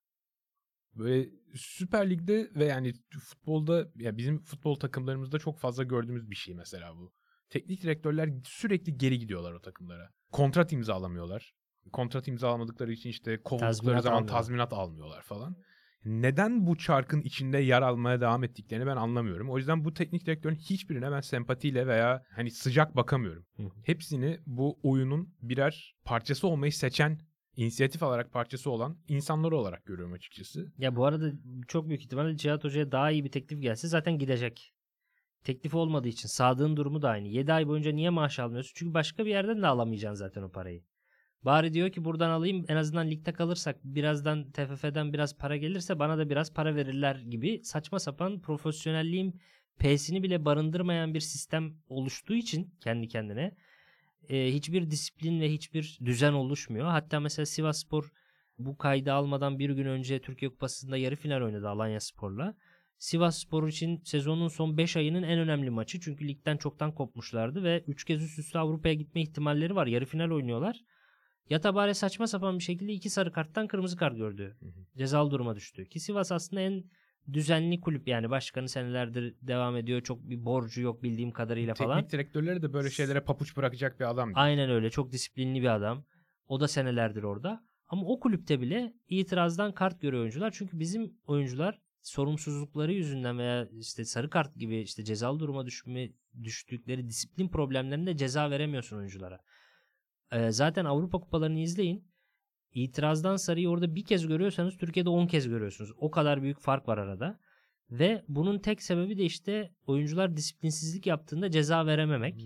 Böyle 0.95 1.31
Süper 1.55 2.11
Lig'de 2.11 2.51
ve 2.55 2.65
yani 2.65 2.95
futbolda 3.21 3.89
ya 3.97 4.17
bizim 4.17 4.39
futbol 4.39 4.75
takımlarımızda 4.75 5.39
çok 5.39 5.59
fazla 5.59 5.85
gördüğümüz 5.85 6.31
bir 6.31 6.37
şey 6.37 6.55
mesela 6.55 6.97
bu. 6.97 7.13
Teknik 7.51 7.83
direktörler 7.83 8.31
sürekli 8.45 8.99
geri 8.99 9.19
gidiyorlar 9.19 9.53
o 9.53 9.61
takımlara. 9.61 10.11
Kontrat 10.33 10.73
imzalamıyorlar. 10.73 11.55
Kontrat 11.93 12.29
imzalamadıkları 12.29 12.93
için 12.93 13.11
işte 13.11 13.37
kovuldukları 13.43 13.71
Tazminat 13.71 14.03
zaman 14.03 14.17
almıyorlar. 14.17 14.39
tazminat 14.39 14.73
almıyorlar 14.73 15.23
falan. 15.23 15.57
Neden 16.05 16.67
bu 16.67 16.77
çarkın 16.79 17.21
içinde 17.21 17.59
yer 17.59 17.83
almaya 17.83 18.21
devam 18.21 18.45
ettiklerini 18.45 18.87
ben 18.87 18.97
anlamıyorum. 18.97 19.51
O 19.51 19.59
yüzden 19.59 19.85
bu 19.85 19.95
teknik 19.95 20.27
direktörün 20.27 20.55
hiçbirine 20.55 21.13
ben 21.13 21.21
sempatiyle 21.21 21.87
veya 21.87 22.23
hani 22.37 22.51
sıcak 22.51 22.97
bakamıyorum. 22.97 23.45
Hı. 23.57 23.63
Hepsini 23.85 24.39
bu 24.47 24.79
oyunun 24.83 25.35
birer 25.43 25.95
parçası 26.05 26.49
olmayı 26.49 26.73
seçen, 26.73 27.19
inisiyatif 27.57 28.03
alarak 28.03 28.33
parçası 28.33 28.71
olan 28.71 28.99
insanları 29.09 29.57
olarak 29.57 29.87
görüyorum 29.87 30.13
açıkçası. 30.13 30.73
Ya 30.79 30.97
bu 30.97 31.05
arada 31.05 31.33
çok 31.69 31.89
büyük 31.89 32.03
ihtimalle 32.03 32.37
Cihat 32.37 32.65
Hoca'ya 32.65 32.93
daha 32.93 33.11
iyi 33.11 33.25
bir 33.25 33.31
teklif 33.33 33.63
gelse 33.63 33.89
zaten 33.89 34.19
gidecek. 34.19 34.75
Teklif 35.45 35.75
olmadığı 35.75 36.09
için 36.09 36.29
Sadık'ın 36.29 36.77
durumu 36.77 37.03
da 37.03 37.09
aynı. 37.09 37.29
7 37.29 37.53
ay 37.53 37.67
boyunca 37.69 37.93
niye 37.93 38.11
maaş 38.11 38.39
almıyorsun? 38.39 38.73
Çünkü 38.77 38.95
başka 38.95 39.25
bir 39.25 39.31
yerden 39.31 39.63
de 39.63 39.67
alamayacaksın 39.67 40.19
zaten 40.25 40.43
o 40.43 40.51
parayı. 40.51 40.83
Bari 41.43 41.73
diyor 41.73 41.91
ki 41.91 42.05
buradan 42.05 42.31
alayım 42.31 42.65
en 42.69 42.77
azından 42.77 43.11
ligde 43.11 43.33
kalırsak 43.33 43.77
birazdan 43.85 44.51
TFF'den 44.51 45.13
biraz 45.13 45.39
para 45.39 45.57
gelirse 45.57 45.99
bana 45.99 46.19
da 46.19 46.31
biraz 46.31 46.55
para 46.55 46.77
verirler 46.77 47.17
gibi 47.17 47.61
saçma 47.65 47.99
sapan 47.99 48.41
profesyonelliğin 48.41 49.41
P'sini 49.79 50.23
bile 50.23 50.45
barındırmayan 50.45 51.15
bir 51.15 51.21
sistem 51.21 51.75
oluştuğu 51.89 52.35
için 52.35 52.75
kendi 52.81 53.09
kendine 53.09 53.55
e, 54.29 54.53
hiçbir 54.55 54.91
disiplin 54.91 55.41
ve 55.41 55.53
hiçbir 55.53 55.99
düzen 56.05 56.33
oluşmuyor. 56.33 56.87
Hatta 56.87 57.21
mesela 57.21 57.47
Sivasspor 57.47 58.13
bu 58.59 58.79
kaydı 58.79 59.13
almadan 59.13 59.59
bir 59.59 59.71
gün 59.71 59.87
önce 59.87 60.21
Türkiye 60.21 60.51
Kupası'nda 60.51 60.97
yarı 60.97 61.17
final 61.17 61.43
oynadı 61.43 61.69
Alanya 61.69 62.01
Spor'la. 62.01 62.55
Sivas 62.99 63.39
Spor 63.39 63.69
için 63.69 64.01
sezonun 64.05 64.49
son 64.49 64.77
5 64.77 64.97
ayının 64.97 65.23
en 65.23 65.39
önemli 65.39 65.71
maçı. 65.71 66.01
Çünkü 66.01 66.29
ligden 66.29 66.57
çoktan 66.57 66.93
kopmuşlardı 66.93 67.63
ve 67.63 67.85
3 67.87 68.05
kez 68.05 68.23
üst 68.23 68.39
üste 68.39 68.59
Avrupa'ya 68.59 68.95
gitme 68.95 69.23
ihtimalleri 69.23 69.75
var. 69.75 69.87
Yarı 69.87 70.05
final 70.05 70.31
oynuyorlar. 70.31 70.81
Yatabare 71.51 71.95
saçma 71.95 72.27
sapan 72.27 72.59
bir 72.59 72.65
şekilde 72.65 72.93
iki 72.93 73.11
sarı 73.11 73.33
karttan 73.33 73.67
kırmızı 73.67 73.97
kart 73.97 74.17
gördü. 74.17 74.57
Hı 74.61 74.67
hı. 74.67 74.99
Cezalı 74.99 75.31
duruma 75.31 75.57
düştü. 75.57 75.89
Ki 75.89 76.01
Sivas 76.01 76.33
aslında 76.33 76.63
en 76.63 76.85
düzenli 77.33 77.81
kulüp 77.81 78.09
yani 78.09 78.31
başkanı 78.31 78.69
senelerdir 78.69 79.35
devam 79.43 79.77
ediyor. 79.77 80.03
Çok 80.03 80.31
bir 80.31 80.45
borcu 80.45 80.83
yok 80.83 81.03
bildiğim 81.03 81.31
kadarıyla 81.31 81.75
falan. 81.75 81.97
Teknik 81.97 82.13
direktörleri 82.13 82.63
de 82.63 82.73
böyle 82.73 82.91
şeylere 82.91 83.21
papuç 83.21 83.57
bırakacak 83.57 84.01
bir 84.01 84.11
adam. 84.11 84.33
Aynen 84.35 84.71
öyle. 84.71 84.91
Çok 84.91 85.13
disiplinli 85.13 85.63
bir 85.63 85.75
adam. 85.75 86.05
O 86.49 86.61
da 86.61 86.69
senelerdir 86.69 87.23
orada. 87.23 87.65
Ama 87.89 88.03
o 88.07 88.21
kulüpte 88.21 88.61
bile 88.61 88.95
itirazdan 89.09 89.73
kart 89.73 90.01
görüyor 90.01 90.23
oyuncular. 90.23 90.51
Çünkü 90.51 90.81
bizim 90.81 91.13
oyuncular 91.27 91.79
sorumsuzlukları 92.03 92.93
yüzünden 92.93 93.39
veya 93.39 93.69
işte 93.81 94.05
sarı 94.05 94.31
kart 94.31 94.57
gibi 94.57 94.81
işte 94.81 95.05
cezalı 95.05 95.41
duruma 95.41 95.67
düşme, 95.67 96.11
düştükleri 96.43 97.09
disiplin 97.09 97.49
problemlerinde 97.49 98.17
ceza 98.17 98.51
veremiyorsun 98.51 98.97
oyunculara. 98.97 99.41
Ee, 100.33 100.51
zaten 100.51 100.85
Avrupa 100.85 101.21
kupalarını 101.21 101.59
izleyin. 101.59 102.05
İtirazdan 102.75 103.37
sarıyı 103.37 103.71
orada 103.71 103.95
bir 103.95 104.05
kez 104.05 104.27
görüyorsanız 104.27 104.77
Türkiye'de 104.77 105.09
10 105.09 105.27
kez 105.27 105.49
görüyorsunuz. 105.49 105.93
O 105.99 106.11
kadar 106.11 106.43
büyük 106.43 106.61
fark 106.61 106.89
var 106.89 106.99
arada. 106.99 107.39
Ve 107.91 108.25
bunun 108.29 108.59
tek 108.59 108.83
sebebi 108.83 109.19
de 109.19 109.25
işte 109.25 109.71
oyuncular 109.87 110.37
disiplinsizlik 110.37 111.07
yaptığında 111.07 111.51
ceza 111.51 111.87
verememek. 111.87 112.39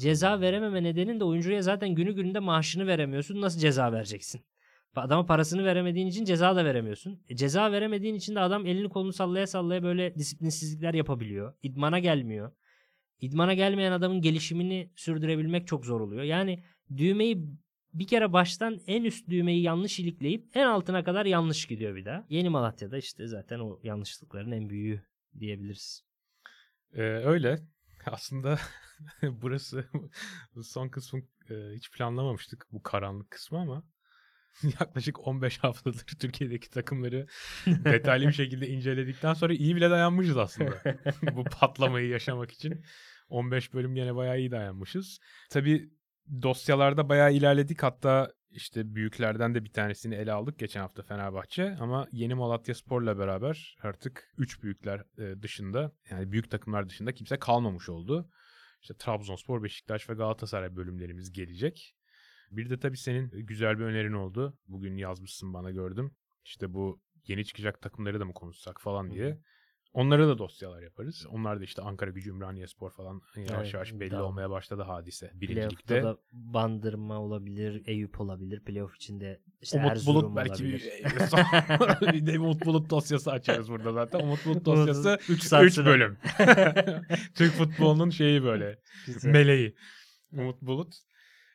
Ceza 0.00 0.40
verememe 0.40 0.82
nedenin 0.82 1.20
de 1.20 1.24
oyuncuya 1.24 1.62
zaten 1.62 1.94
günü 1.94 2.12
gününde 2.12 2.38
maaşını 2.38 2.86
veremiyorsun. 2.86 3.40
Nasıl 3.40 3.60
ceza 3.60 3.92
vereceksin? 3.92 4.40
Adama 4.96 5.26
parasını 5.26 5.64
veremediğin 5.64 6.06
için 6.06 6.24
ceza 6.24 6.56
da 6.56 6.64
veremiyorsun. 6.64 7.20
E, 7.28 7.36
ceza 7.36 7.72
veremediğin 7.72 8.14
için 8.14 8.34
de 8.34 8.40
adam 8.40 8.66
elini 8.66 8.88
kolunu 8.88 9.12
sallaya 9.12 9.46
sallaya 9.46 9.82
böyle 9.82 10.14
disiplinsizlikler 10.14 10.94
yapabiliyor. 10.94 11.54
İdmana 11.62 11.98
gelmiyor. 11.98 12.52
İdmana 13.20 13.54
gelmeyen 13.54 13.92
adamın 13.92 14.20
gelişimini 14.20 14.90
sürdürebilmek 14.96 15.66
çok 15.66 15.86
zor 15.86 16.00
oluyor. 16.00 16.22
Yani 16.22 16.62
düğmeyi 16.96 17.44
bir 17.94 18.06
kere 18.06 18.32
baştan 18.32 18.80
en 18.86 19.04
üst 19.04 19.28
düğmeyi 19.30 19.62
yanlış 19.62 20.00
ilikleyip 20.00 20.44
en 20.54 20.66
altına 20.66 21.04
kadar 21.04 21.26
yanlış 21.26 21.66
gidiyor 21.66 21.96
bir 21.96 22.04
daha. 22.04 22.26
Yeni 22.28 22.48
Malatya'da 22.48 22.98
işte 22.98 23.26
zaten 23.26 23.58
o 23.58 23.80
yanlışlıkların 23.82 24.52
en 24.52 24.68
büyüğü 24.68 25.02
diyebiliriz. 25.40 26.02
Ee, 26.92 27.02
öyle. 27.02 27.58
Aslında 28.06 28.58
burası 29.22 29.88
son 30.62 30.88
kısmı 30.88 31.20
e, 31.50 31.54
hiç 31.74 31.90
planlamamıştık 31.90 32.66
bu 32.72 32.82
karanlık 32.82 33.30
kısmı 33.30 33.58
ama 33.58 33.82
yaklaşık 34.80 35.26
15 35.26 35.58
haftadır 35.58 36.04
Türkiye'deki 36.20 36.70
takımları 36.70 37.26
detaylı 37.66 38.26
bir 38.26 38.32
şekilde 38.32 38.68
inceledikten 38.68 39.34
sonra 39.34 39.54
iyi 39.54 39.76
bile 39.76 39.90
dayanmışız 39.90 40.36
aslında. 40.36 40.82
bu 41.32 41.44
patlamayı 41.44 42.08
yaşamak 42.08 42.50
için 42.50 42.84
15 43.28 43.74
bölüm 43.74 43.96
yine 43.96 44.14
bayağı 44.14 44.38
iyi 44.38 44.50
dayanmışız. 44.50 45.18
Tabii 45.50 45.90
dosyalarda 46.42 47.08
bayağı 47.08 47.32
ilerledik 47.32 47.82
hatta 47.82 48.32
işte 48.50 48.94
büyüklerden 48.94 49.54
de 49.54 49.64
bir 49.64 49.72
tanesini 49.72 50.14
ele 50.14 50.32
aldık 50.32 50.58
geçen 50.58 50.80
hafta 50.80 51.02
Fenerbahçe 51.02 51.76
ama 51.80 52.08
yeni 52.12 52.34
Malatya 52.34 52.74
Spor'la 52.74 53.18
beraber 53.18 53.76
artık 53.82 54.34
3 54.38 54.62
büyükler 54.62 55.04
e, 55.18 55.42
dışında 55.42 55.92
yani 56.10 56.32
büyük 56.32 56.50
takımlar 56.50 56.88
dışında 56.88 57.12
kimse 57.12 57.38
kalmamış 57.38 57.88
oldu. 57.88 58.30
İşte 58.82 58.94
Trabzonspor, 58.94 59.62
Beşiktaş 59.62 60.10
ve 60.10 60.14
Galatasaray 60.14 60.76
bölümlerimiz 60.76 61.32
gelecek. 61.32 61.94
Bir 62.50 62.70
de 62.70 62.78
tabii 62.78 62.96
senin 62.96 63.30
güzel 63.30 63.78
bir 63.78 63.84
önerin 63.84 64.12
oldu. 64.12 64.58
Bugün 64.68 64.96
yazmışsın 64.96 65.54
bana 65.54 65.70
gördüm. 65.70 66.16
İşte 66.44 66.72
bu 66.72 67.00
yeni 67.26 67.44
çıkacak 67.44 67.80
takımları 67.80 68.20
da 68.20 68.24
mı 68.24 68.34
konuşsak 68.34 68.80
falan 68.80 69.10
diye. 69.10 69.38
Onlara 69.96 70.28
da 70.28 70.38
dosyalar 70.38 70.82
yaparız. 70.82 71.26
Onlar 71.30 71.60
da 71.60 71.64
işte 71.64 71.82
Ankara 71.82 72.10
Gücü, 72.10 72.30
Ümraniye 72.30 72.66
Spor 72.66 72.90
falan 72.90 73.22
yavaş 73.36 73.50
Evet, 73.50 73.74
yavaş 73.74 73.92
belli 73.92 74.10
tamam. 74.10 74.26
olmaya 74.26 74.50
başladı 74.50 74.82
hadise. 74.82 75.30
Birincilikte. 75.34 76.02
da 76.02 76.18
bandırma 76.32 77.20
olabilir, 77.20 77.82
Eyüp 77.86 78.20
olabilir. 78.20 78.60
Playoff 78.60 78.96
içinde 78.96 79.40
işte 79.60 79.78
Umut 79.78 79.90
Erzurum 79.90 80.22
Bulut 80.22 80.36
belki 80.36 80.64
bir, 80.64 80.82
olabilir. 80.82 82.12
bir 82.12 82.26
de 82.26 82.38
Umut 82.38 82.66
Bulut 82.66 82.90
dosyası 82.90 83.30
açarız 83.30 83.68
burada 83.68 83.92
zaten. 83.92 84.20
Umut 84.20 84.46
Bulut 84.46 84.64
dosyası 84.64 85.18
3 85.28 85.52
3 85.52 85.78
bölüm. 85.78 86.18
Türk 87.34 87.52
futbolunun 87.52 88.10
şeyi 88.10 88.42
böyle. 88.42 88.78
Meleği. 89.24 89.74
Umut 90.32 90.62
Bulut. 90.62 90.94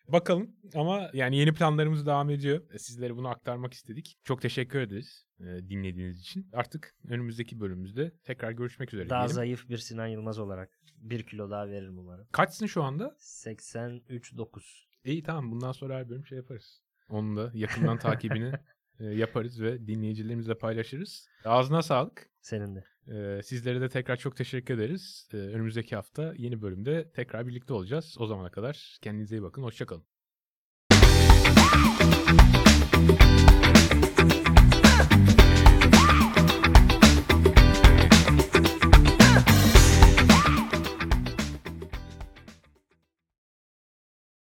Bakalım 0.08 0.56
ama 0.76 1.10
yani 1.14 1.38
yeni 1.38 1.54
planlarımız 1.54 2.06
devam 2.06 2.30
ediyor. 2.30 2.62
E, 2.74 2.80
Sizlere 2.80 3.16
bunu 3.16 3.28
aktarmak 3.28 3.74
istedik. 3.74 4.18
Çok 4.24 4.42
teşekkür 4.42 4.80
ederiz 4.80 5.26
e, 5.31 5.31
dinlediğiniz 5.70 6.20
için. 6.22 6.48
Artık 6.54 6.96
önümüzdeki 7.08 7.60
bölümümüzde 7.60 8.12
tekrar 8.24 8.52
görüşmek 8.52 8.94
üzere 8.94 9.10
Daha 9.10 9.20
diyelim. 9.20 9.36
zayıf 9.36 9.70
bir 9.70 9.78
Sinan 9.78 10.08
Yılmaz 10.08 10.40
olarak 10.40 10.70
bir 10.98 11.24
kilo 11.24 11.50
daha 11.50 11.70
veririm 11.70 11.98
umarım. 11.98 12.28
Kaçsın 12.32 12.66
şu 12.66 12.84
anda? 12.84 13.16
83-9. 13.20 14.62
İyi 15.06 15.24
tamam 15.24 15.52
bundan 15.52 15.72
sonra 15.72 15.96
her 15.96 16.10
bölüm 16.10 16.26
şey 16.26 16.38
yaparız. 16.38 16.82
Onun 17.10 17.38
da 17.38 17.52
yakından 17.54 17.98
takibini 17.98 18.54
e, 19.00 19.06
yaparız 19.06 19.62
ve 19.62 19.88
dinleyicilerimizle 19.88 20.58
paylaşırız. 20.58 21.28
Ağzına 21.46 21.82
sağlık. 21.82 22.30
Senin 22.42 22.76
de. 22.76 22.84
Ee, 23.08 23.42
sizlere 23.44 23.82
de 23.82 23.90
tekrar 23.90 24.16
çok 24.16 24.36
teşekkür 24.38 24.74
ederiz. 24.74 25.30
Önümüzdeki 25.34 25.96
hafta 25.96 26.34
yeni 26.38 26.62
bölümde 26.62 27.12
tekrar 27.12 27.48
birlikte 27.48 27.74
olacağız. 27.74 28.16
O 28.20 28.26
zamana 28.26 28.52
kadar 28.52 28.98
kendinize 29.02 29.36
iyi 29.38 29.42
bakın. 29.44 29.64
Hoşçakalın. 29.64 30.06